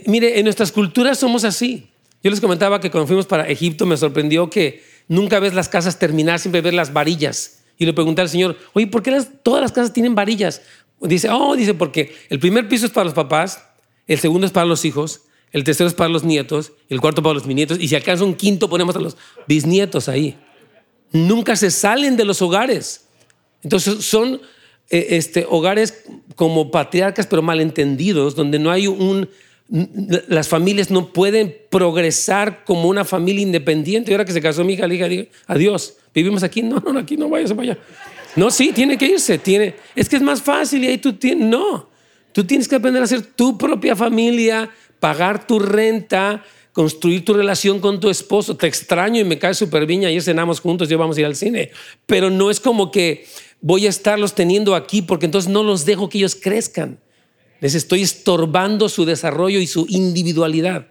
mire, 0.05 0.39
en 0.39 0.45
nuestras 0.45 0.71
culturas 0.71 1.19
somos 1.19 1.43
así. 1.43 1.89
Yo 2.23 2.31
les 2.31 2.39
comentaba 2.39 2.79
que 2.79 2.89
cuando 2.89 3.07
fuimos 3.07 3.25
para 3.25 3.47
Egipto 3.47 3.85
me 3.85 3.97
sorprendió 3.97 4.49
que 4.49 4.83
nunca 5.07 5.39
ves 5.39 5.53
las 5.53 5.69
casas 5.69 5.99
terminar, 5.99 6.39
siempre 6.39 6.61
ves 6.61 6.73
las 6.73 6.93
varillas. 6.93 7.63
Y 7.77 7.85
le 7.85 7.93
pregunté 7.93 8.21
al 8.21 8.29
Señor, 8.29 8.57
oye, 8.73 8.87
¿por 8.87 9.03
qué 9.03 9.19
todas 9.41 9.61
las 9.61 9.71
casas 9.71 9.93
tienen 9.93 10.15
varillas? 10.15 10.61
Dice, 11.01 11.29
oh, 11.29 11.55
dice, 11.55 11.73
porque 11.73 12.15
el 12.29 12.39
primer 12.39 12.69
piso 12.69 12.85
es 12.85 12.91
para 12.91 13.05
los 13.05 13.13
papás, 13.13 13.63
el 14.07 14.19
segundo 14.19 14.45
es 14.47 14.53
para 14.53 14.65
los 14.65 14.85
hijos, 14.85 15.23
el 15.51 15.63
tercero 15.63 15.87
es 15.87 15.93
para 15.93 16.09
los 16.09 16.23
nietos, 16.23 16.71
el 16.89 17.01
cuarto 17.01 17.21
para 17.21 17.33
los 17.33 17.45
bisnietos, 17.45 17.79
y 17.79 17.87
si 17.87 17.95
acaso 17.95 18.25
un 18.25 18.35
quinto 18.35 18.69
ponemos 18.69 18.95
a 18.95 18.99
los 18.99 19.17
bisnietos 19.47 20.07
ahí. 20.07 20.37
Nunca 21.11 21.55
se 21.55 21.71
salen 21.71 22.15
de 22.15 22.25
los 22.25 22.41
hogares. 22.41 23.05
Entonces 23.63 24.03
son 24.05 24.41
eh, 24.89 25.07
este, 25.11 25.45
hogares 25.49 26.05
como 26.35 26.71
patriarcas, 26.71 27.27
pero 27.27 27.41
malentendidos, 27.41 28.35
donde 28.35 28.59
no 28.59 28.71
hay 28.71 28.87
un 28.87 29.29
las 30.27 30.47
familias 30.47 30.91
no 30.91 31.13
pueden 31.13 31.55
progresar 31.69 32.63
como 32.65 32.89
una 32.89 33.05
familia 33.05 33.41
independiente. 33.41 34.11
Y 34.11 34.13
ahora 34.13 34.25
que 34.25 34.33
se 34.33 34.41
casó 34.41 34.63
mi 34.63 34.73
hija, 34.73 34.87
le 34.87 34.95
dije, 34.95 35.29
adiós, 35.47 35.95
vivimos 36.13 36.43
aquí. 36.43 36.61
No, 36.61 36.79
no, 36.79 36.99
aquí 36.99 37.17
no 37.17 37.29
vayas 37.29 37.51
para 37.51 37.71
allá. 37.71 37.77
No, 38.35 38.51
sí, 38.51 38.71
tiene 38.73 38.97
que 38.97 39.05
irse. 39.05 39.37
Tiene, 39.37 39.75
es 39.95 40.09
que 40.09 40.17
es 40.17 40.21
más 40.21 40.41
fácil 40.41 40.83
y 40.83 40.87
ahí 40.87 40.97
tú 40.97 41.13
tienes. 41.13 41.47
No, 41.47 41.89
tú 42.31 42.43
tienes 42.43 42.67
que 42.67 42.75
aprender 42.75 43.01
a 43.01 43.05
hacer 43.05 43.21
tu 43.21 43.57
propia 43.57 43.95
familia, 43.95 44.69
pagar 44.99 45.47
tu 45.47 45.59
renta, 45.59 46.43
construir 46.71 47.23
tu 47.23 47.33
relación 47.33 47.79
con 47.79 47.99
tu 47.99 48.09
esposo. 48.09 48.57
Te 48.57 48.67
extraño 48.67 49.21
y 49.21 49.23
me 49.23 49.39
cae 49.39 49.53
súper 49.53 49.85
bien. 49.85 50.05
Ayer 50.05 50.21
cenamos 50.21 50.59
juntos 50.59 50.91
y 50.91 50.95
vamos 50.95 51.17
a 51.17 51.21
ir 51.21 51.25
al 51.25 51.35
cine. 51.35 51.71
Pero 52.05 52.29
no 52.29 52.51
es 52.51 52.59
como 52.59 52.91
que 52.91 53.25
voy 53.61 53.85
a 53.85 53.89
estarlos 53.89 54.35
teniendo 54.35 54.75
aquí 54.75 55.01
porque 55.01 55.25
entonces 55.25 55.49
no 55.49 55.63
los 55.63 55.85
dejo 55.85 56.09
que 56.09 56.17
ellos 56.17 56.35
crezcan. 56.35 56.99
Les 57.63 57.75
estoy 57.75 58.01
estorbando 58.01 58.89
su 58.89 59.05
desarrollo 59.05 59.57
y 59.61 59.67
su 59.67 59.85
individualidad. 59.87 60.87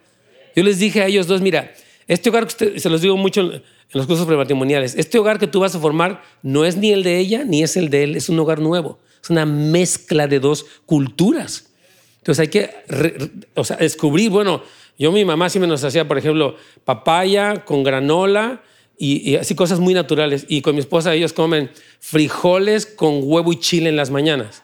Yo 0.56 0.62
les 0.62 0.78
dije 0.78 1.02
a 1.02 1.06
ellos 1.06 1.26
dos, 1.26 1.42
mira, 1.42 1.74
este 2.08 2.30
hogar, 2.30 2.46
que 2.46 2.80
se 2.80 2.88
los 2.88 3.02
digo 3.02 3.14
mucho 3.18 3.42
en 3.42 3.62
los 3.92 4.06
cursos 4.06 4.26
prematrimoniales, 4.26 4.94
este 4.96 5.18
hogar 5.18 5.38
que 5.38 5.46
tú 5.46 5.60
vas 5.60 5.74
a 5.74 5.80
formar 5.80 6.22
no 6.42 6.64
es 6.64 6.78
ni 6.78 6.90
el 6.90 7.02
de 7.02 7.18
ella 7.18 7.44
ni 7.44 7.62
es 7.62 7.76
el 7.76 7.90
de 7.90 8.04
él, 8.04 8.16
es 8.16 8.30
un 8.30 8.38
hogar 8.38 8.60
nuevo. 8.60 8.98
Es 9.22 9.28
una 9.28 9.44
mezcla 9.44 10.26
de 10.26 10.40
dos 10.40 10.64
culturas. 10.86 11.66
Entonces 12.20 12.40
hay 12.40 12.48
que 12.48 12.70
o 13.54 13.64
sea, 13.64 13.76
descubrir, 13.76 14.30
bueno, 14.30 14.62
yo 14.98 15.12
mi 15.12 15.26
mamá 15.26 15.50
siempre 15.50 15.68
nos 15.68 15.84
hacía, 15.84 16.08
por 16.08 16.16
ejemplo, 16.16 16.56
papaya 16.86 17.66
con 17.66 17.82
granola 17.82 18.62
y, 18.96 19.36
así 19.36 19.54
cosas 19.54 19.78
muy 19.78 19.92
naturales. 19.92 20.46
Y 20.48 20.62
con 20.62 20.74
mi 20.74 20.80
esposa 20.80 21.12
ellos 21.12 21.34
comen 21.34 21.70
frijoles 22.00 22.86
con 22.86 23.20
huevo 23.22 23.52
y 23.52 23.58
chile 23.58 23.90
en 23.90 23.96
las 23.96 24.10
mañanas. 24.10 24.61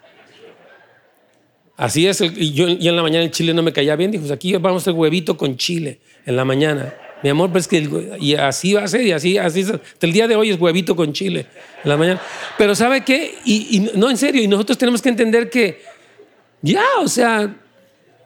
Así 1.79 2.09
es, 2.09 2.20
y 2.20 2.55
yo, 2.55 2.66
en 2.66 2.97
la 2.97 3.03
mañana 3.03 3.24
el 3.24 3.31
chile 3.31 3.55
no 3.55 3.62
me 3.62 3.72
caía 3.72 3.95
bien, 3.95 4.11
dijo, 4.11 4.22
pues 4.22 4.33
aquí 4.33 4.53
vamos 4.57 4.83
hacer 4.83 4.95
huevito 4.95 5.37
con 5.37 5.57
chile 5.57 6.01
en 6.26 6.35
la 6.35 6.45
mañana. 6.45 6.93
Mi 7.22 7.29
amor, 7.29 7.53
pues 7.53 7.68
que 7.68 7.89
y 8.18 8.35
así 8.35 8.72
va 8.72 8.83
a 8.83 8.89
ser, 8.89 9.03
y 9.03 9.12
así, 9.12 9.39
así 9.39 9.61
hasta 9.61 9.81
el 10.01 10.12
día 10.12 10.26
de 10.26 10.35
hoy 10.35 10.51
es 10.51 10.61
huevito 10.61 10.97
con 10.97 11.12
chile 11.12 11.47
en 11.85 11.89
la 11.89 11.97
mañana. 11.97 12.20
Pero 12.59 12.74
¿sabe 12.74 13.05
qué? 13.05 13.33
Y, 13.45 13.91
no, 13.95 14.11
en 14.11 14.16
serio, 14.16 14.43
y 14.43 14.49
nosotros 14.49 14.76
tenemos 14.76 15.01
que 15.01 15.09
entender 15.09 15.51
que 15.51 15.81
ya, 16.62 16.83
o 17.01 17.07
sea, 17.07 17.57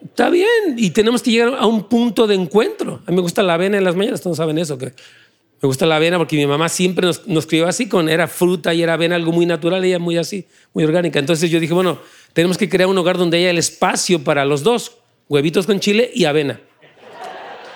está 0.03 0.30
bien, 0.30 0.74
y 0.78 0.88
tenemos 0.88 1.22
que 1.22 1.32
llegar 1.32 1.55
a 1.59 1.66
un 1.66 1.90
punto 1.90 2.26
de 2.26 2.36
encuentro. 2.36 3.03
A 3.07 3.11
mí 3.11 3.16
me 3.16 3.20
gusta 3.20 3.42
la 3.42 3.53
avena 3.53 3.76
en 3.76 3.84
las 3.84 3.94
mañanas, 3.94 4.22
todos 4.22 4.38
saben 4.38 4.57
eso, 4.57 4.78
que 4.78 4.86
me 4.86 5.66
gusta 5.66 5.84
la 5.84 5.96
avena 5.96 6.16
porque 6.16 6.36
mi 6.36 6.46
mamá 6.46 6.70
siempre 6.70 7.07
nos, 7.07 7.28
nos 7.28 7.46
crió 7.46 7.68
así, 7.68 7.86
con 7.86 8.09
era 8.09 8.28
fruta 8.28 8.72
y 8.72 8.82
era 8.82 8.94
avena, 8.94 9.14
algo 9.14 9.30
muy 9.30 9.44
natural, 9.44 9.84
ella 9.84 9.98
muy 9.98 10.16
así, 10.16 10.46
muy 10.72 10.84
orgánica. 10.84 11.18
Entonces 11.18 11.50
yo 11.50 11.61
dije, 11.61 11.74
bueno, 11.74 11.98
tenemos 12.33 12.59
que 12.59 12.68
crear 12.68 12.89
un 12.89 12.99
hogar 12.99 13.18
donde 13.18 13.39
haya 13.39 13.51
el 13.51 13.59
espacio 13.59 14.22
para 14.24 14.45
los 14.45 14.62
dos, 14.62 14.93
huevitos 15.28 15.66
con 15.66 15.80
chile 15.80 16.11
y 16.14 16.24
avena. 16.24 16.61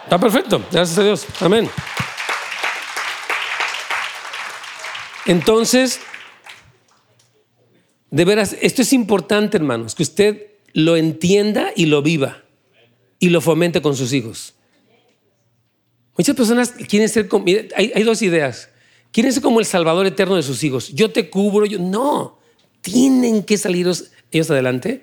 Está 0.05 0.19
perfecto, 0.19 0.63
gracias 0.71 0.99
a 0.99 1.05
Dios. 1.05 1.27
Amén. 1.41 1.69
Entonces, 5.27 6.01
de 8.11 8.25
veras, 8.25 8.57
esto 8.61 8.83
es 8.83 8.93
importante, 8.93 9.57
hermanos, 9.57 9.95
que 9.95 10.05
usted 10.05 10.47
lo 10.73 10.97
entienda 10.97 11.73
y 11.75 11.87
lo 11.87 12.03
viva 12.03 12.45
y 13.19 13.31
lo 13.31 13.41
fomente 13.41 13.83
con 13.83 13.97
sus 13.97 14.13
hijos. 14.13 14.55
Muchas 16.17 16.37
personas 16.37 16.71
quieren 16.71 17.09
ser 17.09 17.29
como, 17.29 17.47
hay, 17.75 18.03
dos 18.05 18.23
ideas. 18.23 18.71
Quieren 19.13 19.33
ser 19.33 19.43
como 19.43 19.61
el 19.61 19.67
salvador 19.67 20.07
eterno 20.07 20.37
de 20.37 20.43
sus 20.43 20.63
hijos. 20.65 20.89
Yo 20.93 21.11
te 21.11 21.29
cubro, 21.29 21.67
yo 21.67 21.79
no. 21.79 22.39
Tienen 22.81 23.43
que 23.43 23.59
salir 23.59 23.89
ellos 24.31 24.51
adelante 24.51 25.03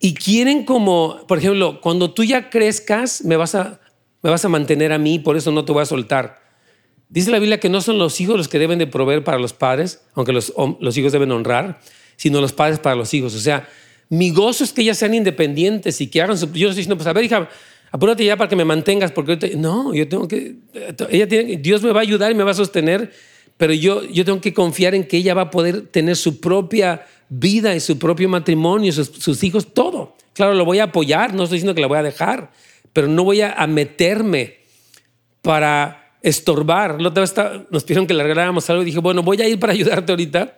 y 0.00 0.14
quieren 0.14 0.64
como, 0.64 1.26
por 1.26 1.38
ejemplo, 1.38 1.80
cuando 1.80 2.12
tú 2.12 2.24
ya 2.24 2.50
crezcas, 2.50 3.24
me 3.24 3.36
vas 3.36 3.54
a 3.54 3.80
me 4.24 4.30
vas 4.30 4.42
a 4.42 4.48
mantener 4.48 4.90
a 4.90 4.98
mí, 4.98 5.18
por 5.18 5.36
eso 5.36 5.50
no 5.50 5.66
te 5.66 5.72
voy 5.72 5.82
a 5.82 5.86
soltar. 5.86 6.40
Dice 7.10 7.30
la 7.30 7.38
Biblia 7.38 7.60
que 7.60 7.68
no 7.68 7.82
son 7.82 7.98
los 7.98 8.22
hijos 8.22 8.38
los 8.38 8.48
que 8.48 8.58
deben 8.58 8.78
de 8.78 8.86
proveer 8.86 9.22
para 9.22 9.38
los 9.38 9.52
padres, 9.52 10.02
aunque 10.14 10.32
los, 10.32 10.52
los 10.80 10.96
hijos 10.96 11.12
deben 11.12 11.30
honrar, 11.30 11.78
sino 12.16 12.40
los 12.40 12.54
padres 12.54 12.78
para 12.78 12.96
los 12.96 13.12
hijos. 13.12 13.34
O 13.34 13.38
sea, 13.38 13.68
mi 14.08 14.30
gozo 14.30 14.64
es 14.64 14.72
que 14.72 14.80
ellas 14.80 14.96
sean 14.96 15.12
independientes 15.12 16.00
y 16.00 16.06
que 16.06 16.22
hagan 16.22 16.38
su... 16.38 16.46
Yo 16.46 16.68
estoy 16.68 16.76
diciendo, 16.76 16.96
pues 16.96 17.06
a 17.06 17.12
ver, 17.12 17.22
hija, 17.22 17.50
apúrate 17.92 18.24
ya 18.24 18.38
para 18.38 18.48
que 18.48 18.56
me 18.56 18.64
mantengas, 18.64 19.12
porque 19.12 19.52
no, 19.58 19.92
yo 19.92 20.08
tengo 20.08 20.26
que... 20.26 20.56
Ella 21.10 21.28
tiene, 21.28 21.58
Dios 21.58 21.82
me 21.82 21.92
va 21.92 22.00
a 22.00 22.02
ayudar 22.02 22.32
y 22.32 22.34
me 22.34 22.44
va 22.44 22.52
a 22.52 22.54
sostener, 22.54 23.12
pero 23.58 23.74
yo, 23.74 24.04
yo 24.04 24.24
tengo 24.24 24.40
que 24.40 24.54
confiar 24.54 24.94
en 24.94 25.04
que 25.04 25.18
ella 25.18 25.34
va 25.34 25.42
a 25.42 25.50
poder 25.50 25.88
tener 25.88 26.16
su 26.16 26.40
propia 26.40 27.04
vida 27.28 27.74
y 27.74 27.80
su 27.80 27.98
propio 27.98 28.28
matrimonio, 28.28 28.92
sus, 28.92 29.42
hijos, 29.42 29.72
todo. 29.72 30.16
Claro, 30.32 30.54
lo 30.54 30.64
voy 30.64 30.78
a 30.78 30.84
apoyar, 30.84 31.34
no 31.34 31.44
estoy 31.44 31.56
diciendo 31.56 31.74
que 31.74 31.80
la 31.80 31.86
voy 31.86 31.98
a 31.98 32.02
dejar, 32.02 32.50
pero 32.92 33.08
no 33.08 33.24
voy 33.24 33.40
a, 33.40 33.66
meterme 33.66 34.56
para 35.42 36.16
estorbar. 36.22 37.00
La 37.00 37.08
otra 37.08 37.24
nos 37.70 37.84
pidieron 37.84 38.06
que 38.06 38.14
largáramos 38.14 38.68
algo 38.70 38.82
y 38.82 38.86
dije, 38.86 38.98
bueno, 38.98 39.22
voy 39.22 39.40
a 39.42 39.48
ir 39.48 39.58
para 39.58 39.72
ayudarte 39.74 40.12
ahorita, 40.12 40.56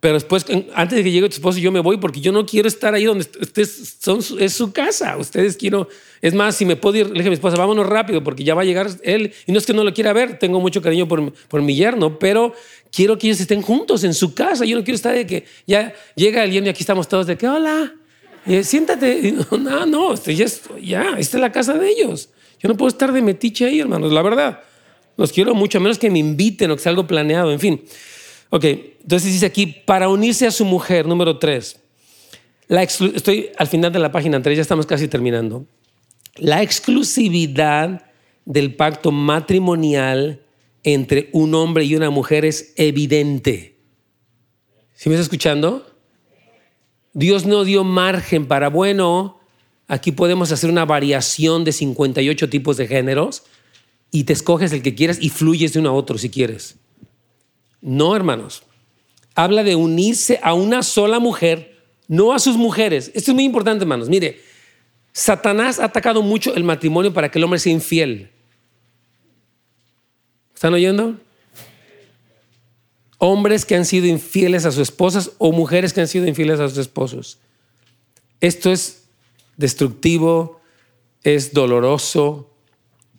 pero 0.00 0.14
después, 0.14 0.46
antes 0.74 0.96
de 0.96 1.04
que 1.04 1.10
llegue 1.10 1.28
tu 1.28 1.34
esposo, 1.34 1.58
yo 1.58 1.70
me 1.70 1.80
voy 1.80 1.98
porque 1.98 2.22
yo 2.22 2.32
no 2.32 2.46
quiero 2.46 2.68
estar 2.68 2.94
ahí 2.94 3.04
donde 3.04 3.26
ustedes 3.38 3.98
son, 4.00 4.20
es 4.38 4.54
su 4.54 4.72
casa. 4.72 5.18
Ustedes 5.18 5.58
quiero, 5.58 5.88
es 6.22 6.32
más, 6.32 6.56
si 6.56 6.64
me 6.64 6.74
puedo 6.74 6.96
ir, 6.96 7.06
le 7.08 7.12
dije 7.12 7.26
a 7.26 7.30
mi 7.30 7.34
esposa, 7.34 7.58
vámonos 7.58 7.86
rápido 7.86 8.24
porque 8.24 8.42
ya 8.42 8.54
va 8.54 8.62
a 8.62 8.64
llegar 8.64 8.88
él. 9.02 9.34
Y 9.46 9.52
no 9.52 9.58
es 9.58 9.66
que 9.66 9.74
no 9.74 9.84
lo 9.84 9.92
quiera 9.92 10.14
ver, 10.14 10.38
tengo 10.38 10.58
mucho 10.58 10.80
cariño 10.80 11.06
por, 11.06 11.34
por 11.48 11.60
mi 11.60 11.74
yerno, 11.74 12.18
pero 12.18 12.54
quiero 12.92 13.18
que 13.18 13.28
ellos 13.28 13.40
estén 13.40 13.62
juntos 13.62 14.04
en 14.04 14.14
su 14.14 14.34
casa. 14.34 14.64
Yo 14.64 14.76
no 14.76 14.84
quiero 14.84 14.96
estar 14.96 15.14
de 15.14 15.26
que 15.26 15.44
ya 15.66 15.92
llega 16.14 16.42
alguien 16.42 16.66
y 16.66 16.68
aquí 16.68 16.82
estamos 16.82 17.08
todos 17.08 17.26
de 17.26 17.36
que, 17.36 17.48
hola, 17.48 17.94
y 18.46 18.62
siéntate. 18.62 19.34
No, 19.50 19.86
no, 19.86 20.14
ya, 20.14 20.46
ya, 20.82 21.14
esta 21.18 21.36
es 21.36 21.40
la 21.40 21.52
casa 21.52 21.74
de 21.74 21.88
ellos. 21.88 22.30
Yo 22.58 22.68
no 22.68 22.76
puedo 22.76 22.88
estar 22.88 23.12
de 23.12 23.22
metiche 23.22 23.66
ahí, 23.66 23.80
hermanos, 23.80 24.12
la 24.12 24.22
verdad. 24.22 24.60
Los 25.16 25.32
quiero 25.32 25.54
mucho, 25.54 25.78
a 25.78 25.80
menos 25.80 25.98
que 25.98 26.10
me 26.10 26.18
inviten 26.18 26.70
o 26.70 26.76
que 26.76 26.82
sea 26.82 26.90
algo 26.90 27.06
planeado, 27.06 27.52
en 27.52 27.60
fin. 27.60 27.82
Ok, 28.50 28.64
entonces 28.64 29.32
dice 29.32 29.46
aquí, 29.46 29.66
para 29.66 30.08
unirse 30.08 30.46
a 30.46 30.50
su 30.50 30.64
mujer, 30.64 31.06
número 31.06 31.38
tres. 31.38 31.80
La 32.70 32.84
estoy 32.84 33.50
al 33.58 33.66
final 33.66 33.92
de 33.92 33.98
la 33.98 34.12
página 34.12 34.40
3, 34.40 34.54
ya 34.54 34.62
estamos 34.62 34.86
casi 34.86 35.08
terminando. 35.08 35.66
La 36.36 36.62
exclusividad 36.62 38.06
del 38.44 38.76
pacto 38.76 39.10
matrimonial 39.10 40.40
entre 40.84 41.28
un 41.32 41.54
hombre 41.54 41.84
y 41.84 41.94
una 41.94 42.10
mujer 42.10 42.44
es 42.44 42.72
evidente. 42.76 43.76
¿Sí 44.94 45.08
me 45.08 45.14
está 45.14 45.22
escuchando? 45.22 45.86
Dios 47.12 47.46
no 47.46 47.64
dio 47.64 47.84
margen 47.84 48.46
para, 48.46 48.68
bueno, 48.68 49.40
aquí 49.88 50.12
podemos 50.12 50.52
hacer 50.52 50.70
una 50.70 50.84
variación 50.84 51.64
de 51.64 51.72
58 51.72 52.48
tipos 52.48 52.76
de 52.76 52.86
géneros 52.86 53.42
y 54.10 54.24
te 54.24 54.32
escoges 54.32 54.72
el 54.72 54.82
que 54.82 54.94
quieras 54.94 55.18
y 55.20 55.28
fluyes 55.28 55.72
de 55.72 55.80
uno 55.80 55.90
a 55.90 55.94
otro 55.94 56.18
si 56.18 56.30
quieres. 56.30 56.76
No, 57.80 58.14
hermanos. 58.14 58.62
Habla 59.34 59.62
de 59.64 59.76
unirse 59.76 60.38
a 60.42 60.54
una 60.54 60.82
sola 60.82 61.18
mujer, 61.18 61.78
no 62.08 62.32
a 62.32 62.38
sus 62.38 62.56
mujeres. 62.56 63.10
Esto 63.14 63.30
es 63.30 63.34
muy 63.34 63.44
importante, 63.44 63.84
hermanos. 63.84 64.08
Mire, 64.08 64.40
Satanás 65.12 65.78
ha 65.78 65.86
atacado 65.86 66.22
mucho 66.22 66.54
el 66.54 66.64
matrimonio 66.64 67.12
para 67.12 67.30
que 67.30 67.38
el 67.38 67.44
hombre 67.44 67.58
sea 67.58 67.72
infiel. 67.72 68.30
¿Están 70.60 70.74
oyendo? 70.74 71.16
hombres 73.16 73.64
que 73.64 73.76
han 73.76 73.86
sido 73.86 74.06
infieles 74.06 74.66
a 74.66 74.72
sus 74.72 74.82
esposas 74.82 75.32
o 75.38 75.52
mujeres 75.52 75.94
que 75.94 76.02
han 76.02 76.08
sido 76.08 76.26
infieles 76.26 76.60
a 76.60 76.68
sus 76.68 76.76
esposos. 76.76 77.38
Esto 78.42 78.70
es 78.70 79.04
destructivo, 79.56 80.60
es 81.22 81.54
doloroso, 81.54 82.50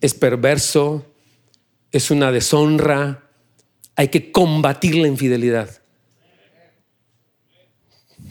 es 0.01 0.13
perverso, 0.13 1.03
es 1.91 2.11
una 2.11 2.31
deshonra. 2.31 3.27
Hay 3.95 4.09
que 4.09 4.31
combatir 4.31 4.95
la 4.95 5.07
infidelidad. 5.07 5.81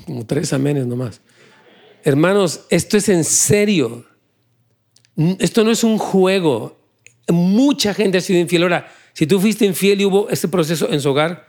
Como 0.07 0.25
tres 0.25 0.53
amenes 0.53 0.87
nomás. 0.87 1.21
Hermanos, 2.05 2.63
esto 2.71 2.97
es 2.97 3.09
en 3.09 3.25
serio. 3.25 4.07
Esto 5.41 5.65
no 5.65 5.73
es 5.73 5.83
un 5.83 5.99
juego. 5.99 6.79
Mucha 7.29 7.93
gente 7.93 8.19
ha 8.19 8.21
sido 8.21 8.39
infiel. 8.39 8.63
Ahora, 8.63 8.93
si 9.13 9.27
tú 9.27 9.41
fuiste 9.41 9.65
infiel 9.65 10.01
y 10.01 10.05
hubo 10.05 10.29
este 10.31 10.49
proceso 10.49 10.91
en 10.91 11.01
su 11.01 11.11
hogar, 11.11 11.49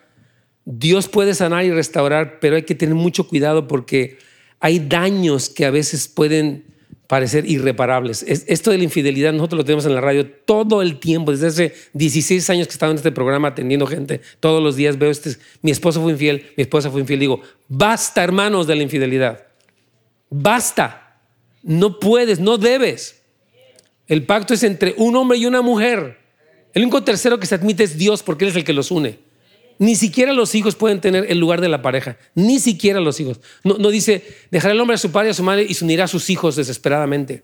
Dios 0.65 1.07
puede 1.07 1.33
sanar 1.33 1.65
y 1.65 1.71
restaurar, 1.71 2.39
pero 2.39 2.55
hay 2.55 2.63
que 2.63 2.75
tener 2.75 2.95
mucho 2.95 3.27
cuidado 3.27 3.67
porque 3.67 4.17
hay 4.59 4.79
daños 4.79 5.49
que 5.49 5.65
a 5.65 5.71
veces 5.71 6.07
pueden 6.07 6.65
parecer 7.11 7.45
irreparables. 7.45 8.23
Esto 8.23 8.71
de 8.71 8.77
la 8.77 8.85
infidelidad 8.85 9.33
nosotros 9.33 9.57
lo 9.57 9.65
tenemos 9.65 9.85
en 9.85 9.95
la 9.95 9.99
radio 9.99 10.25
todo 10.25 10.81
el 10.81 10.97
tiempo, 10.97 11.33
desde 11.33 11.47
hace 11.47 11.75
16 11.91 12.49
años 12.51 12.67
que 12.67 12.71
he 12.71 12.75
estado 12.75 12.93
en 12.93 12.99
este 12.99 13.11
programa 13.11 13.49
atendiendo 13.49 13.85
gente, 13.85 14.21
todos 14.39 14.63
los 14.63 14.77
días 14.77 14.97
veo 14.97 15.11
este, 15.11 15.35
mi 15.61 15.71
esposo 15.71 16.01
fue 16.01 16.13
infiel, 16.13 16.51
mi 16.55 16.61
esposa 16.61 16.89
fue 16.89 17.01
infiel, 17.01 17.19
digo, 17.19 17.41
basta 17.67 18.23
hermanos 18.23 18.65
de 18.65 18.75
la 18.77 18.83
infidelidad, 18.83 19.45
basta, 20.29 21.19
no 21.63 21.99
puedes, 21.99 22.39
no 22.39 22.57
debes. 22.57 23.21
El 24.07 24.25
pacto 24.25 24.53
es 24.53 24.63
entre 24.63 24.93
un 24.97 25.13
hombre 25.17 25.37
y 25.37 25.45
una 25.45 25.61
mujer. 25.61 26.20
El 26.73 26.83
único 26.83 27.03
tercero 27.03 27.39
que 27.39 27.47
se 27.47 27.55
admite 27.55 27.83
es 27.83 27.97
Dios 27.97 28.23
porque 28.23 28.45
Él 28.45 28.51
es 28.51 28.57
el 28.57 28.63
que 28.63 28.73
los 28.73 28.91
une. 28.91 29.19
Ni 29.77 29.95
siquiera 29.95 30.31
los 30.33 30.53
hijos 30.53 30.75
pueden 30.75 31.01
tener 31.01 31.25
el 31.29 31.39
lugar 31.39 31.59
de 31.59 31.67
la 31.67 31.81
pareja. 31.81 32.17
Ni 32.35 32.59
siquiera 32.59 32.99
los 32.99 33.19
hijos. 33.19 33.39
No, 33.63 33.75
dice, 33.89 34.23
dejará 34.51 34.73
el 34.73 34.79
hombre 34.79 34.95
a 34.95 34.99
su 34.99 35.11
padre 35.11 35.29
y 35.29 35.31
a 35.31 35.33
su 35.33 35.43
madre 35.43 35.65
y 35.67 35.73
se 35.73 35.83
unirá 35.83 36.03
a 36.03 36.07
sus 36.07 36.29
hijos 36.29 36.55
desesperadamente. 36.55 37.41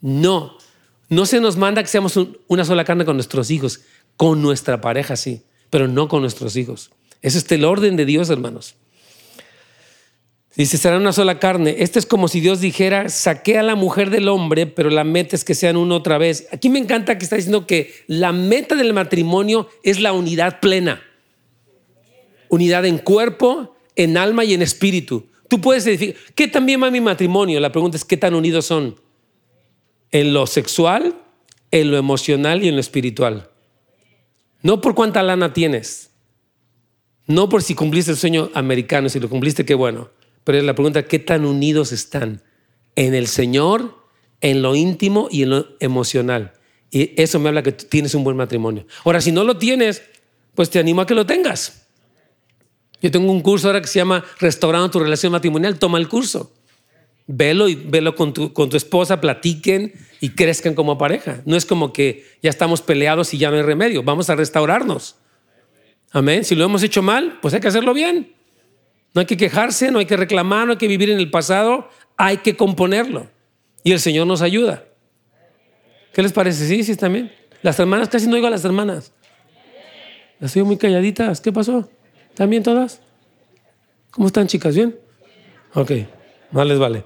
No. 0.00 0.58
No 1.08 1.26
se 1.26 1.40
nos 1.40 1.56
manda 1.56 1.82
que 1.82 1.88
seamos 1.88 2.16
una 2.46 2.64
sola 2.64 2.84
carne 2.84 3.04
con 3.04 3.16
nuestros 3.16 3.50
hijos. 3.50 3.80
Con 4.16 4.42
nuestra 4.42 4.80
pareja, 4.80 5.16
sí. 5.16 5.42
Pero 5.70 5.88
no 5.88 6.06
con 6.06 6.20
nuestros 6.20 6.54
hijos. 6.54 6.90
Ese 7.20 7.38
es 7.38 7.50
el 7.50 7.64
orden 7.64 7.96
de 7.96 8.04
Dios, 8.04 8.30
hermanos. 8.30 8.76
Dice, 10.56 10.76
será 10.76 10.98
una 10.98 11.12
sola 11.12 11.38
carne. 11.38 11.76
Este 11.78 11.98
es 11.98 12.06
como 12.06 12.28
si 12.28 12.40
Dios 12.40 12.60
dijera, 12.60 13.08
saqué 13.08 13.58
a 13.58 13.62
la 13.62 13.74
mujer 13.74 14.10
del 14.10 14.28
hombre, 14.28 14.66
pero 14.66 14.90
la 14.90 15.04
meta 15.04 15.34
es 15.34 15.44
que 15.44 15.54
sean 15.54 15.76
uno 15.76 15.96
otra 15.96 16.18
vez. 16.18 16.46
Aquí 16.52 16.68
me 16.68 16.78
encanta 16.78 17.16
que 17.16 17.24
está 17.24 17.36
diciendo 17.36 17.66
que 17.66 17.92
la 18.06 18.32
meta 18.32 18.74
del 18.74 18.92
matrimonio 18.92 19.68
es 19.82 20.00
la 20.00 20.12
unidad 20.12 20.60
plena 20.60 21.02
unidad 22.52 22.84
en 22.84 22.98
cuerpo, 22.98 23.74
en 23.96 24.18
alma 24.18 24.44
y 24.44 24.52
en 24.52 24.60
espíritu. 24.60 25.26
Tú 25.48 25.62
puedes 25.62 25.86
decir, 25.86 26.16
¿qué 26.34 26.48
también 26.48 26.82
va 26.82 26.90
mi 26.90 27.00
matrimonio? 27.00 27.58
La 27.60 27.72
pregunta 27.72 27.96
es, 27.96 28.04
¿qué 28.04 28.18
tan 28.18 28.34
unidos 28.34 28.66
son? 28.66 28.96
En 30.10 30.34
lo 30.34 30.46
sexual, 30.46 31.16
en 31.70 31.90
lo 31.90 31.96
emocional 31.96 32.62
y 32.62 32.68
en 32.68 32.74
lo 32.74 32.80
espiritual. 32.82 33.48
No 34.60 34.82
por 34.82 34.94
cuánta 34.94 35.22
lana 35.22 35.54
tienes. 35.54 36.10
No 37.26 37.48
por 37.48 37.62
si 37.62 37.74
cumpliste 37.74 38.10
el 38.10 38.18
sueño 38.18 38.50
americano, 38.52 39.08
si 39.08 39.18
lo 39.18 39.30
cumpliste, 39.30 39.64
qué 39.64 39.74
bueno. 39.74 40.10
Pero 40.44 40.58
es 40.58 40.64
la 40.64 40.74
pregunta, 40.74 41.04
¿qué 41.04 41.18
tan 41.18 41.44
unidos 41.44 41.92
están 41.92 42.42
en 42.96 43.14
el 43.14 43.26
Señor, 43.26 43.98
en 44.40 44.62
lo 44.62 44.74
íntimo 44.74 45.28
y 45.30 45.44
en 45.44 45.50
lo 45.50 45.66
emocional? 45.80 46.52
Y 46.90 47.20
eso 47.20 47.38
me 47.38 47.48
habla 47.48 47.62
que 47.62 47.72
tienes 47.72 48.14
un 48.14 48.24
buen 48.24 48.36
matrimonio. 48.36 48.86
Ahora, 49.04 49.20
si 49.20 49.32
no 49.32 49.44
lo 49.44 49.56
tienes, 49.56 50.02
pues 50.54 50.68
te 50.68 50.78
animo 50.78 51.00
a 51.00 51.06
que 51.06 51.14
lo 51.14 51.24
tengas. 51.24 51.86
Yo 53.00 53.10
tengo 53.10 53.32
un 53.32 53.40
curso 53.40 53.68
ahora 53.68 53.80
que 53.80 53.88
se 53.88 53.98
llama 53.98 54.24
Restaurando 54.38 54.90
tu 54.90 55.00
relación 55.00 55.32
matrimonial. 55.32 55.78
Toma 55.78 55.98
el 55.98 56.08
curso. 56.08 56.52
Velo 57.26 57.68
y 57.68 57.74
velo 57.74 58.14
con 58.14 58.34
tu, 58.34 58.52
con 58.52 58.68
tu 58.68 58.76
esposa, 58.76 59.20
platiquen 59.20 59.94
y 60.20 60.30
crezcan 60.30 60.74
como 60.74 60.98
pareja. 60.98 61.40
No 61.46 61.56
es 61.56 61.64
como 61.64 61.92
que 61.92 62.26
ya 62.42 62.50
estamos 62.50 62.82
peleados 62.82 63.32
y 63.32 63.38
ya 63.38 63.50
no 63.50 63.56
hay 63.56 63.62
remedio. 63.62 64.02
Vamos 64.02 64.28
a 64.28 64.36
restaurarnos. 64.36 65.16
Amén. 66.10 66.44
Si 66.44 66.54
lo 66.54 66.64
hemos 66.64 66.82
hecho 66.82 67.02
mal, 67.02 67.38
pues 67.40 67.54
hay 67.54 67.60
que 67.60 67.68
hacerlo 67.68 67.94
bien. 67.94 68.34
No 69.14 69.20
hay 69.20 69.26
que 69.26 69.36
quejarse, 69.36 69.90
no 69.90 69.98
hay 69.98 70.06
que 70.06 70.16
reclamar, 70.16 70.66
no 70.66 70.72
hay 70.72 70.78
que 70.78 70.88
vivir 70.88 71.10
en 71.10 71.18
el 71.18 71.30
pasado, 71.30 71.88
hay 72.16 72.38
que 72.38 72.56
componerlo. 72.56 73.28
Y 73.84 73.92
el 73.92 74.00
Señor 74.00 74.26
nos 74.26 74.42
ayuda. 74.42 74.84
¿Qué 76.12 76.22
les 76.22 76.32
parece? 76.32 76.66
Sí, 76.66 76.84
sí, 76.84 76.96
también. 76.96 77.32
Las 77.62 77.78
hermanas, 77.78 78.08
casi 78.08 78.26
no 78.26 78.34
oigo 78.34 78.46
a 78.46 78.50
las 78.50 78.64
hermanas. 78.64 79.12
Las 80.40 80.54
oigo 80.56 80.66
muy 80.66 80.76
calladitas. 80.76 81.40
¿Qué 81.40 81.52
pasó? 81.52 81.88
¿Están 82.30 82.50
bien 82.50 82.62
todas? 82.62 83.00
¿Cómo 84.10 84.26
están, 84.26 84.46
chicas? 84.46 84.74
¿Bien? 84.74 84.98
Ok, 85.74 85.90
más 86.50 86.66
les 86.66 86.78
vale. 86.78 87.04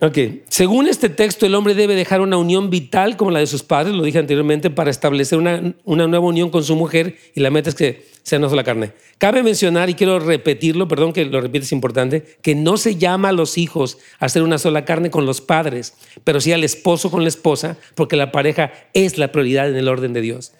Ok, 0.00 0.16
según 0.48 0.86
este 0.86 1.08
texto, 1.08 1.44
el 1.44 1.56
hombre 1.56 1.74
debe 1.74 1.96
dejar 1.96 2.20
una 2.20 2.36
unión 2.36 2.70
vital 2.70 3.16
como 3.16 3.32
la 3.32 3.40
de 3.40 3.48
sus 3.48 3.64
padres, 3.64 3.96
lo 3.96 4.04
dije 4.04 4.20
anteriormente, 4.20 4.70
para 4.70 4.92
establecer 4.92 5.38
una, 5.38 5.74
una 5.84 6.06
nueva 6.06 6.24
unión 6.24 6.50
con 6.50 6.62
su 6.62 6.76
mujer 6.76 7.16
y 7.34 7.40
la 7.40 7.50
meta 7.50 7.70
es 7.70 7.74
que 7.74 8.06
sea 8.22 8.38
una 8.38 8.48
sola 8.48 8.62
carne. 8.62 8.92
Cabe 9.18 9.42
mencionar, 9.42 9.90
y 9.90 9.94
quiero 9.94 10.20
repetirlo, 10.20 10.86
perdón 10.86 11.12
que 11.12 11.24
lo 11.24 11.40
repite, 11.40 11.64
es 11.64 11.72
importante, 11.72 12.36
que 12.42 12.54
no 12.54 12.76
se 12.76 12.94
llama 12.94 13.30
a 13.30 13.32
los 13.32 13.58
hijos 13.58 13.98
a 14.20 14.28
ser 14.28 14.42
una 14.42 14.58
sola 14.58 14.84
carne 14.84 15.10
con 15.10 15.26
los 15.26 15.40
padres, 15.40 15.94
pero 16.22 16.40
sí 16.40 16.52
al 16.52 16.62
esposo 16.62 17.10
con 17.10 17.22
la 17.22 17.28
esposa, 17.28 17.76
porque 17.96 18.14
la 18.14 18.30
pareja 18.30 18.70
es 18.94 19.18
la 19.18 19.32
prioridad 19.32 19.68
en 19.68 19.76
el 19.76 19.88
orden 19.88 20.12
de 20.12 20.20
Dios. 20.20 20.52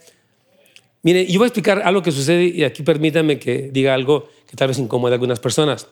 Mire, 1.02 1.26
yo 1.26 1.38
voy 1.38 1.46
a 1.46 1.48
explicar 1.48 1.82
algo 1.84 2.02
que 2.02 2.10
sucede 2.10 2.46
y 2.46 2.64
aquí 2.64 2.82
permítanme 2.82 3.38
que 3.38 3.70
diga 3.72 3.94
algo 3.94 4.28
que 4.50 4.56
tal 4.56 4.66
vez 4.66 4.80
incomode 4.80 5.12
a 5.12 5.14
algunas 5.14 5.38
personas. 5.38 5.86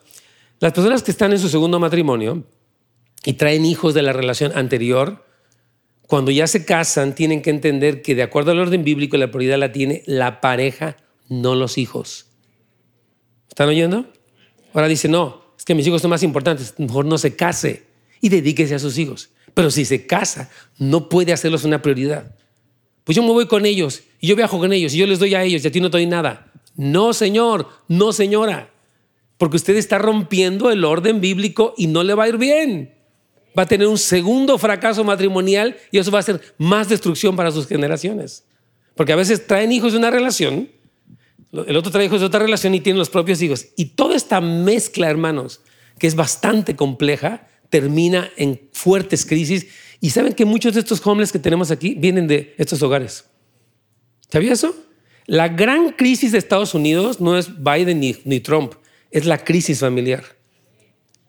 Las 0.58 0.72
personas 0.72 1.04
que 1.04 1.12
están 1.12 1.30
en 1.30 1.38
su 1.38 1.48
segundo 1.48 1.78
matrimonio, 1.78 2.42
y 3.24 3.34
traen 3.34 3.64
hijos 3.64 3.94
de 3.94 4.02
la 4.02 4.12
relación 4.12 4.52
anterior, 4.56 5.24
cuando 6.06 6.30
ya 6.30 6.46
se 6.46 6.64
casan 6.64 7.14
tienen 7.14 7.42
que 7.42 7.50
entender 7.50 8.02
que 8.02 8.14
de 8.14 8.22
acuerdo 8.22 8.52
al 8.52 8.60
orden 8.60 8.84
bíblico 8.84 9.16
la 9.16 9.30
prioridad 9.30 9.58
la 9.58 9.72
tiene 9.72 10.02
la 10.06 10.40
pareja, 10.40 10.96
no 11.28 11.54
los 11.54 11.78
hijos. 11.78 12.26
¿Están 13.48 13.68
oyendo? 13.68 14.06
Ahora 14.72 14.88
dice, 14.88 15.08
no, 15.08 15.42
es 15.58 15.64
que 15.64 15.74
mis 15.74 15.86
hijos 15.86 16.02
son 16.02 16.10
más 16.10 16.22
importantes, 16.22 16.74
mejor 16.78 17.06
no 17.06 17.18
se 17.18 17.34
case 17.34 17.86
y 18.20 18.28
dedíquese 18.28 18.74
a 18.74 18.78
sus 18.78 18.98
hijos. 18.98 19.30
Pero 19.54 19.70
si 19.70 19.84
se 19.84 20.06
casa, 20.06 20.50
no 20.78 21.08
puede 21.08 21.32
hacerlos 21.32 21.64
una 21.64 21.82
prioridad. 21.82 22.36
Pues 23.04 23.16
yo 23.16 23.22
me 23.22 23.30
voy 23.30 23.46
con 23.46 23.66
ellos 23.66 24.02
y 24.20 24.28
yo 24.28 24.36
viajo 24.36 24.58
con 24.58 24.72
ellos 24.72 24.94
y 24.94 24.98
yo 24.98 25.06
les 25.06 25.18
doy 25.18 25.34
a 25.34 25.42
ellos 25.42 25.64
y 25.64 25.68
a 25.68 25.72
ti 25.72 25.80
no 25.80 25.90
te 25.90 25.98
doy 25.98 26.06
nada. 26.06 26.52
No, 26.76 27.12
señor, 27.14 27.68
no, 27.88 28.12
señora, 28.12 28.70
porque 29.38 29.56
usted 29.56 29.76
está 29.76 29.98
rompiendo 29.98 30.70
el 30.70 30.84
orden 30.84 31.20
bíblico 31.20 31.74
y 31.76 31.86
no 31.86 32.02
le 32.02 32.14
va 32.14 32.24
a 32.24 32.28
ir 32.28 32.36
bien 32.36 32.95
va 33.56 33.62
a 33.62 33.66
tener 33.66 33.86
un 33.86 33.98
segundo 33.98 34.58
fracaso 34.58 35.02
matrimonial 35.04 35.76
y 35.90 35.98
eso 35.98 36.10
va 36.10 36.18
a 36.18 36.22
ser 36.22 36.40
más 36.58 36.88
destrucción 36.88 37.36
para 37.36 37.50
sus 37.50 37.66
generaciones. 37.66 38.44
Porque 38.94 39.12
a 39.12 39.16
veces 39.16 39.46
traen 39.46 39.72
hijos 39.72 39.92
de 39.92 39.98
una 39.98 40.10
relación, 40.10 40.70
el 41.52 41.76
otro 41.76 41.90
trae 41.92 42.06
hijos 42.06 42.20
de 42.20 42.26
otra 42.26 42.40
relación 42.40 42.74
y 42.74 42.80
tienen 42.80 42.98
los 42.98 43.10
propios 43.10 43.40
hijos. 43.40 43.68
Y 43.76 43.86
toda 43.86 44.16
esta 44.16 44.40
mezcla, 44.40 45.08
hermanos, 45.08 45.60
que 45.98 46.06
es 46.06 46.14
bastante 46.14 46.76
compleja, 46.76 47.48
termina 47.70 48.30
en 48.36 48.68
fuertes 48.72 49.24
crisis. 49.24 49.66
Y 50.00 50.10
saben 50.10 50.34
que 50.34 50.44
muchos 50.44 50.74
de 50.74 50.80
estos 50.80 51.04
homeless 51.06 51.32
que 51.32 51.38
tenemos 51.38 51.70
aquí 51.70 51.94
vienen 51.94 52.26
de 52.26 52.54
estos 52.58 52.82
hogares. 52.82 53.24
¿Sabía 54.30 54.52
eso? 54.52 54.76
La 55.26 55.48
gran 55.48 55.90
crisis 55.92 56.32
de 56.32 56.38
Estados 56.38 56.74
Unidos 56.74 57.20
no 57.20 57.36
es 57.38 57.62
Biden 57.62 58.00
ni 58.00 58.40
Trump, 58.40 58.74
es 59.10 59.24
la 59.24 59.38
crisis 59.38 59.80
familiar. 59.80 60.35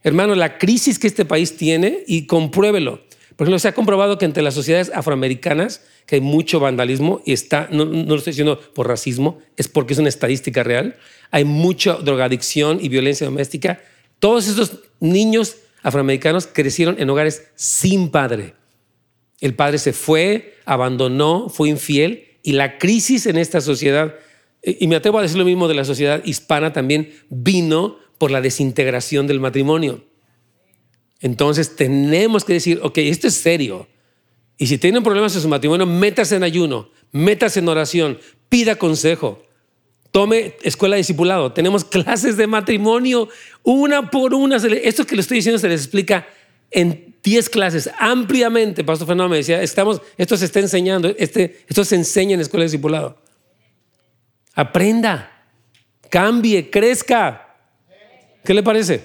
Hermano, 0.07 0.35
la 0.35 0.57
crisis 0.57 0.99
que 0.99 1.07
este 1.07 1.25
país 1.25 1.57
tiene, 1.57 2.05
y 2.07 2.27
compruébelo. 2.27 3.01
Por 3.35 3.45
ejemplo, 3.45 3.59
se 3.59 3.67
ha 3.67 3.73
comprobado 3.73 4.17
que 4.17 4.23
entre 4.23 4.41
las 4.41 4.53
sociedades 4.53 4.89
afroamericanas, 4.95 5.81
que 6.05 6.15
hay 6.15 6.21
mucho 6.21 6.61
vandalismo, 6.61 7.21
y 7.25 7.33
está, 7.33 7.67
no, 7.73 7.83
lo 7.83 8.15
estoy 8.15 8.31
diciendo 8.31 8.57
por 8.73 8.87
racismo, 8.87 9.39
es 9.57 9.67
porque 9.67 9.91
es 9.91 9.99
una 9.99 10.07
estadística 10.07 10.63
real, 10.63 10.95
hay 11.29 11.43
mucha 11.43 11.95
drogadicción 11.95 12.79
y 12.81 12.87
violencia 12.87 13.27
doméstica. 13.27 13.81
Todos 14.19 14.47
estos 14.47 14.79
niños 15.01 15.57
afroamericanos 15.83 16.47
crecieron 16.47 16.95
en 16.99 17.09
hogares 17.09 17.43
sin 17.55 18.07
padre. 18.07 18.53
El 19.41 19.55
padre 19.55 19.77
se 19.77 19.91
fue, 19.91 20.55
abandonó, 20.63 21.49
fue 21.49 21.67
infiel, 21.67 22.37
y 22.43 22.53
la 22.53 22.77
crisis 22.77 23.25
en 23.25 23.37
esta 23.37 23.59
sociedad, 23.59 24.15
y 24.63 24.87
me 24.87 24.95
atrevo 24.95 25.19
a 25.19 25.21
decir 25.21 25.37
lo 25.37 25.43
mismo 25.43 25.67
de 25.67 25.75
la 25.75 25.83
sociedad 25.83 26.23
hispana 26.23 26.71
también, 26.71 27.11
vino 27.29 27.97
por 28.17 28.31
la 28.31 28.41
desintegración 28.41 29.27
del 29.27 29.39
matrimonio. 29.39 30.03
Entonces 31.19 31.75
tenemos 31.75 32.43
que 32.45 32.53
decir, 32.53 32.79
ok, 32.83 32.97
esto 32.99 33.27
es 33.27 33.35
serio. 33.35 33.87
Y 34.57 34.67
si 34.67 34.77
tienen 34.77 35.03
problemas 35.03 35.35
en 35.35 35.41
su 35.41 35.47
matrimonio, 35.47 35.85
métase 35.85 36.35
en 36.35 36.43
ayuno, 36.43 36.89
métase 37.11 37.59
en 37.59 37.69
oración, 37.69 38.19
pida 38.49 38.75
consejo, 38.75 39.43
tome 40.11 40.55
escuela 40.63 40.95
de 40.95 41.01
discipulado. 41.01 41.53
Tenemos 41.53 41.83
clases 41.83 42.37
de 42.37 42.47
matrimonio, 42.47 43.29
una 43.63 44.09
por 44.09 44.33
una. 44.33 44.57
Esto 44.57 45.05
que 45.05 45.15
le 45.15 45.21
estoy 45.21 45.37
diciendo 45.37 45.59
se 45.59 45.69
les 45.69 45.81
explica 45.81 46.27
en 46.71 47.15
10 47.23 47.49
clases 47.49 47.89
ampliamente. 47.99 48.83
Pastor 48.83 49.07
Fernando 49.07 49.29
me 49.29 49.37
decía, 49.37 49.61
estamos, 49.61 50.01
esto 50.17 50.37
se 50.37 50.45
está 50.45 50.59
enseñando, 50.59 51.13
este, 51.17 51.63
esto 51.67 51.83
se 51.83 51.95
enseña 51.95 52.35
en 52.35 52.41
escuela 52.41 52.63
de 52.63 52.67
discipulado. 52.67 53.21
Aprenda, 54.55 55.45
cambie, 56.09 56.69
crezca. 56.69 57.46
¿Qué 58.47 58.53
le 58.53 58.63
parece? 58.63 59.03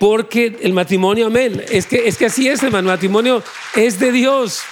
Porque 0.00 0.58
el 0.62 0.72
matrimonio, 0.72 1.26
amén. 1.26 1.62
Es 1.70 1.86
que, 1.86 2.08
es 2.08 2.16
que 2.16 2.26
así 2.26 2.48
es, 2.48 2.60
hermano. 2.64 2.88
El 2.88 2.94
matrimonio 2.96 3.44
es 3.76 4.00
de 4.00 4.10
Dios. 4.10 4.62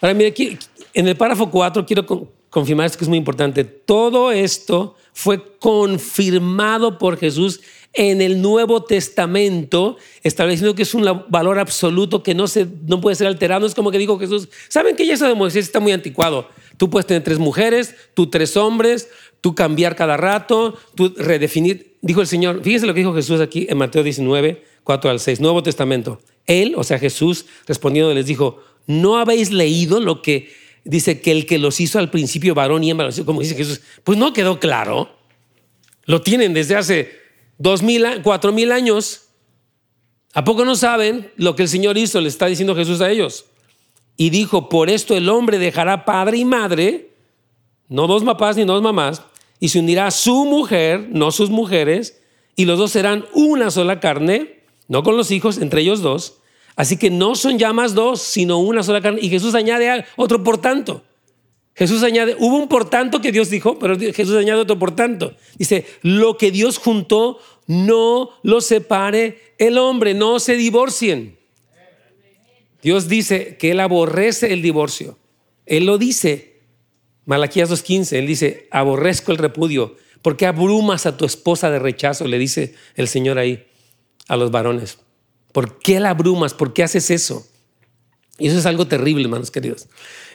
Ahora, 0.00 0.14
mire, 0.14 0.30
aquí, 0.30 0.58
en 0.94 1.06
el 1.06 1.16
párrafo 1.16 1.50
4 1.50 1.84
quiero 1.84 2.06
confirmar 2.48 2.86
esto 2.86 2.96
que 2.96 3.04
es 3.04 3.10
muy 3.10 3.18
importante. 3.18 3.64
Todo 3.64 4.32
esto 4.32 4.96
fue 5.12 5.58
confirmado 5.58 6.96
por 6.96 7.18
Jesús 7.18 7.60
en 7.92 8.22
el 8.22 8.40
Nuevo 8.40 8.82
Testamento, 8.84 9.98
estableciendo 10.22 10.74
que 10.74 10.84
es 10.84 10.94
un 10.94 11.04
valor 11.28 11.58
absoluto 11.58 12.22
que 12.22 12.34
no, 12.34 12.46
se, 12.46 12.66
no 12.86 13.02
puede 13.02 13.16
ser 13.16 13.26
alterado. 13.26 13.66
Es 13.66 13.74
como 13.74 13.90
que 13.90 13.98
dijo 13.98 14.18
Jesús, 14.18 14.48
¿saben 14.68 14.96
que 14.96 15.06
ya 15.06 15.12
eso 15.12 15.28
de 15.28 15.34
Moisés 15.34 15.66
está 15.66 15.80
muy 15.80 15.92
anticuado? 15.92 16.48
Tú 16.76 16.90
puedes 16.90 17.06
tener 17.06 17.22
tres 17.22 17.38
mujeres, 17.38 17.94
tú 18.14 18.28
tres 18.28 18.56
hombres, 18.56 19.08
tú 19.40 19.54
cambiar 19.54 19.96
cada 19.96 20.16
rato, 20.16 20.76
tú 20.94 21.14
redefinir. 21.16 21.96
Dijo 22.02 22.20
el 22.20 22.26
Señor, 22.26 22.62
fíjense 22.62 22.86
lo 22.86 22.94
que 22.94 23.00
dijo 23.00 23.14
Jesús 23.14 23.40
aquí 23.40 23.66
en 23.68 23.78
Mateo 23.78 24.02
19, 24.02 24.62
4 24.84 25.10
al 25.10 25.20
6, 25.20 25.40
Nuevo 25.40 25.62
Testamento. 25.62 26.20
Él, 26.46 26.74
o 26.76 26.84
sea 26.84 26.98
Jesús, 26.98 27.46
respondiendo 27.66 28.12
les 28.14 28.26
dijo, 28.26 28.62
¿no 28.86 29.16
habéis 29.18 29.50
leído 29.50 30.00
lo 30.00 30.22
que 30.22 30.52
dice 30.84 31.20
que 31.20 31.32
el 31.32 31.46
que 31.46 31.58
los 31.58 31.80
hizo 31.80 31.98
al 31.98 32.10
principio 32.10 32.54
varón 32.54 32.84
y 32.84 32.90
hembra, 32.90 33.08
como 33.24 33.40
dice 33.40 33.56
Jesús? 33.56 33.80
Pues 34.04 34.18
no 34.18 34.32
quedó 34.32 34.60
claro. 34.60 35.16
Lo 36.04 36.22
tienen 36.22 36.54
desde 36.54 36.76
hace 36.76 37.12
dos 37.58 37.82
mil, 37.82 38.04
cuatro 38.22 38.52
mil 38.52 38.70
años. 38.70 39.22
¿A 40.34 40.44
poco 40.44 40.64
no 40.64 40.76
saben 40.76 41.32
lo 41.36 41.56
que 41.56 41.62
el 41.62 41.68
Señor 41.68 41.96
hizo? 41.96 42.20
Le 42.20 42.28
está 42.28 42.46
diciendo 42.46 42.76
Jesús 42.76 43.00
a 43.00 43.10
ellos. 43.10 43.46
Y 44.16 44.30
dijo, 44.30 44.68
por 44.68 44.88
esto 44.90 45.16
el 45.16 45.28
hombre 45.28 45.58
dejará 45.58 46.04
padre 46.04 46.38
y 46.38 46.44
madre 46.44 47.06
no 47.88 48.06
dos 48.06 48.24
papás 48.24 48.56
ni 48.56 48.64
dos 48.64 48.82
mamás, 48.82 49.22
y 49.60 49.68
se 49.68 49.78
unirá 49.78 50.08
a 50.08 50.10
su 50.10 50.44
mujer, 50.44 51.08
no 51.10 51.30
sus 51.30 51.50
mujeres, 51.50 52.20
y 52.56 52.64
los 52.64 52.78
dos 52.78 52.90
serán 52.90 53.24
una 53.32 53.70
sola 53.70 54.00
carne, 54.00 54.60
no 54.88 55.02
con 55.02 55.16
los 55.16 55.30
hijos, 55.30 55.58
entre 55.58 55.82
ellos 55.82 56.02
dos. 56.02 56.38
Así 56.74 56.96
que 56.96 57.10
no 57.10 57.34
son 57.34 57.58
ya 57.58 57.72
más 57.72 57.94
dos, 57.94 58.20
sino 58.20 58.58
una 58.58 58.82
sola 58.82 59.00
carne. 59.00 59.20
Y 59.22 59.30
Jesús 59.30 59.54
añade 59.54 60.04
otro 60.16 60.42
por 60.42 60.58
tanto. 60.58 61.02
Jesús 61.74 62.02
añade, 62.02 62.36
hubo 62.38 62.56
un 62.56 62.68
por 62.68 62.88
tanto 62.88 63.20
que 63.20 63.32
Dios 63.32 63.50
dijo, 63.50 63.78
pero 63.78 63.98
Jesús 63.98 64.36
añade 64.36 64.60
otro 64.60 64.78
por 64.78 64.94
tanto. 64.94 65.34
Dice, 65.58 65.86
lo 66.02 66.36
que 66.36 66.50
Dios 66.50 66.78
juntó, 66.78 67.38
no 67.66 68.30
lo 68.42 68.60
separe 68.60 69.54
el 69.58 69.78
hombre, 69.78 70.14
no 70.14 70.38
se 70.38 70.56
divorcien. 70.56 71.35
Dios 72.82 73.08
dice 73.08 73.56
que 73.56 73.72
Él 73.72 73.80
aborrece 73.80 74.52
el 74.52 74.62
divorcio. 74.62 75.18
Él 75.66 75.86
lo 75.86 75.98
dice. 75.98 76.56
Malaquías 77.26 77.68
2.15, 77.70 78.18
él 78.18 78.26
dice, 78.28 78.68
aborrezco 78.70 79.32
el 79.32 79.38
repudio. 79.38 79.96
¿Por 80.22 80.36
qué 80.36 80.46
abrumas 80.46 81.06
a 81.06 81.16
tu 81.16 81.24
esposa 81.24 81.72
de 81.72 81.80
rechazo? 81.80 82.26
Le 82.28 82.38
dice 82.38 82.74
el 82.94 83.08
Señor 83.08 83.36
ahí 83.36 83.66
a 84.28 84.36
los 84.36 84.52
varones. 84.52 84.98
¿Por 85.52 85.78
qué 85.80 85.98
la 85.98 86.10
abrumas? 86.10 86.54
¿Por 86.54 86.72
qué 86.72 86.84
haces 86.84 87.10
eso? 87.10 87.44
Y 88.38 88.46
eso 88.46 88.58
es 88.58 88.66
algo 88.66 88.86
terrible, 88.86 89.24
hermanos 89.24 89.50
queridos. 89.50 89.88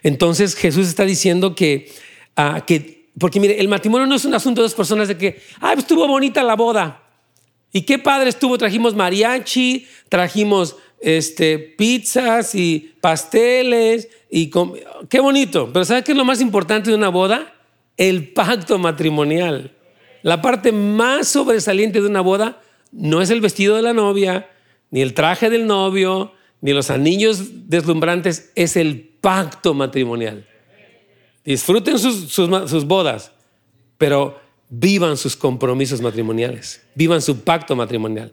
Entonces 0.04 0.54
Jesús 0.54 0.88
está 0.88 1.06
diciendo 1.06 1.56
que, 1.56 1.90
ah, 2.36 2.66
que 2.68 3.10
porque 3.18 3.40
mire, 3.40 3.60
el 3.60 3.68
matrimonio 3.68 4.08
no 4.08 4.16
es 4.16 4.26
un 4.26 4.34
asunto 4.34 4.62
de 4.62 4.66
dos 4.66 4.74
personas 4.74 5.08
de 5.08 5.18
que, 5.18 5.42
ah, 5.60 5.74
estuvo 5.74 6.08
bonita 6.08 6.44
la 6.44 6.56
boda. 6.56 7.04
Y 7.72 7.84
qué 7.84 8.00
padre 8.00 8.30
estuvo, 8.30 8.58
trajimos 8.58 8.96
mariachi, 8.96 9.88
trajimos 10.10 10.76
este, 11.02 11.58
pizzas 11.58 12.56
y 12.56 12.94
pasteles 13.02 14.08
y 14.30 14.52
qué 15.10 15.20
bonito. 15.20 15.70
Pero 15.74 15.84
¿sabes 15.84 16.04
qué 16.04 16.12
es 16.12 16.18
lo 16.18 16.26
más 16.26 16.42
importante 16.42 16.90
de 16.90 16.96
una 16.96 17.10
boda? 17.10 17.54
El 17.98 18.32
pacto 18.32 18.78
matrimonial. 18.78 19.76
La 20.24 20.42
parte 20.42 20.72
más 20.72 21.28
sobresaliente 21.28 22.00
de 22.00 22.08
una 22.08 22.22
boda 22.22 22.62
no 22.92 23.22
es 23.22 23.30
el 23.30 23.42
vestido 23.42 23.76
de 23.76 23.82
la 23.82 23.94
novia, 23.94 24.50
ni 24.92 25.02
el 25.02 25.14
traje 25.14 25.50
del 25.50 25.66
novio, 25.66 26.34
ni 26.62 26.74
los 26.74 26.92
anillos 26.92 27.70
deslumbrantes, 27.70 28.52
es 28.56 28.78
el 28.78 29.02
pacto 29.22 29.74
matrimonial. 29.74 30.46
Disfruten 31.44 31.98
sus, 31.98 32.86
bodas, 32.86 33.32
pero 33.98 34.40
vivan 34.70 35.18
sus 35.18 35.36
compromisos 35.36 36.02
matrimoniales, 36.02 36.86
vivan 36.94 37.22
su 37.22 37.40
pacto 37.42 37.76
matrimonial. 37.76 38.32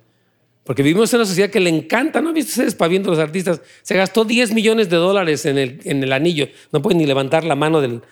Porque 0.69 0.83
vivimos 0.83 1.11
en 1.15 1.21
una 1.21 1.27
sociedad 1.27 1.49
que 1.49 1.61
le 1.61 1.71
encanta, 1.71 2.21
¿no? 2.21 2.31
¿Viste 2.31 2.51
ustedes 2.51 2.91
viendo 2.91 3.09
los 3.09 3.19
artistas? 3.19 3.63
Se 3.81 3.97
gastó 3.97 4.27
10 4.27 4.53
millones 4.53 4.91
de 4.91 4.97
dólares 4.97 5.47
en 5.47 5.57
el, 5.57 5.81
en 5.85 6.03
el 6.03 6.13
anillo. 6.13 6.47
No 6.73 6.83
puede 6.83 6.99
ni 6.99 7.07
levantar 7.07 7.43
la 7.45 7.55
mano 7.55 7.81
del 7.81 8.03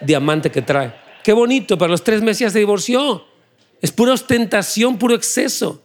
diamante 0.00 0.52
que 0.52 0.62
trae. 0.62 0.94
Qué 1.24 1.32
bonito, 1.32 1.76
pero 1.76 1.86
a 1.86 1.90
los 1.90 2.04
tres 2.04 2.22
meses 2.22 2.38
ya 2.38 2.50
se 2.50 2.60
divorció. 2.60 3.24
Es 3.80 3.90
pura 3.90 4.12
ostentación, 4.12 4.96
puro 4.96 5.16
exceso. 5.16 5.82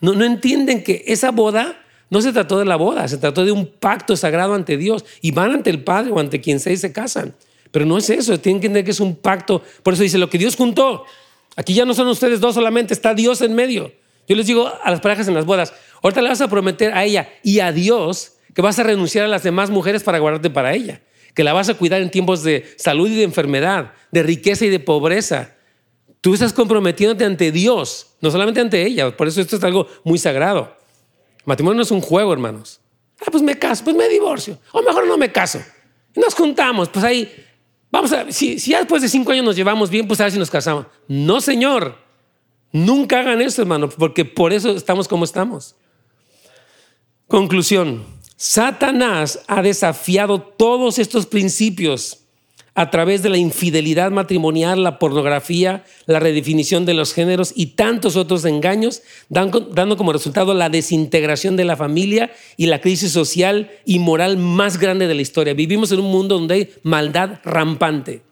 No, 0.00 0.14
no 0.14 0.24
entienden 0.24 0.84
que 0.84 1.02
esa 1.08 1.32
boda 1.32 1.84
no 2.10 2.22
se 2.22 2.32
trató 2.32 2.60
de 2.60 2.66
la 2.66 2.76
boda, 2.76 3.08
se 3.08 3.18
trató 3.18 3.44
de 3.44 3.50
un 3.50 3.66
pacto 3.66 4.16
sagrado 4.16 4.54
ante 4.54 4.76
Dios. 4.76 5.04
Y 5.20 5.32
van 5.32 5.50
ante 5.50 5.68
el 5.68 5.82
Padre 5.82 6.12
o 6.12 6.20
ante 6.20 6.40
quien 6.40 6.60
sea 6.60 6.72
y 6.72 6.76
se 6.76 6.92
casan. 6.92 7.34
Pero 7.72 7.86
no 7.86 7.98
es 7.98 8.08
eso, 8.08 8.38
tienen 8.38 8.60
que 8.60 8.68
entender 8.68 8.84
que 8.84 8.92
es 8.92 9.00
un 9.00 9.16
pacto. 9.16 9.64
Por 9.82 9.94
eso 9.94 10.04
dice, 10.04 10.16
lo 10.16 10.30
que 10.30 10.38
Dios 10.38 10.54
juntó, 10.54 11.06
aquí 11.56 11.74
ya 11.74 11.84
no 11.84 11.92
son 11.92 12.06
ustedes 12.06 12.38
dos 12.38 12.54
solamente, 12.54 12.94
está 12.94 13.14
Dios 13.14 13.40
en 13.40 13.56
medio. 13.56 14.03
Yo 14.28 14.36
les 14.36 14.46
digo 14.46 14.70
a 14.82 14.90
las 14.90 15.00
parejas 15.00 15.28
en 15.28 15.34
las 15.34 15.44
bodas, 15.44 15.72
ahorita 16.02 16.22
le 16.22 16.28
vas 16.28 16.40
a 16.40 16.48
prometer 16.48 16.92
a 16.92 17.04
ella 17.04 17.28
y 17.42 17.60
a 17.60 17.72
Dios 17.72 18.34
que 18.54 18.62
vas 18.62 18.78
a 18.78 18.82
renunciar 18.82 19.24
a 19.24 19.28
las 19.28 19.42
demás 19.42 19.70
mujeres 19.70 20.02
para 20.02 20.18
guardarte 20.18 20.50
para 20.50 20.74
ella, 20.74 21.02
que 21.34 21.44
la 21.44 21.52
vas 21.52 21.68
a 21.68 21.74
cuidar 21.74 22.00
en 22.00 22.10
tiempos 22.10 22.42
de 22.42 22.64
salud 22.76 23.10
y 23.10 23.16
de 23.16 23.24
enfermedad, 23.24 23.92
de 24.10 24.22
riqueza 24.22 24.64
y 24.64 24.70
de 24.70 24.80
pobreza. 24.80 25.54
Tú 26.20 26.34
estás 26.34 26.52
comprometiéndote 26.52 27.24
ante 27.24 27.52
Dios, 27.52 28.14
no 28.20 28.30
solamente 28.30 28.60
ante 28.60 28.86
ella, 28.86 29.14
por 29.16 29.28
eso 29.28 29.40
esto 29.40 29.56
es 29.56 29.64
algo 29.64 29.86
muy 30.04 30.18
sagrado. 30.18 30.76
matrimonio 31.44 31.76
no 31.76 31.82
es 31.82 31.90
un 31.90 32.00
juego, 32.00 32.32
hermanos. 32.32 32.80
Ah, 33.20 33.28
pues 33.30 33.42
me 33.42 33.58
caso, 33.58 33.84
pues 33.84 33.96
me 33.96 34.08
divorcio, 34.08 34.58
o 34.72 34.82
mejor 34.82 35.06
no 35.06 35.18
me 35.18 35.30
caso. 35.30 35.60
nos 36.14 36.34
juntamos, 36.34 36.88
pues 36.88 37.04
ahí 37.04 37.30
Vamos 37.94 38.12
a, 38.12 38.32
si, 38.32 38.58
si 38.58 38.72
ya 38.72 38.78
después 38.78 39.02
de 39.02 39.08
cinco 39.08 39.30
años 39.30 39.44
nos 39.44 39.54
llevamos 39.54 39.88
bien, 39.88 40.08
pues 40.08 40.20
a 40.20 40.24
ver 40.24 40.32
si 40.32 40.38
nos 40.40 40.50
casamos. 40.50 40.86
No, 41.06 41.40
Señor. 41.40 41.96
Nunca 42.74 43.20
hagan 43.20 43.40
eso, 43.40 43.62
hermano, 43.62 43.88
porque 43.88 44.24
por 44.24 44.52
eso 44.52 44.72
estamos 44.72 45.06
como 45.06 45.24
estamos. 45.24 45.76
Conclusión. 47.28 48.04
Satanás 48.36 49.44
ha 49.46 49.62
desafiado 49.62 50.40
todos 50.42 50.98
estos 50.98 51.26
principios 51.26 52.18
a 52.74 52.90
través 52.90 53.22
de 53.22 53.28
la 53.28 53.36
infidelidad 53.36 54.10
matrimonial, 54.10 54.82
la 54.82 54.98
pornografía, 54.98 55.84
la 56.06 56.18
redefinición 56.18 56.84
de 56.84 56.94
los 56.94 57.14
géneros 57.14 57.52
y 57.54 57.66
tantos 57.66 58.16
otros 58.16 58.44
engaños, 58.44 59.02
dando 59.28 59.96
como 59.96 60.12
resultado 60.12 60.52
la 60.52 60.68
desintegración 60.68 61.54
de 61.56 61.64
la 61.64 61.76
familia 61.76 62.32
y 62.56 62.66
la 62.66 62.80
crisis 62.80 63.12
social 63.12 63.70
y 63.84 64.00
moral 64.00 64.36
más 64.36 64.78
grande 64.78 65.06
de 65.06 65.14
la 65.14 65.22
historia. 65.22 65.54
Vivimos 65.54 65.92
en 65.92 66.00
un 66.00 66.10
mundo 66.10 66.36
donde 66.36 66.54
hay 66.54 66.74
maldad 66.82 67.38
rampante. 67.44 68.22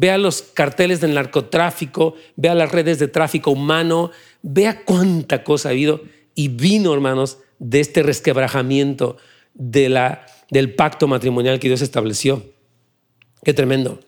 Vea 0.00 0.16
los 0.16 0.40
carteles 0.40 1.02
del 1.02 1.12
narcotráfico, 1.12 2.14
vea 2.34 2.54
las 2.54 2.72
redes 2.72 2.98
de 2.98 3.06
tráfico 3.06 3.50
humano, 3.50 4.10
vea 4.40 4.82
cuánta 4.86 5.44
cosa 5.44 5.68
ha 5.68 5.72
habido 5.72 6.00
y 6.34 6.48
vino, 6.48 6.94
hermanos, 6.94 7.36
de 7.58 7.80
este 7.80 8.02
resquebrajamiento 8.02 9.18
de 9.52 9.90
la, 9.90 10.24
del 10.50 10.74
pacto 10.74 11.06
matrimonial 11.06 11.60
que 11.60 11.68
Dios 11.68 11.82
estableció. 11.82 12.42
Qué 13.44 13.52
tremendo. 13.52 14.00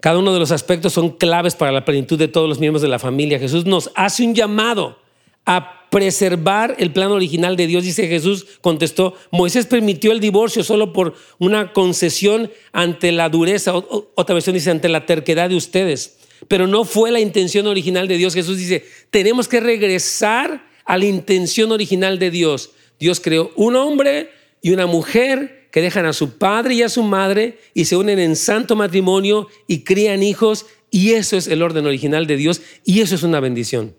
Cada 0.00 0.18
uno 0.18 0.34
de 0.34 0.38
los 0.38 0.50
aspectos 0.50 0.92
son 0.92 1.16
claves 1.16 1.54
para 1.54 1.72
la 1.72 1.86
plenitud 1.86 2.18
de 2.18 2.28
todos 2.28 2.46
los 2.46 2.60
miembros 2.60 2.82
de 2.82 2.88
la 2.88 2.98
familia. 2.98 3.38
Jesús 3.38 3.64
nos 3.64 3.90
hace 3.94 4.22
un 4.22 4.34
llamado 4.34 4.98
a 5.46 5.88
preservar 5.90 6.76
el 6.78 6.92
plan 6.92 7.10
original 7.10 7.56
de 7.56 7.66
Dios. 7.66 7.84
Dice 7.84 8.06
Jesús, 8.06 8.46
contestó, 8.60 9.14
Moisés 9.30 9.66
permitió 9.66 10.12
el 10.12 10.20
divorcio 10.20 10.62
solo 10.62 10.92
por 10.92 11.14
una 11.38 11.72
concesión 11.72 12.50
ante 12.72 13.12
la 13.12 13.28
dureza, 13.28 13.74
otra 13.74 14.34
versión 14.34 14.54
dice, 14.54 14.70
ante 14.70 14.88
la 14.88 15.06
terquedad 15.06 15.48
de 15.48 15.56
ustedes. 15.56 16.18
Pero 16.48 16.66
no 16.66 16.84
fue 16.84 17.10
la 17.10 17.20
intención 17.20 17.66
original 17.66 18.08
de 18.08 18.16
Dios. 18.16 18.34
Jesús 18.34 18.56
dice, 18.56 18.84
tenemos 19.10 19.48
que 19.48 19.60
regresar 19.60 20.66
a 20.84 20.96
la 20.96 21.04
intención 21.04 21.72
original 21.72 22.18
de 22.18 22.30
Dios. 22.30 22.70
Dios 22.98 23.20
creó 23.20 23.50
un 23.56 23.76
hombre 23.76 24.30
y 24.62 24.70
una 24.70 24.86
mujer 24.86 25.68
que 25.70 25.80
dejan 25.82 26.06
a 26.06 26.12
su 26.12 26.38
padre 26.38 26.74
y 26.74 26.82
a 26.82 26.88
su 26.88 27.02
madre 27.02 27.58
y 27.74 27.84
se 27.84 27.96
unen 27.96 28.18
en 28.18 28.36
santo 28.36 28.76
matrimonio 28.76 29.48
y 29.66 29.80
crían 29.80 30.22
hijos 30.22 30.66
y 30.90 31.12
eso 31.12 31.36
es 31.36 31.46
el 31.46 31.62
orden 31.62 31.86
original 31.86 32.26
de 32.26 32.36
Dios 32.36 32.60
y 32.84 33.00
eso 33.00 33.14
es 33.14 33.22
una 33.22 33.40
bendición. 33.40 33.94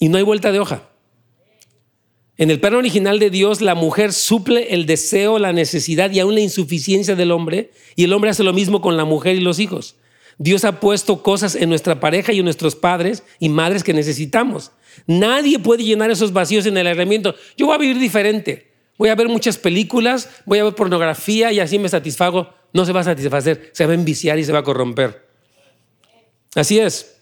Y 0.00 0.08
no 0.08 0.18
hay 0.18 0.24
vuelta 0.24 0.50
de 0.50 0.58
hoja. 0.58 0.88
En 2.36 2.50
el 2.50 2.58
plan 2.58 2.74
original 2.74 3.20
de 3.20 3.30
Dios, 3.30 3.60
la 3.60 3.76
mujer 3.76 4.12
suple 4.12 4.74
el 4.74 4.86
deseo, 4.86 5.38
la 5.38 5.52
necesidad 5.52 6.10
y 6.10 6.18
aún 6.18 6.34
la 6.34 6.40
insuficiencia 6.40 7.14
del 7.14 7.30
hombre, 7.30 7.70
y 7.94 8.02
el 8.02 8.12
hombre 8.12 8.30
hace 8.30 8.42
lo 8.42 8.52
mismo 8.52 8.80
con 8.80 8.96
la 8.96 9.04
mujer 9.04 9.36
y 9.36 9.40
los 9.40 9.60
hijos. 9.60 9.94
Dios 10.38 10.64
ha 10.64 10.80
puesto 10.80 11.22
cosas 11.22 11.54
en 11.54 11.68
nuestra 11.68 12.00
pareja 12.00 12.32
y 12.32 12.38
en 12.38 12.44
nuestros 12.44 12.74
padres 12.74 13.22
y 13.38 13.48
madres 13.48 13.84
que 13.84 13.92
necesitamos. 13.92 14.72
Nadie 15.06 15.60
puede 15.60 15.84
llenar 15.84 16.10
esos 16.10 16.32
vacíos 16.32 16.66
en 16.66 16.76
el 16.76 16.88
aislamiento. 16.88 17.36
Yo 17.56 17.66
voy 17.66 17.76
a 17.76 17.78
vivir 17.78 18.00
diferente 18.00 18.70
voy 19.00 19.08
a 19.08 19.14
ver 19.14 19.30
muchas 19.30 19.56
películas, 19.56 20.28
voy 20.44 20.58
a 20.58 20.64
ver 20.64 20.74
pornografía 20.74 21.50
y 21.52 21.58
así 21.58 21.78
me 21.78 21.88
satisfago. 21.88 22.52
No 22.74 22.84
se 22.84 22.92
va 22.92 23.00
a 23.00 23.04
satisfacer, 23.04 23.70
se 23.72 23.86
va 23.86 23.92
a 23.92 23.94
enviciar 23.94 24.38
y 24.38 24.44
se 24.44 24.52
va 24.52 24.58
a 24.58 24.62
corromper. 24.62 25.26
Así 26.54 26.78
es. 26.78 27.19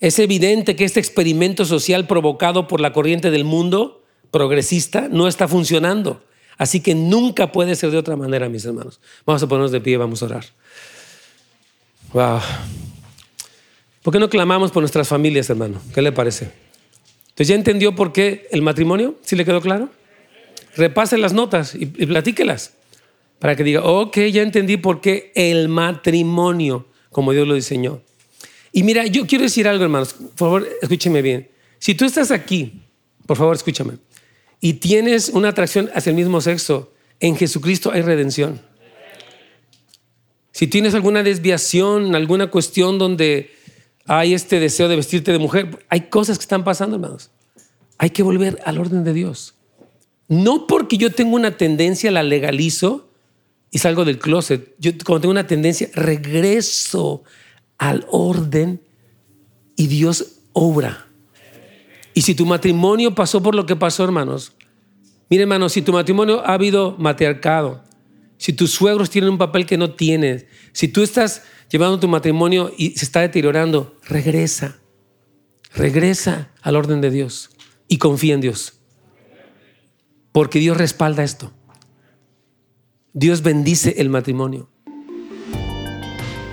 Es 0.00 0.18
evidente 0.18 0.76
que 0.76 0.84
este 0.84 1.00
experimento 1.00 1.64
social 1.64 2.06
provocado 2.06 2.66
por 2.66 2.80
la 2.80 2.92
corriente 2.92 3.30
del 3.30 3.44
mundo 3.44 4.02
progresista 4.30 5.08
no 5.10 5.28
está 5.28 5.46
funcionando. 5.46 6.24
Así 6.56 6.80
que 6.80 6.94
nunca 6.94 7.52
puede 7.52 7.76
ser 7.76 7.90
de 7.90 7.98
otra 7.98 8.16
manera, 8.16 8.48
mis 8.48 8.64
hermanos. 8.64 9.00
Vamos 9.24 9.42
a 9.42 9.46
ponernos 9.46 9.72
de 9.72 9.80
pie 9.80 9.94
y 9.94 9.96
vamos 9.96 10.22
a 10.22 10.26
orar. 10.26 10.44
Wow. 12.12 12.40
¿Por 14.02 14.12
qué 14.12 14.18
no 14.18 14.28
clamamos 14.28 14.70
por 14.70 14.82
nuestras 14.82 15.08
familias, 15.08 15.48
hermano? 15.50 15.80
¿Qué 15.94 16.02
le 16.02 16.12
parece? 16.12 16.50
Entonces, 17.28 17.48
¿ya 17.48 17.54
entendió 17.54 17.94
por 17.94 18.12
qué 18.12 18.48
el 18.50 18.62
matrimonio? 18.62 19.16
¿Sí 19.22 19.36
le 19.36 19.44
quedó 19.44 19.60
claro? 19.60 19.90
repase 20.76 21.18
las 21.18 21.32
notas 21.32 21.74
y, 21.74 21.86
platíquelas 21.86 22.74
para 23.38 23.56
que 23.56 23.64
diga, 23.64 23.82
ok, 23.82 24.18
ya 24.32 24.42
entendí 24.42 24.76
por 24.76 25.00
qué 25.00 25.32
el 25.34 25.68
matrimonio, 25.68 26.86
como 27.10 27.32
Dios 27.32 27.48
lo 27.48 27.54
diseñó. 27.54 28.02
Y 28.72 28.82
mira, 28.82 29.06
yo 29.06 29.26
quiero 29.26 29.44
decir 29.44 29.66
algo, 29.66 29.84
hermanos, 29.84 30.12
por 30.12 30.36
favor, 30.36 30.68
escúcheme 30.80 31.22
bien. 31.22 31.48
Si 31.78 31.94
tú 31.94 32.04
estás 32.04 32.30
aquí, 32.30 32.82
por 33.26 33.36
favor, 33.36 33.56
escúchame, 33.56 33.94
y 34.60 34.74
tienes 34.74 35.30
una 35.30 35.48
atracción 35.48 35.90
hacia 35.94 36.10
el 36.10 36.16
mismo 36.16 36.40
sexo, 36.40 36.92
en 37.18 37.36
Jesucristo 37.36 37.90
hay 37.92 38.02
redención. 38.02 38.60
Si 40.52 40.66
tienes 40.66 40.94
alguna 40.94 41.22
desviación, 41.22 42.14
alguna 42.14 42.50
cuestión 42.50 42.98
donde 42.98 43.50
hay 44.06 44.34
este 44.34 44.60
deseo 44.60 44.88
de 44.88 44.96
vestirte 44.96 45.32
de 45.32 45.38
mujer, 45.38 45.84
hay 45.88 46.02
cosas 46.02 46.38
que 46.38 46.42
están 46.42 46.64
pasando, 46.64 46.96
hermanos. 46.96 47.30
Hay 47.98 48.10
que 48.10 48.22
volver 48.22 48.58
al 48.64 48.78
orden 48.78 49.04
de 49.04 49.12
Dios. 49.12 49.54
No 50.28 50.66
porque 50.66 50.96
yo 50.96 51.12
tengo 51.12 51.36
una 51.36 51.56
tendencia, 51.56 52.10
la 52.10 52.22
legalizo 52.22 53.08
y 53.70 53.78
salgo 53.78 54.04
del 54.04 54.18
closet. 54.18 54.74
Yo 54.78 54.92
cuando 55.04 55.22
tengo 55.22 55.32
una 55.32 55.46
tendencia, 55.46 55.88
regreso 55.94 57.22
al 57.80 58.06
orden 58.10 58.82
y 59.74 59.86
Dios 59.86 60.42
obra. 60.52 61.06
Y 62.12 62.22
si 62.22 62.34
tu 62.34 62.44
matrimonio 62.44 63.14
pasó 63.14 63.42
por 63.42 63.54
lo 63.54 63.64
que 63.64 63.74
pasó, 63.74 64.04
hermanos, 64.04 64.52
mire 65.30 65.44
hermanos, 65.44 65.72
si 65.72 65.80
tu 65.80 65.92
matrimonio 65.92 66.46
ha 66.46 66.52
habido 66.52 66.94
matriarcado, 66.98 67.82
si 68.36 68.52
tus 68.52 68.70
suegros 68.70 69.08
tienen 69.08 69.30
un 69.30 69.38
papel 69.38 69.64
que 69.64 69.78
no 69.78 69.94
tienes, 69.94 70.44
si 70.72 70.88
tú 70.88 71.02
estás 71.02 71.42
llevando 71.70 71.98
tu 71.98 72.06
matrimonio 72.06 72.70
y 72.76 72.90
se 72.90 73.06
está 73.06 73.22
deteriorando, 73.22 73.96
regresa, 74.06 74.78
regresa 75.74 76.50
al 76.60 76.76
orden 76.76 77.00
de 77.00 77.10
Dios 77.10 77.48
y 77.88 77.96
confía 77.96 78.34
en 78.34 78.42
Dios. 78.42 78.74
Porque 80.32 80.58
Dios 80.58 80.76
respalda 80.76 81.24
esto. 81.24 81.50
Dios 83.14 83.42
bendice 83.42 83.94
el 83.96 84.10
matrimonio. 84.10 84.68